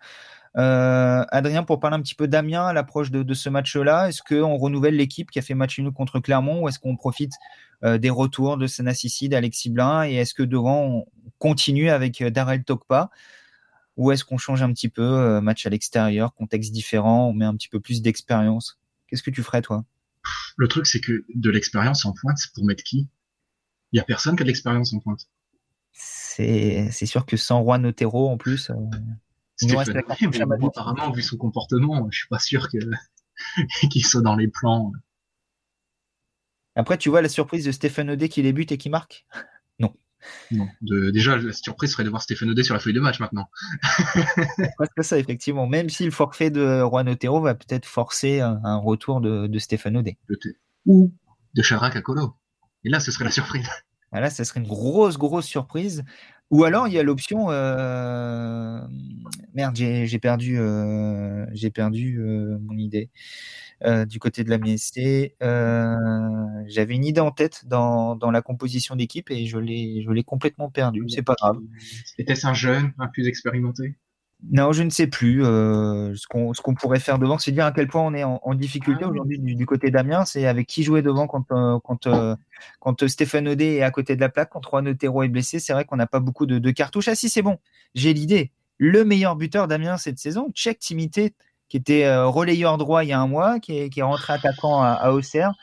Euh, 0.58 1.23
Adrien, 1.29 1.62
pour 1.62 1.79
parler 1.79 1.95
un 1.95 2.01
petit 2.01 2.15
peu 2.15 2.27
d'Amiens 2.27 2.65
à 2.65 2.73
l'approche 2.73 3.12
de, 3.12 3.34
ce 3.36 3.49
match-là, 3.49 4.10
est-ce 4.10 4.23
qu'on 4.23 4.58
renouvelle 4.58 4.95
l'équipe 4.95 5.29
qui 5.29 5.38
a 5.38 5.43
fait 5.43 5.53
match 5.53 5.77
nul 5.77 5.91
contre 5.91 6.19
Clermont 6.19 6.63
ou 6.63 6.67
est-ce 6.67 6.79
qu'on 6.79 6.95
profite 6.95 7.34
euh, 7.84 7.99
des 7.99 8.10
retours 8.10 8.58
de 8.58 8.65
Sanassi, 8.65 9.29
d'Alexis 9.29 9.69
Blin 9.69 10.06
et 10.06 10.15
est-ce 10.15 10.34
que 10.34 10.43
devant 10.43 10.82
on 10.84 11.06
continue 11.38 11.89
avec 11.89 12.23
Darrell 12.23 12.63
Tokpa 12.63 13.12
ou 13.95 14.12
est-ce 14.12 14.23
qu'on 14.25 14.38
change 14.38 14.62
un 14.63 14.73
petit 14.73 14.89
peu 14.89 15.39
match 15.41 15.65
à 15.65 15.69
l'extérieur, 15.69 16.34
contexte 16.34 16.71
différent, 16.71 17.29
on 17.29 17.34
met 17.34 17.45
un 17.45 17.56
petit 17.56 17.69
peu 17.69 17.79
plus 17.79 18.01
d'expérience 18.01 18.79
Qu'est-ce 19.08 19.23
que 19.23 19.32
tu 19.32 19.43
ferais 19.43 19.62
toi? 19.62 19.86
Le 20.58 20.67
truc 20.67 20.88
c'est 20.88 21.01
que 21.01 21.25
de 21.34 21.49
l'expérience 21.49 22.06
en 22.06 22.13
pointe, 22.13 22.38
c'est 22.38 22.53
pour 22.53 22.65
mettre 22.65 22.84
qui? 22.84 23.08
Il 23.91 23.97
y 23.97 23.99
a 23.99 24.03
personne 24.03 24.36
qui 24.36 24.41
a 24.41 24.45
de 24.45 24.47
l'expérience 24.47 24.93
en 24.93 24.99
pointe. 24.99 25.27
C'est 25.91 27.06
sûr 27.06 27.25
que 27.25 27.38
sans 27.38 27.62
Juan 27.63 27.86
Otero 27.86 28.29
en 28.29 28.38
plus. 28.38 28.71
apparemment, 30.67 31.12
vu 31.12 31.21
son 31.21 31.38
comportement, 31.38 32.08
je 32.10 32.17
suis 32.17 32.27
pas 32.27 32.39
sûr 32.39 32.69
que 32.69 32.77
qu'il 33.91 34.06
soit 34.06 34.21
dans 34.21 34.36
les 34.36 34.47
plans. 34.47 34.91
Après, 36.75 36.97
tu 36.97 37.10
vois 37.10 37.21
la 37.21 37.29
surprise 37.29 37.65
de 37.65 37.71
Stéphane 37.71 38.10
Odé 38.10 38.29
qui 38.29 38.41
débute 38.41 38.71
et 38.71 38.77
qui 38.77 38.89
marque? 38.89 39.25
Non. 40.51 40.67
Déjà, 40.81 41.38
la 41.38 41.53
surprise 41.53 41.91
serait 41.91 42.03
de 42.03 42.09
voir 42.09 42.21
Stéphane 42.21 42.49
Odé 42.49 42.63
sur 42.63 42.73
la 42.73 42.79
feuille 42.79 42.93
de 42.93 42.99
match 42.99 43.19
maintenant. 43.19 43.49
Presque 44.77 45.03
ça, 45.03 45.17
effectivement. 45.17 45.67
Même 45.67 45.89
si 45.89 46.05
le 46.05 46.12
forfait 46.12 46.49
de 46.49 46.79
Juan 46.81 47.09
Otero 47.09 47.41
va 47.41 47.55
peut-être 47.55 47.86
forcer 47.86 48.39
un, 48.41 48.77
retour 48.77 49.21
de, 49.21 49.47
de 49.47 49.59
Stéphane 49.59 49.97
Odé. 49.97 50.17
Ou 50.86 51.12
de 51.53 51.62
Charac 51.62 51.95
à 51.95 52.01
Colo. 52.01 52.36
Et 52.83 52.89
là, 52.89 52.99
ce 52.99 53.12
serait 53.12 53.25
la 53.25 53.31
surprise. 53.31 53.67
Là, 54.12 54.29
ce 54.29 54.43
serait 54.43 54.59
une 54.59 54.67
grosse, 54.67 55.17
grosse 55.17 55.45
surprise. 55.45 56.03
Ou 56.53 56.65
alors, 56.65 56.87
il 56.87 56.93
y 56.93 56.99
a 56.99 57.03
l'option. 57.03 57.49
Euh, 57.49 58.79
merde, 59.55 59.75
j'ai 59.75 60.19
perdu, 60.19 60.59
euh, 60.59 61.47
j'ai 61.51 61.71
perdu 61.71 62.19
euh, 62.19 62.59
mon 62.61 62.77
idée. 62.77 63.09
du 64.07 64.19
côté 64.19 64.43
de 64.43 64.51
la 64.51 64.59
MSC, 64.59 65.33
j'avais 65.41 66.93
une 66.93 67.05
idée 67.05 67.21
en 67.21 67.31
tête 67.31 67.65
dans, 67.65 68.15
dans 68.15 68.29
la 68.29 68.43
composition 68.43 68.95
d'équipe 68.95 69.31
et 69.31 69.47
je 69.47 69.57
l'ai 69.57 70.23
complètement 70.23 70.69
perdue. 70.69 71.03
C'est 71.07 71.23
pas 71.23 71.33
grave. 71.33 71.57
Était-ce 72.19 72.45
un 72.45 72.53
jeune, 72.53 72.93
un 72.99 73.07
plus 73.07 73.27
expérimenté? 73.27 73.95
Non, 74.51 74.73
je 74.73 74.84
ne 74.84 74.89
sais 74.89 75.08
plus. 75.08 75.43
Euh, 75.43 76.13
ce 76.15 76.27
qu'on 76.27 76.75
pourrait 76.75 76.99
faire 76.99 77.17
devant, 77.17 77.38
c'est 77.38 77.51
dire 77.51 77.65
à 77.65 77.71
quel 77.71 77.88
point 77.88 78.01
on 78.01 78.13
est 78.13 78.23
en, 78.23 78.53
difficulté 78.56 79.03
ah 79.06 79.10
aujourd'hui 79.10 79.39
du, 79.39 79.65
côté 79.65 79.89
d'Amiens. 79.89 80.25
C'est 80.25 80.45
avec 80.47 80.67
qui 80.67 80.84
jouer 80.84 81.01
devant 81.01 81.27
quand, 81.27 81.45
euh, 81.51 81.79
quand, 81.84 82.08
euh, 82.08 82.36
quand 82.79 83.08
Stéphane 83.08 83.47
Odé 83.47 83.75
est 83.75 83.84
à 83.84 83.91
côté 83.91 84.15
de 84.15 84.21
la 84.21 84.29
plaque, 84.29 84.49
quand 84.49 84.62
Juan 84.67 84.88
Otero 84.88 85.23
est 85.23 85.29
blessé. 85.29 85.60
C'est 85.60 85.73
vrai 85.73 85.86
qu'on 85.86 85.95
n'a 85.95 86.08
pas 86.08 86.19
beaucoup 86.19 86.45
de, 86.45 86.71
cartouches. 86.71 87.08
Ah 87.08 87.15
si, 87.15 87.29
c'est 87.29 87.41
bon, 87.41 87.58
j'ai 87.95 88.13
l'idée. 88.13 88.51
Le 88.77 89.06
meilleur 89.06 89.36
buteur 89.36 89.67
d'Amiens 89.67 89.97
cette 89.97 90.19
saison, 90.19 90.49
Tchèque 90.53 90.79
Timité, 90.79 91.36
qui 91.69 91.77
était 91.77 92.13
relayeur 92.23 92.77
droit 92.77 93.03
il 93.03 93.10
y 93.10 93.13
a 93.13 93.19
un 93.19 93.27
mois, 93.27 93.60
qui 93.60 93.77
est, 93.77 93.89
qui 93.89 94.01
est 94.01 94.03
rentré 94.03 94.34
attaquant 94.34 94.82
à, 94.82 94.89
à 94.89 95.12
Auxerre. 95.12 95.53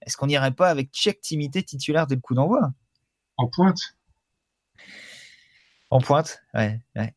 Est-ce 0.00 0.16
qu'on 0.16 0.26
n'irait 0.28 0.52
pas 0.52 0.70
avec 0.70 0.90
Tchèque 0.92 1.20
Timité 1.20 1.62
titulaire 1.62 2.06
dès 2.06 2.14
le 2.14 2.20
coup 2.20 2.34
d'envoi? 2.34 2.72
En 3.36 3.48
pointe? 3.48 3.96
En 5.90 6.00
pointe, 6.00 6.42
ouais. 6.54 6.80
ouais. 6.96 7.14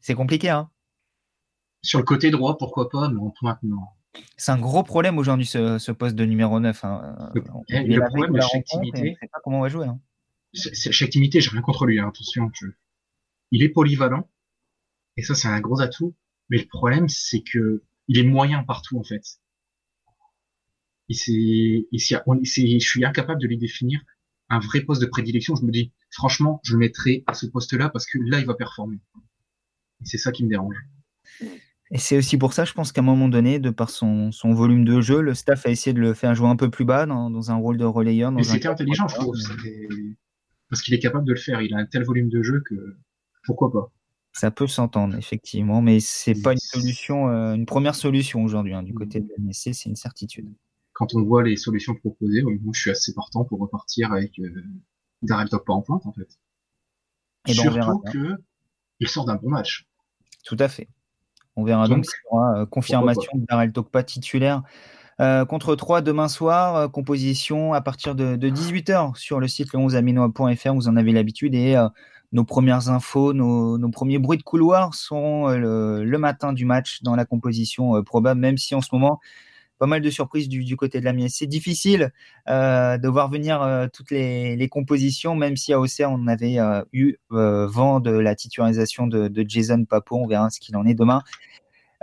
C'est 0.00 0.14
compliqué, 0.14 0.50
hein 0.50 0.70
Sur 1.82 1.98
le 1.98 2.04
côté 2.04 2.30
droit, 2.30 2.58
pourquoi 2.58 2.88
pas, 2.88 3.08
mais 3.08 3.20
en 3.20 3.30
pointe, 3.30 3.58
non. 3.62 3.82
C'est 4.36 4.52
un 4.52 4.58
gros 4.58 4.82
problème 4.82 5.18
aujourd'hui, 5.18 5.46
ce, 5.46 5.90
poste 5.92 6.14
de 6.14 6.24
numéro 6.24 6.60
9. 6.60 6.84
Hein. 6.84 7.30
Le, 7.34 7.40
le 7.40 8.06
problème 8.08 8.32
de 8.34 8.40
chaque 8.40 8.64
timité. 8.64 9.16
pas 9.32 9.40
comment 9.42 9.58
on 9.58 9.62
va 9.62 9.68
jouer. 9.68 9.86
Hein. 9.86 10.00
Chaque 10.52 11.10
timité, 11.10 11.40
j'ai 11.40 11.50
rien 11.50 11.62
contre 11.62 11.86
lui, 11.86 11.98
hein, 11.98 12.08
attention. 12.08 12.50
Il 13.50 13.62
est 13.62 13.68
polyvalent, 13.68 14.28
et 15.16 15.22
ça, 15.22 15.34
c'est 15.34 15.48
un 15.48 15.60
gros 15.60 15.80
atout. 15.80 16.14
Mais 16.50 16.58
le 16.58 16.66
problème, 16.66 17.08
c'est 17.08 17.42
que 17.42 17.82
il 18.08 18.18
est 18.18 18.24
moyen 18.24 18.62
partout, 18.64 18.98
en 18.98 19.04
fait. 19.04 19.22
Et 21.08 21.14
c'est, 21.14 21.86
je 21.92 22.78
suis 22.80 23.04
incapable 23.04 23.40
de 23.40 23.46
lui 23.46 23.58
définir 23.58 24.00
un 24.48 24.58
vrai 24.58 24.82
poste 24.82 25.00
de 25.00 25.06
prédilection. 25.06 25.56
Je 25.56 25.64
me 25.64 25.70
dis, 25.70 25.92
franchement, 26.14 26.60
je 26.64 26.72
le 26.72 26.78
mettrai 26.78 27.24
à 27.26 27.34
ce 27.34 27.46
poste-là 27.46 27.90
parce 27.90 28.06
que 28.06 28.18
là, 28.18 28.40
il 28.40 28.46
va 28.46 28.54
performer. 28.54 28.98
C'est 30.02 30.18
ça 30.18 30.32
qui 30.32 30.44
me 30.44 30.48
dérange. 30.48 30.76
Et 31.90 31.98
c'est 31.98 32.16
aussi 32.16 32.38
pour 32.38 32.52
ça, 32.52 32.64
je 32.64 32.72
pense 32.72 32.92
qu'à 32.92 33.00
un 33.00 33.04
moment 33.04 33.28
donné, 33.28 33.58
de 33.58 33.70
par 33.70 33.90
son, 33.90 34.30
volume 34.42 34.84
de 34.84 35.00
jeu, 35.00 35.20
le 35.20 35.34
staff 35.34 35.66
a 35.66 35.70
essayé 35.70 35.92
de 35.92 36.00
le 36.00 36.14
faire 36.14 36.34
jouer 36.34 36.48
un 36.48 36.56
peu 36.56 36.70
plus 36.70 36.84
bas 36.84 37.06
dans, 37.06 37.50
un 37.50 37.54
rôle 37.56 37.76
de 37.76 37.84
relayeur. 37.84 38.32
Mais 38.32 38.42
c'était 38.42 38.68
intelligent, 38.68 39.06
je 39.08 39.14
trouve. 39.16 39.36
parce 40.70 40.82
qu'il 40.82 40.94
est 40.94 40.98
capable 40.98 41.26
de 41.26 41.32
le 41.32 41.38
faire. 41.38 41.60
Il 41.62 41.74
a 41.74 41.78
un 41.78 41.86
tel 41.86 42.04
volume 42.04 42.28
de 42.28 42.42
jeu 42.42 42.62
que 42.68 42.96
pourquoi 43.44 43.72
pas? 43.72 43.92
Ça 44.32 44.50
peut 44.50 44.66
s'entendre, 44.66 45.16
effectivement, 45.16 45.80
mais 45.80 46.00
c'est 46.00 46.40
pas 46.42 46.52
une 46.52 46.58
solution, 46.58 47.28
euh, 47.28 47.54
une 47.54 47.66
première 47.66 47.94
solution 47.94 48.42
aujourd'hui 48.42 48.74
hein, 48.74 48.82
du 48.82 48.92
côté 48.92 49.20
de 49.20 49.28
l'MSC, 49.38 49.72
c'est 49.72 49.88
une 49.88 49.94
certitude. 49.94 50.48
Quand 50.92 51.14
on 51.14 51.22
voit 51.22 51.44
les 51.44 51.56
solutions 51.56 51.94
proposées, 51.94 52.42
moi 52.42 52.72
je 52.72 52.80
suis 52.80 52.90
assez 52.90 53.14
partant 53.14 53.44
pour 53.44 53.60
repartir 53.60 54.12
avec 54.12 54.36
euh, 54.40 54.64
Darrell 55.26 55.48
Top 55.48 55.64
pas 55.64 55.72
en 55.72 55.82
pointe 55.82 56.06
en 56.06 56.12
fait. 56.12 56.38
Et 57.46 57.54
ben, 57.54 57.72
Surtout 57.72 58.02
que 58.12 58.36
il 59.00 59.08
sort 59.08 59.24
d'un 59.24 59.36
bon 59.36 59.50
match. 59.50 59.86
Tout 60.44 60.56
à 60.58 60.68
fait. 60.68 60.88
On 61.56 61.64
verra 61.64 61.88
donc, 61.88 62.06
aura 62.30 62.60
euh, 62.60 62.66
confirmation 62.66 63.30
de 63.34 63.44
Darrell 63.46 63.72
Tokpa 63.72 64.02
titulaire 64.02 64.62
euh, 65.20 65.44
contre 65.44 65.76
3 65.76 66.00
demain 66.00 66.28
soir, 66.28 66.76
euh, 66.76 66.88
composition 66.88 67.72
à 67.72 67.80
partir 67.80 68.14
de, 68.16 68.36
18h 68.36 69.16
sur 69.16 69.38
le 69.38 69.46
site 69.46 69.72
le11aminoa.fr, 69.72 70.74
vous 70.74 70.88
en 70.88 70.96
avez 70.96 71.12
l'habitude. 71.12 71.54
Et 71.54 71.76
euh, 71.76 71.88
nos 72.32 72.44
premières 72.44 72.88
infos, 72.88 73.32
nos, 73.32 73.88
premiers 73.90 74.18
bruits 74.18 74.38
de 74.38 74.42
couloir 74.42 74.94
sont 74.94 75.46
le, 75.48 76.18
matin 76.18 76.52
du 76.52 76.64
match 76.64 77.02
dans 77.02 77.14
la 77.14 77.24
composition 77.24 78.02
probable, 78.02 78.40
même 78.40 78.58
si 78.58 78.74
en 78.74 78.80
ce 78.80 78.88
moment, 78.92 79.20
pas 79.78 79.86
mal 79.86 80.00
de 80.00 80.10
surprises 80.10 80.48
du, 80.48 80.76
côté 80.76 81.00
de 81.00 81.04
la. 81.04 81.12
C'est 81.28 81.46
difficile 81.46 82.12
de 82.46 83.08
voir 83.08 83.30
venir 83.30 83.88
toutes 83.92 84.10
les, 84.10 84.68
compositions, 84.70 85.34
même 85.34 85.56
si 85.56 85.72
à 85.72 85.80
Auxerre, 85.80 86.10
on 86.10 86.26
avait 86.26 86.58
eu 86.92 87.16
vent 87.30 88.00
de 88.00 88.10
la 88.10 88.34
titularisation 88.34 89.06
de, 89.06 89.44
Jason 89.46 89.84
Papo. 89.84 90.16
On 90.16 90.26
verra 90.26 90.50
ce 90.50 90.60
qu'il 90.60 90.76
en 90.76 90.86
est 90.86 90.94
demain. 90.94 91.22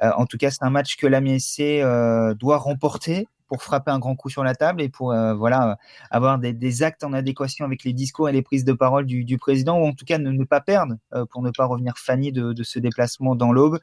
Euh, 0.04 0.12
en 0.18 0.26
tout 0.26 0.38
cas, 0.38 0.50
c'est 0.50 0.64
un 0.64 0.70
match 0.70 0.96
que 0.98 1.08
l'Amiens 1.08 1.38
SC 1.38 1.62
euh, 1.62 2.34
doit 2.34 2.58
remporter 2.58 3.28
pour 3.48 3.62
frapper 3.62 3.92
un 3.92 4.00
grand 4.00 4.16
coup 4.16 4.30
sur 4.30 4.44
la 4.44 4.56
table 4.56 4.82
et 4.82 4.88
pour 4.88 5.12
euh, 5.12 5.34
voilà 5.34 5.78
avoir 6.10 6.40
des, 6.40 6.84
actes 6.84 7.04
en 7.04 7.12
adéquation 7.12 7.66
avec 7.66 7.84
les 7.84 7.92
discours 7.92 8.30
et 8.30 8.32
les 8.32 8.42
prises 8.42 8.64
de 8.64 8.72
parole 8.72 9.06
du, 9.06 9.38
président 9.38 9.78
ou 9.78 9.86
en 9.86 9.92
tout 9.92 10.06
cas 10.06 10.18
ne, 10.18 10.44
pas 10.46 10.62
perdre 10.62 10.96
pour 11.30 11.42
ne 11.42 11.52
pas 11.52 11.66
revenir 11.66 11.98
fanny 11.98 12.32
de, 12.32 12.64
ce 12.64 12.80
déplacement 12.80 13.36
dans 13.36 13.52
l'aube. 13.52 13.80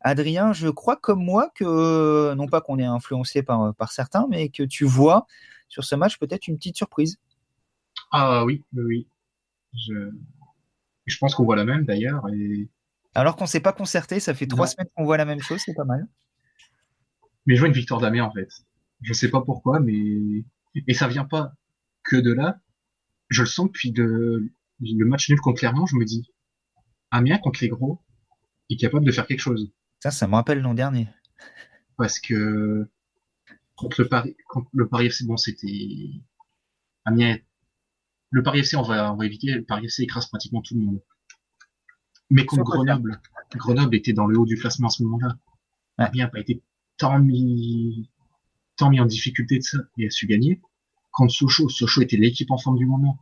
Adrien, 0.00 0.52
je 0.52 0.68
crois 0.68 0.96
comme 0.96 1.22
moi 1.22 1.50
que 1.54 2.34
non 2.34 2.46
pas 2.46 2.60
qu'on 2.60 2.78
est 2.78 2.84
influencé 2.84 3.42
par, 3.42 3.74
par 3.74 3.92
certains, 3.92 4.26
mais 4.30 4.48
que 4.48 4.62
tu 4.62 4.84
vois 4.84 5.26
sur 5.68 5.84
ce 5.84 5.94
match 5.94 6.18
peut-être 6.18 6.48
une 6.48 6.56
petite 6.56 6.76
surprise. 6.76 7.18
Ah 8.10 8.44
oui, 8.44 8.64
oui. 8.72 9.08
Je, 9.74 10.10
je 11.06 11.18
pense 11.18 11.34
qu'on 11.34 11.44
voit 11.44 11.56
la 11.56 11.64
même 11.64 11.84
d'ailleurs 11.84 12.26
et 12.32 12.68
alors 13.14 13.36
qu'on 13.36 13.44
ne 13.44 13.48
s'est 13.48 13.60
pas 13.60 13.72
concerté, 13.72 14.20
ça 14.20 14.34
fait 14.34 14.46
trois 14.46 14.66
semaines 14.66 14.88
qu'on 14.94 15.04
voit 15.04 15.16
la 15.16 15.24
même 15.24 15.40
chose, 15.40 15.60
c'est 15.64 15.74
pas 15.74 15.84
mal. 15.84 16.06
Mais 17.46 17.56
je 17.56 17.60
vois 17.60 17.68
une 17.68 17.74
victoire 17.74 18.00
d'Amiens 18.00 18.24
en 18.24 18.32
fait. 18.32 18.48
Je 19.02 19.12
sais 19.12 19.30
pas 19.30 19.40
pourquoi, 19.40 19.80
mais 19.80 20.44
et 20.86 20.94
ça 20.94 21.08
vient 21.08 21.24
pas 21.24 21.52
que 22.04 22.16
de 22.16 22.32
là. 22.32 22.60
Je 23.28 23.42
le 23.42 23.48
sens 23.48 23.66
depuis 23.66 23.90
de... 23.90 24.48
le 24.80 25.04
match 25.04 25.28
nul 25.28 25.40
contre 25.40 25.58
Clermont, 25.58 25.86
je 25.86 25.96
me 25.96 26.04
dis 26.04 26.30
Amiens 27.10 27.38
contre 27.38 27.60
les 27.62 27.68
gros 27.68 28.00
est 28.68 28.76
capable 28.76 29.04
de 29.04 29.10
faire 29.10 29.26
quelque 29.26 29.40
chose. 29.40 29.72
Ça, 30.00 30.10
ça 30.10 30.26
me 30.26 30.34
rappelle 30.34 30.60
l'an 30.60 30.74
dernier. 30.74 31.08
Parce 31.96 32.18
que 32.18 32.88
contre 33.76 34.02
le 34.02 34.08
Paris, 34.08 34.34
contre 34.48 34.70
le 34.72 34.88
Paris 34.88 35.06
FC, 35.06 35.26
bon, 35.26 35.36
c'était 35.36 36.10
Amiens. 37.04 37.38
Le 38.30 38.42
Paris 38.42 38.60
FC, 38.60 38.76
on 38.76 38.82
va, 38.82 39.12
on 39.12 39.16
va 39.16 39.26
éviter. 39.26 39.52
Le 39.52 39.64
Paris 39.64 39.86
FC 39.86 40.04
écrase 40.04 40.26
pratiquement 40.26 40.62
tout 40.62 40.74
le 40.74 40.80
monde. 40.80 41.02
Mais 42.30 42.46
contre 42.46 42.64
Grenoble, 42.64 43.20
Grenoble 43.56 43.94
était 43.94 44.12
dans 44.14 44.26
le 44.26 44.38
haut 44.38 44.46
du 44.46 44.56
classement 44.56 44.86
à 44.86 44.90
ce 44.90 45.02
moment-là. 45.02 45.36
Ouais. 45.98 46.06
Amiens 46.06 46.24
n'a 46.24 46.30
pas 46.30 46.40
été 46.40 46.62
tant 46.96 47.18
mis, 47.18 48.10
tant 48.76 48.88
mis 48.88 49.00
en 49.00 49.06
difficulté 49.06 49.58
de 49.58 49.62
ça 49.62 49.78
et 49.98 50.06
a 50.06 50.10
su 50.10 50.26
gagner. 50.26 50.62
Contre 51.10 51.34
Sochaux, 51.34 51.68
Sochaux 51.68 52.02
était 52.02 52.16
l'équipe 52.16 52.50
en 52.50 52.56
forme 52.56 52.78
du 52.78 52.86
moment. 52.86 53.18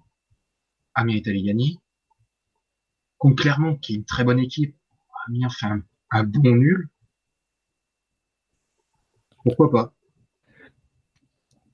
Amiens 0.95 1.17
est 1.17 1.27
allé 1.27 1.43
gagner. 1.43 1.79
Contre 3.17 3.43
Clermont, 3.43 3.77
qui 3.77 3.95
est 3.95 3.97
une 3.97 4.05
très 4.05 4.23
bonne 4.23 4.39
équipe, 4.39 4.77
Amiens 5.27 5.49
fait 5.49 5.67
un, 5.67 5.83
bon 6.13 6.57
nul. 6.57 6.89
Pourquoi 9.45 9.71
pas? 9.71 9.95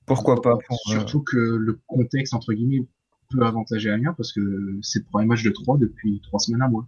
Pourquoi 0.05 0.41
pas 0.41 0.53
euh, 0.53 0.75
Surtout 0.85 1.23
que 1.23 1.37
le 1.37 1.79
contexte, 1.87 2.33
entre 2.33 2.53
guillemets, 2.53 2.87
peut 3.31 3.43
avantager 3.43 3.89
Amiens 3.89 4.13
parce 4.13 4.31
que 4.31 4.79
c'est 4.81 4.99
le 4.99 5.05
premier 5.05 5.25
match 5.25 5.43
de 5.43 5.49
3 5.49 5.77
depuis 5.77 6.21
3 6.21 6.39
semaines 6.39 6.61
à 6.61 6.67
moi. 6.67 6.87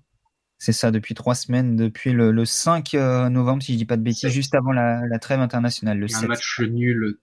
C'est 0.60 0.72
ça, 0.72 0.90
depuis 0.90 1.14
trois 1.14 1.36
semaines, 1.36 1.76
depuis 1.76 2.14
le, 2.14 2.44
5 2.44 2.96
euh, 2.96 3.30
novembre, 3.30 3.62
si 3.62 3.74
je 3.74 3.78
dis 3.78 3.86
pas 3.86 3.98
de 3.98 4.02
bêtises, 4.02 4.32
juste 4.32 4.56
avant 4.56 4.72
la, 4.72 5.20
trêve 5.20 5.40
internationale. 5.40 6.00
Le 6.00 6.08
un 6.16 6.28
match 6.28 6.62
nul 6.62 7.20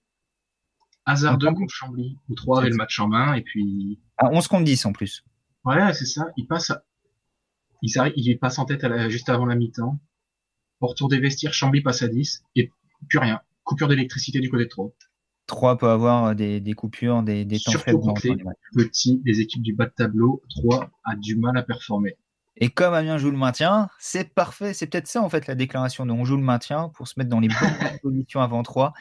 hasardeux 1.05 1.51
contre 1.51 1.73
Chambly, 1.73 2.17
où 2.29 2.35
3 2.35 2.61
avaient 2.61 2.69
le 2.69 2.77
match 2.77 2.97
en 2.99 3.09
main, 3.09 3.33
et 3.33 3.41
puis. 3.41 3.99
À 4.17 4.31
11 4.31 4.47
contre 4.47 4.63
10 4.63 4.85
en 4.85 4.93
plus. 4.93 5.25
Ouais, 5.65 5.93
c'est 5.93 6.05
ça. 6.05 6.27
Il 6.37 6.47
passe, 6.47 6.71
il, 7.81 7.91
il 8.15 8.39
passe 8.39 8.57
en 8.57 8.65
tête 8.65 8.85
juste 9.09 9.27
avant 9.27 9.45
la 9.45 9.55
mi-temps. 9.55 9.99
Retour 10.81 11.09
des 11.09 11.19
vestiaires, 11.19 11.53
Chambly 11.53 11.81
passe 11.81 12.01
à 12.01 12.07
10, 12.07 12.43
et 12.55 12.71
plus 13.07 13.19
rien. 13.19 13.39
Coupure 13.63 13.87
d'électricité 13.87 14.39
du 14.39 14.49
côté 14.49 14.65
de 14.65 14.69
3. 14.69 14.91
3 15.47 15.77
peut 15.77 15.89
avoir 15.89 16.35
des, 16.35 16.61
coupures, 16.75 17.23
des, 17.23 17.45
des 17.45 17.59
temps 17.59 17.71
faibles. 17.71 18.01
Surtout 18.01 18.37
les 18.75 18.85
petits, 18.85 19.21
les 19.25 19.41
équipes 19.41 19.61
du 19.61 19.73
bas 19.73 19.85
de 19.85 19.93
tableau, 19.95 20.41
3 20.49 20.89
a 21.03 21.15
du 21.15 21.35
mal 21.35 21.57
à 21.57 21.63
performer. 21.63 22.17
Et 22.57 22.69
comme 22.69 22.93
Amiens 22.93 23.17
joue 23.17 23.31
le 23.31 23.37
maintien, 23.37 23.89
c'est 23.99 24.33
parfait. 24.33 24.73
C'est 24.73 24.87
peut-être 24.87 25.07
ça, 25.07 25.21
en 25.21 25.29
fait, 25.29 25.45
la 25.47 25.55
déclaration 25.55 26.05
de 26.05 26.11
on 26.11 26.23
joue 26.23 26.37
le 26.37 26.43
maintien 26.43 26.89
pour 26.95 27.07
se 27.07 27.15
mettre 27.17 27.29
dans 27.29 27.41
les 27.41 27.49
bonnes 27.49 27.57
positions 28.01 28.39
avant 28.39 28.63
3. 28.63 28.93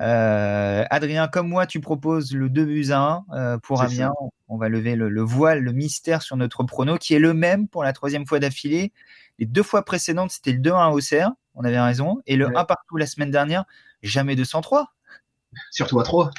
Euh, 0.00 0.84
Adrien, 0.90 1.28
comme 1.28 1.48
moi, 1.48 1.66
tu 1.66 1.80
proposes 1.80 2.34
le 2.34 2.48
2 2.48 2.64
buts 2.64 2.90
à 2.90 2.98
1 3.00 3.24
euh, 3.34 3.58
pour 3.58 3.82
Amiens. 3.82 4.12
On 4.48 4.56
va 4.56 4.68
lever 4.68 4.96
le, 4.96 5.22
voile, 5.22 5.60
le 5.60 5.72
mystère 5.72 6.22
sur 6.22 6.36
notre 6.36 6.64
prono, 6.64 6.96
qui 6.98 7.14
est 7.14 7.18
le 7.20 7.34
même 7.34 7.68
pour 7.68 7.84
la 7.84 7.92
troisième 7.92 8.26
fois 8.26 8.40
d'affilée. 8.40 8.92
Les 9.38 9.46
deux 9.46 9.62
fois 9.62 9.84
précédentes, 9.84 10.30
c'était 10.30 10.52
le 10.52 10.60
2-1 10.60 10.74
à 10.74 10.90
Auxerre, 10.90 11.32
on 11.54 11.64
avait 11.64 11.80
raison. 11.80 12.20
Et 12.26 12.36
le 12.36 12.56
1 12.56 12.64
partout 12.64 12.96
la 12.96 13.06
semaine 13.06 13.30
dernière, 13.30 13.64
jamais 14.02 14.36
203. 14.36 14.92
Surtout 15.70 16.00
à 16.00 16.02
3. 16.02 16.30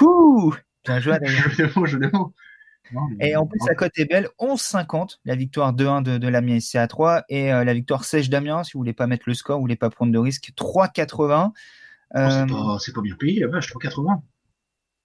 Ouh 0.00 0.54
Bien 0.84 1.00
joué, 1.00 1.14
Adrien. 1.14 1.42
je 1.84 1.98
et 3.20 3.36
en 3.36 3.46
plus, 3.46 3.60
la 3.68 3.74
cote 3.74 3.96
est 3.98 4.04
belle, 4.04 4.28
11,50, 4.38 5.18
la 5.24 5.34
victoire 5.34 5.74
2-1 5.74 6.02
de, 6.02 6.18
de 6.18 6.28
l'Amiens 6.28 6.58
à 6.74 6.86
3 6.86 7.24
et 7.28 7.52
euh, 7.52 7.64
la 7.64 7.74
victoire 7.74 8.04
sèche 8.04 8.28
d'Amiens, 8.28 8.64
si 8.64 8.72
vous 8.72 8.80
voulez 8.80 8.92
pas 8.92 9.06
mettre 9.06 9.24
le 9.26 9.34
score, 9.34 9.56
vous 9.56 9.62
voulez 9.62 9.76
pas 9.76 9.90
prendre 9.90 10.12
de 10.12 10.18
risque, 10.18 10.50
3,80. 10.56 11.52
Euh... 12.16 12.78
c'est 12.80 12.92
pas, 12.92 13.00
bien 13.00 13.14
payé, 13.16 13.40
la 13.40 13.48
vache, 13.48 13.72
3,80. 13.72 14.20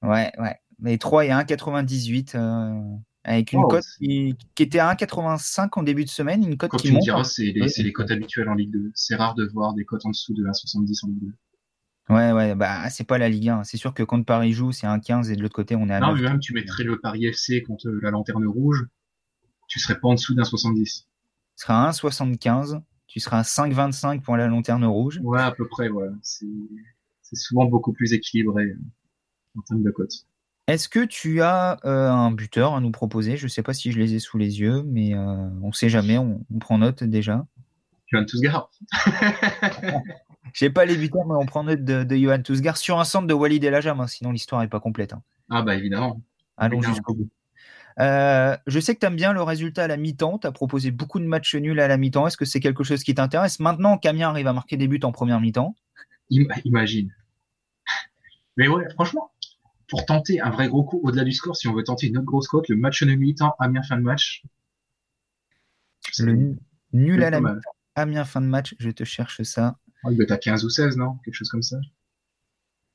Ouais, 0.02 0.32
ouais. 0.40 0.56
Mais 0.80 0.98
3 0.98 1.26
et 1.26 1.30
1,98 1.30 2.36
euh, 2.36 2.98
avec 3.26 3.54
une 3.54 3.64
cote 3.68 3.84
qui, 3.98 4.36
était 4.60 4.80
à 4.80 4.94
1,85 4.94 5.70
en 5.74 5.84
début 5.84 6.06
de 6.06 6.10
semaine, 6.10 6.44
une 6.44 6.58
cote 6.58 6.72
qui 6.78 6.88
tu 6.88 6.94
monte. 6.94 7.02
diras, 7.02 7.24
c'est 7.24 7.52
les, 7.52 7.68
les 7.78 7.92
cotes 7.92 8.12
habituelles 8.12 8.50
en 8.50 8.54
Ligue 8.54 8.72
2. 8.72 8.92
C'est 8.94 9.16
rare 9.16 9.34
de 9.34 9.46
voir 9.46 9.74
des 9.74 9.84
cotes 9.84 10.06
en 10.06 10.10
dessous 10.10 10.34
de 10.34 10.44
1,70 10.44 11.06
en 11.06 11.10
Ligue 11.10 11.20
2. 11.22 11.34
Ouais, 12.14 12.32
ouais, 12.34 12.54
bah 12.54 12.88
c'est 12.92 13.04
pas 13.04 13.18
la 13.18 13.28
Ligue 13.28 13.50
1. 13.50 13.64
C'est 13.64 13.78
sûr 13.78 13.96
que 13.96 14.04
quand 14.04 14.24
Paris 14.24 14.54
joue, 14.54 14.72
c'est 14.72 14.86
un 14.86 15.00
15 15.00 15.32
et 15.32 15.36
de 15.36 15.42
l'autre 15.42 15.56
côté, 15.56 15.76
on 15.76 15.90
est 15.90 15.94
à 15.94 16.00
Non, 16.00 16.14
mais 16.14 16.22
même 16.22 16.40
tu 16.40 16.54
mettrais 16.54 16.84
le 16.84 17.00
Paris 17.00 17.26
FC 17.26 17.64
contre 17.64 17.90
la 17.90 18.12
Lanterne 18.12 18.46
Rouge, 18.46 18.86
tu 19.68 19.80
serais 19.80 20.00
pas 20.00 20.10
en 20.10 20.14
dessous 20.14 20.36
d'un 20.36 20.44
70. 20.44 21.08
Tu 21.08 21.08
seras 21.56 21.88
à 21.88 21.92
1,75. 21.92 22.82
Tu 23.08 23.20
seras 23.20 23.40
à 23.40 23.42
5,25 23.42 24.22
pour 24.22 24.38
la 24.38 24.48
Lanterne 24.48 24.86
Rouge. 24.86 25.20
Ouais, 25.24 25.42
à 25.42 25.52
peu 25.52 25.68
près, 25.68 25.90
ouais. 25.90 26.10
C'est 26.22 27.36
souvent 27.36 27.66
beaucoup 27.66 27.92
plus 27.94 28.14
équilibré 28.14 28.66
euh, 28.66 28.80
en 29.58 29.62
termes 29.62 29.84
de 29.84 29.90
cotes. 29.90 30.28
Est-ce 30.68 30.90
que 30.90 31.06
tu 31.06 31.42
as 31.42 31.78
euh, 31.86 32.10
un 32.10 32.32
buteur 32.32 32.74
à 32.74 32.80
nous 32.80 32.92
proposer? 32.92 33.38
Je 33.38 33.48
sais 33.48 33.62
pas 33.62 33.74
si 33.74 33.92
je 33.92 34.00
les 34.00 34.16
ai 34.16 34.20
sous 34.20 34.38
les 34.38 34.60
yeux, 34.60 34.84
mais 34.84 35.14
euh, 35.14 35.50
on 35.62 35.72
sait 35.72 35.90
jamais, 35.90 36.18
on, 36.18 36.44
on 36.54 36.60
prend 36.60 36.80
note 36.80 37.04
déjà. 37.04 37.46
Johan 38.08 38.26
Tousgar. 38.26 38.72
J'ai 40.54 40.70
pas 40.70 40.86
les 40.86 40.96
buteurs, 40.96 41.26
mais 41.26 41.36
on 41.36 41.46
prend 41.46 41.64
note 41.64 41.84
de, 41.84 42.04
de 42.04 42.16
Johan 42.16 42.42
Tousgar 42.42 42.78
sur 42.78 43.00
un 43.00 43.04
centre 43.04 43.28
de 43.28 43.34
Walid 43.34 43.64
El 43.64 43.76
Ajam, 43.76 44.00
hein, 44.00 44.08
sinon 44.08 44.32
l'histoire 44.32 44.62
n'est 44.62 44.68
pas 44.68 44.80
complète. 44.80 45.14
Hein. 45.14 45.22
Ah 45.50 45.62
bah 45.62 45.76
évidemment. 45.76 46.22
Allons 46.58 46.82
jusqu'au 46.82 47.14
bout. 47.14 47.30
Euh, 48.00 48.58
je 48.68 48.80
sais 48.80 48.94
que 48.94 49.00
tu 49.00 49.06
aimes 49.06 49.16
bien 49.16 49.34
le 49.34 49.42
résultat 49.42 49.84
à 49.84 49.88
la 49.88 49.98
mi-temps. 49.98 50.40
Tu 50.40 50.48
as 50.48 50.52
proposé 50.52 50.92
beaucoup 50.92 51.20
de 51.20 51.26
matchs 51.26 51.56
nuls 51.56 51.80
à 51.80 51.88
la 51.88 51.98
mi-temps. 51.98 52.28
Est-ce 52.28 52.38
que 52.38 52.46
c'est 52.46 52.60
quelque 52.60 52.84
chose 52.84 53.04
qui 53.04 53.14
t'intéresse? 53.14 53.60
Maintenant, 53.60 53.98
Camien 53.98 54.30
arrive 54.30 54.48
à 54.48 54.54
marquer 54.54 54.78
des 54.78 54.88
buts 54.88 55.00
en 55.04 55.12
première 55.12 55.40
mi-temps. 55.40 55.76
Imagine. 56.30 57.14
Mais 58.58 58.68
ouais, 58.68 58.86
franchement, 58.94 59.32
pour 59.88 60.06
tenter 60.06 60.42
un 60.42 60.50
vrai 60.50 60.68
gros 60.68 60.84
coup 60.84 61.00
au-delà 61.04 61.24
du 61.24 61.32
score, 61.32 61.56
si 61.56 61.68
on 61.68 61.74
veut 61.74 61.84
tenter 61.84 62.08
une 62.08 62.18
autre 62.18 62.26
grosse 62.26 62.48
cote, 62.48 62.68
le 62.70 62.76
match 62.76 63.04
de 63.04 63.14
mi-temps, 63.14 63.56
Amiens 63.60 63.84
fin 63.84 63.98
de 63.98 64.02
match. 64.02 64.44
Le 66.20 66.56
nul 66.94 67.24
à 67.24 67.30
la 67.30 67.42
mi-temps, 67.42 67.72
Amiens 67.96 68.26
fin 68.26 68.42
de 68.42 68.48
match, 68.48 68.76
je 68.80 68.90
te 68.90 69.04
cherche 69.04 69.42
ça. 69.44 69.78
Oh, 70.04 70.12
il 70.12 70.18
doit 70.18 70.26
être 70.26 70.32
à 70.32 70.38
15 70.38 70.66
ou 70.66 70.70
16, 70.70 70.98
non? 70.98 71.18
Quelque 71.24 71.34
chose 71.34 71.50
comme 71.50 71.64
ça. 71.64 71.78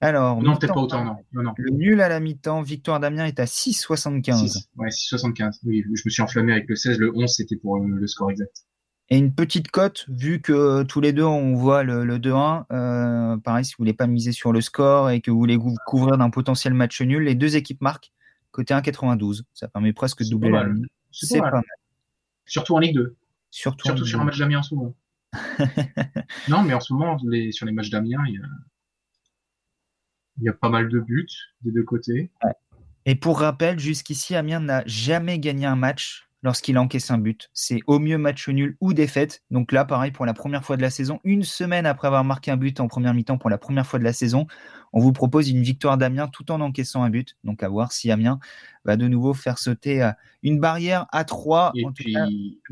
Alors, 0.02 0.42
non, 0.42 0.56
peut-être 0.56 0.72
pas 0.72 0.80
autant, 0.80 1.04
non. 1.04 1.16
non, 1.32 1.42
non. 1.42 1.52
Le 1.58 1.70
nul 1.70 2.00
à 2.00 2.08
la 2.08 2.20
mi-temps, 2.20 2.62
victoire 2.62 3.00
d'Amiens 3.00 3.26
est 3.26 3.38
à 3.38 3.44
6,75. 3.44 4.68
Ouais, 4.76 4.88
6,75. 4.88 5.58
Oui, 5.64 5.84
je 5.84 6.02
me 6.04 6.10
suis 6.10 6.22
enflammé 6.22 6.52
avec 6.52 6.68
le 6.68 6.76
16. 6.76 6.98
Le 6.98 7.14
11, 7.14 7.30
c'était 7.30 7.56
pour 7.56 7.78
le, 7.78 8.06
score 8.06 8.30
exact. 8.30 8.64
Et 9.12 9.18
une 9.18 9.34
petite 9.34 9.72
cote, 9.72 10.06
vu 10.08 10.40
que 10.40 10.84
tous 10.84 11.00
les 11.00 11.12
deux, 11.12 11.24
on 11.24 11.54
voit 11.54 11.82
le, 11.82 12.04
2-1. 12.18 12.64
Euh, 12.70 13.36
pareil, 13.38 13.64
si 13.64 13.72
vous 13.72 13.82
voulez 13.82 13.92
pas 13.92 14.06
miser 14.06 14.30
sur 14.30 14.52
le 14.52 14.60
score 14.60 15.10
et 15.10 15.20
que 15.20 15.32
vous 15.32 15.38
voulez 15.38 15.56
vous 15.56 15.74
couvrir 15.84 16.16
d'un 16.16 16.30
potentiel 16.30 16.74
match 16.74 17.00
nul, 17.02 17.24
les 17.24 17.34
deux 17.34 17.56
équipes 17.56 17.80
marquent 17.80 18.12
côté 18.52 18.72
1,92. 18.72 19.42
Ça 19.52 19.66
permet 19.66 19.92
presque 19.92 20.22
de 20.22 20.30
doubler 20.30 20.50
la 20.50 20.64
ligne. 20.64 20.86
C'est 21.10 21.40
pas, 21.40 21.50
mal. 21.50 21.64
Surtout 22.46 22.76
en 22.76 22.78
Ligue 22.78 22.94
2. 22.94 23.16
Surtout, 23.50 23.88
Surtout 23.88 24.06
sur 24.06 24.20
un 24.20 24.24
match 24.24 24.38
d'Amiens 24.38 24.60
en 24.60 24.62
ce 24.62 24.74
moment. 24.76 24.94
non, 26.48 26.62
mais 26.62 26.74
en 26.74 26.80
ce 26.80 26.92
moment, 26.92 27.16
les, 27.24 27.50
sur 27.50 27.66
les 27.66 27.72
matchs 27.72 27.90
d'Amiens, 27.90 28.22
il 28.28 28.34
y 28.34 28.38
a, 28.38 28.46
il 30.38 30.44
y 30.44 30.48
a 30.48 30.52
pas 30.52 30.68
mal 30.68 30.88
de 30.88 31.00
buts 31.00 31.26
des 31.62 31.72
deux 31.72 31.82
côtés. 31.82 32.30
Et 33.06 33.16
pour 33.16 33.40
rappel, 33.40 33.80
jusqu'ici, 33.80 34.36
Amiens 34.36 34.60
n'a 34.60 34.84
jamais 34.86 35.40
gagné 35.40 35.66
un 35.66 35.76
match 35.76 36.29
lorsqu'il 36.42 36.78
encaisse 36.78 37.10
un 37.10 37.18
but. 37.18 37.50
C'est 37.52 37.80
au 37.86 37.98
mieux 37.98 38.18
match 38.18 38.48
nul 38.48 38.76
ou 38.80 38.92
défaite. 38.92 39.42
Donc 39.50 39.72
là, 39.72 39.84
pareil, 39.84 40.10
pour 40.10 40.26
la 40.26 40.34
première 40.34 40.64
fois 40.64 40.76
de 40.76 40.82
la 40.82 40.90
saison, 40.90 41.20
une 41.24 41.42
semaine 41.42 41.86
après 41.86 42.08
avoir 42.08 42.24
marqué 42.24 42.50
un 42.50 42.56
but 42.56 42.80
en 42.80 42.88
première 42.88 43.14
mi-temps 43.14 43.38
pour 43.38 43.50
la 43.50 43.58
première 43.58 43.86
fois 43.86 43.98
de 43.98 44.04
la 44.04 44.12
saison, 44.12 44.46
on 44.92 45.00
vous 45.00 45.12
propose 45.12 45.50
une 45.50 45.62
victoire 45.62 45.98
d'Amiens 45.98 46.28
tout 46.28 46.50
en 46.50 46.60
encaissant 46.60 47.02
un 47.02 47.10
but. 47.10 47.36
Donc 47.44 47.62
à 47.62 47.68
voir 47.68 47.92
si 47.92 48.10
Amiens 48.10 48.38
va 48.84 48.96
de 48.96 49.06
nouveau 49.08 49.34
faire 49.34 49.58
sauter 49.58 50.02
euh, 50.02 50.10
une 50.42 50.58
barrière 50.58 51.06
à 51.12 51.24
3. 51.24 51.72
Et 51.74 51.84
puis, 51.94 52.16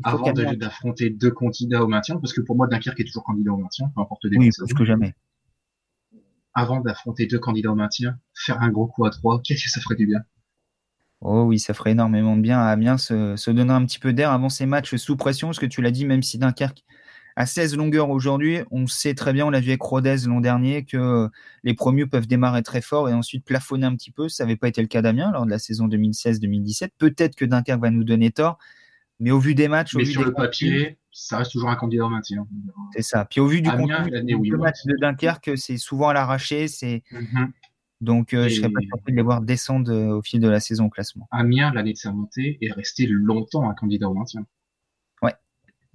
avant 0.03 0.31
d'affronter 0.33 1.09
deux 1.09 1.31
candidats 1.31 1.83
au 1.83 1.87
maintien, 1.87 2.17
parce 2.17 2.33
que 2.33 2.41
pour 2.41 2.55
moi, 2.55 2.67
Dunkerque 2.67 2.99
est 2.99 3.05
toujours 3.05 3.23
candidat 3.23 3.51
au 3.51 3.57
maintien, 3.57 3.91
peu 3.95 4.01
importe 4.01 4.25
les 4.25 4.37
Oui, 4.37 4.49
plus 4.57 4.73
que 4.73 4.85
jamais. 4.85 5.13
Avant 6.55 6.81
d'affronter 6.81 7.27
deux 7.27 7.39
candidats 7.39 7.71
au 7.71 7.75
maintien, 7.75 8.17
faire 8.33 8.61
un 8.61 8.69
gros 8.69 8.87
coup 8.87 9.05
à 9.05 9.11
3, 9.11 9.41
qu'est-ce 9.43 9.65
que 9.65 9.69
ça 9.69 9.81
ferait 9.81 9.95
du 9.95 10.07
bien? 10.07 10.21
Oh 11.21 11.43
oui, 11.43 11.59
ça 11.59 11.73
ferait 11.73 11.91
énormément 11.91 12.37
de 12.37 12.41
bien 12.41 12.59
à 12.59 12.67
Amiens 12.69 12.97
se, 12.97 13.35
se 13.35 13.51
donner 13.51 13.73
un 13.73 13.85
petit 13.85 13.99
peu 13.99 14.13
d'air 14.13 14.31
avant 14.31 14.49
ces 14.49 14.65
matchs 14.65 14.95
sous 14.95 15.17
pression, 15.17 15.49
parce 15.49 15.59
que 15.59 15.65
tu 15.65 15.81
l'as 15.81 15.91
dit, 15.91 16.05
même 16.05 16.23
si 16.23 16.37
Dunkerque 16.37 16.83
a 17.35 17.45
16 17.45 17.77
longueurs 17.77 18.09
aujourd'hui, 18.09 18.59
on 18.69 18.85
sait 18.87 19.13
très 19.13 19.31
bien, 19.31 19.45
on 19.45 19.49
l'a 19.49 19.61
vu 19.61 19.69
avec 19.69 19.81
Rodez 19.81 20.17
l'an 20.25 20.41
dernier, 20.41 20.83
que 20.83 21.29
les 21.63 21.73
premiers 21.73 22.05
peuvent 22.05 22.27
démarrer 22.27 22.63
très 22.63 22.81
fort 22.81 23.07
et 23.09 23.13
ensuite 23.13 23.45
plafonner 23.45 23.85
un 23.85 23.95
petit 23.95 24.11
peu. 24.11 24.27
Ça 24.27 24.43
n'avait 24.43 24.57
pas 24.57 24.67
été 24.67 24.81
le 24.81 24.87
cas 24.87 25.01
d'Amiens 25.01 25.31
lors 25.31 25.45
de 25.45 25.49
la 25.49 25.59
saison 25.59 25.87
2016-2017. 25.87 26.89
Peut-être 26.97 27.35
que 27.35 27.45
Dunkerque 27.45 27.81
va 27.81 27.91
nous 27.91 28.03
donner 28.03 28.31
tort, 28.31 28.57
mais 29.21 29.31
au 29.31 29.39
vu 29.39 29.55
des 29.55 29.69
matchs, 29.69 29.95
mais 29.95 30.03
au 30.03 30.05
vu 30.05 30.11
sur 30.11 30.25
le 30.25 30.33
papier, 30.33 30.97
ça 31.11 31.37
reste 31.37 31.51
toujours 31.51 31.69
un 31.69 31.75
candidat 31.75 32.05
au 32.05 32.09
maintien. 32.09 32.45
C'est 32.93 33.03
ça. 33.03 33.25
Puis 33.25 33.39
au 33.39 33.47
vu 33.47 33.61
du 33.61 33.69
contenu, 33.69 34.09
le 34.11 34.57
match 34.57 34.85
de 34.85 34.95
Dunkerque, 34.99 35.51
c'est 35.57 35.77
souvent 35.77 36.09
à 36.09 36.13
l'arraché, 36.13 36.67
c'est 36.67 37.03
mhm. 37.11 37.51
Donc, 38.01 38.33
euh, 38.33 38.47
je 38.47 38.55
ne 38.55 38.61
serais 38.61 38.71
pas 38.71 38.79
surpris 38.81 39.11
de 39.11 39.17
les 39.17 39.23
voir 39.23 39.41
descendre 39.41 39.91
euh, 39.91 40.17
au 40.17 40.21
fil 40.21 40.39
de 40.39 40.47
la 40.47 40.59
saison 40.59 40.85
au 40.85 40.89
classement. 40.89 41.27
Amiens, 41.31 41.73
l'année 41.73 41.93
de 41.93 41.97
sa 41.97 42.11
montée, 42.11 42.57
est 42.61 42.71
resté 42.71 43.05
longtemps 43.07 43.69
un 43.69 43.73
candidat 43.73 44.09
au 44.09 44.13
maintien. 44.13 44.45
Ouais. 45.21 45.33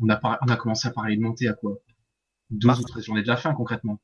On 0.00 0.08
a, 0.10 0.20
on 0.42 0.48
a 0.48 0.56
commencé 0.56 0.86
à 0.88 0.90
parler 0.90 1.16
de 1.16 1.22
montée 1.22 1.48
à 1.48 1.54
quoi? 1.54 1.78
12 2.50 2.80
ou 2.80 2.82
13 2.84 3.04
journées 3.04 3.22
de 3.22 3.28
la 3.28 3.36
fin, 3.36 3.54
concrètement. 3.54 4.00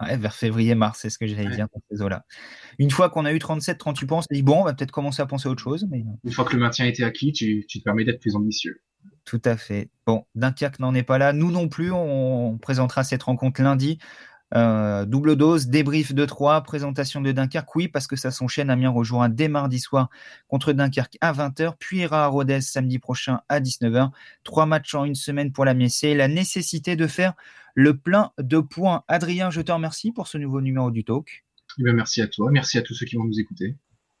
Ouais, 0.00 0.16
vers 0.16 0.34
février-mars, 0.34 1.00
c'est 1.00 1.10
ce 1.10 1.18
que 1.18 1.26
j'allais 1.26 1.48
dire 1.48 1.66
dans 1.72 1.80
ces 1.90 2.02
eaux-là. 2.02 2.24
Une 2.78 2.90
fois 2.90 3.08
qu'on 3.08 3.24
a 3.24 3.32
eu 3.32 3.38
37-38 3.38 4.06
points, 4.06 4.18
on 4.18 4.22
s'est 4.22 4.28
dit, 4.30 4.42
bon, 4.42 4.60
on 4.60 4.64
va 4.64 4.74
peut-être 4.74 4.92
commencer 4.92 5.22
à 5.22 5.26
penser 5.26 5.48
à 5.48 5.52
autre 5.52 5.62
chose. 5.62 5.86
Mais... 5.90 6.04
Une 6.24 6.32
fois 6.32 6.44
que 6.44 6.54
le 6.54 6.60
maintien 6.60 6.84
a 6.84 6.88
été 6.88 7.02
acquis, 7.02 7.32
tu, 7.32 7.64
tu 7.66 7.78
te 7.78 7.84
permets 7.84 8.04
d'être 8.04 8.20
plus 8.20 8.36
ambitieux. 8.36 8.82
Tout 9.24 9.42
à 9.44 9.56
fait. 9.56 9.90
Bon, 10.06 10.24
Dunkerque 10.34 10.78
n'en 10.78 10.94
est 10.94 11.02
pas 11.02 11.18
là. 11.18 11.32
Nous 11.32 11.50
non 11.50 11.68
plus, 11.68 11.90
on 11.92 12.58
présentera 12.58 13.04
cette 13.04 13.22
rencontre 13.22 13.62
lundi. 13.62 13.98
Euh, 14.54 15.04
double 15.04 15.36
dose, 15.36 15.66
débrief 15.66 16.14
de 16.14 16.24
3, 16.24 16.62
présentation 16.62 17.20
de 17.20 17.32
Dunkerque, 17.32 17.74
oui, 17.76 17.88
parce 17.88 18.06
que 18.06 18.16
ça 18.16 18.30
s'enchaîne. 18.30 18.70
Amiens 18.70 18.90
rejoint 18.90 19.28
dès 19.28 19.48
mardi 19.48 19.78
soir 19.78 20.08
contre 20.48 20.72
Dunkerque 20.72 21.18
à 21.20 21.32
20h, 21.32 21.74
puis 21.78 21.98
ira 21.98 22.24
à 22.24 22.26
Rodez 22.28 22.60
samedi 22.60 22.98
prochain 22.98 23.40
à 23.48 23.60
19h. 23.60 24.10
Trois 24.44 24.66
matchs 24.66 24.94
en 24.94 25.04
une 25.04 25.14
semaine 25.14 25.52
pour 25.52 25.64
la 25.64 25.74
Messée. 25.74 26.14
La 26.14 26.28
nécessité 26.28 26.96
de 26.96 27.06
faire 27.06 27.34
le 27.74 27.96
plein 27.96 28.32
de 28.38 28.58
points. 28.58 29.04
Adrien, 29.08 29.50
je 29.50 29.60
te 29.60 29.70
remercie 29.70 30.12
pour 30.12 30.28
ce 30.28 30.38
nouveau 30.38 30.60
numéro 30.60 30.90
du 30.90 31.04
Talk. 31.04 31.44
Eh 31.78 31.84
bien, 31.84 31.92
merci 31.92 32.22
à 32.22 32.26
toi, 32.26 32.50
merci 32.50 32.78
à 32.78 32.82
tous 32.82 32.94
ceux 32.94 33.06
qui 33.06 33.16
vont 33.16 33.24
nous 33.24 33.38
écouter. 33.38 33.76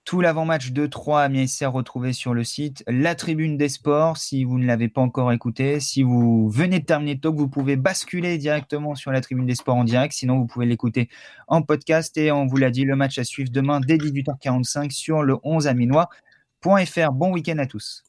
Tout 0.08 0.22
l'avant-match 0.22 0.70
de 0.70 0.86
3 0.86 1.24
à 1.24 1.46
SR 1.46 1.70
retrouvé 1.70 2.14
sur 2.14 2.32
le 2.32 2.42
site 2.42 2.82
La 2.86 3.14
Tribune 3.14 3.58
des 3.58 3.68
Sports. 3.68 4.16
Si 4.16 4.42
vous 4.42 4.58
ne 4.58 4.64
l'avez 4.64 4.88
pas 4.88 5.02
encore 5.02 5.32
écouté, 5.32 5.80
si 5.80 6.02
vous 6.02 6.48
venez 6.48 6.80
de 6.80 6.86
terminer 6.86 7.20
talk, 7.20 7.36
vous 7.36 7.46
pouvez 7.46 7.76
basculer 7.76 8.38
directement 8.38 8.94
sur 8.94 9.12
La 9.12 9.20
Tribune 9.20 9.44
des 9.44 9.54
Sports 9.54 9.76
en 9.76 9.84
direct. 9.84 10.14
Sinon, 10.14 10.38
vous 10.38 10.46
pouvez 10.46 10.64
l'écouter 10.64 11.10
en 11.46 11.60
podcast. 11.60 12.16
Et 12.16 12.32
on 12.32 12.46
vous 12.46 12.56
l'a 12.56 12.70
dit, 12.70 12.86
le 12.86 12.96
match 12.96 13.18
à 13.18 13.24
suivre 13.24 13.50
demain 13.52 13.80
dès 13.80 13.98
18h45 13.98 14.92
sur 14.92 15.22
le 15.22 15.36
11 15.42 15.66
aminois.fr. 15.66 17.12
Bon 17.12 17.30
week-end 17.34 17.58
à 17.58 17.66
tous. 17.66 18.07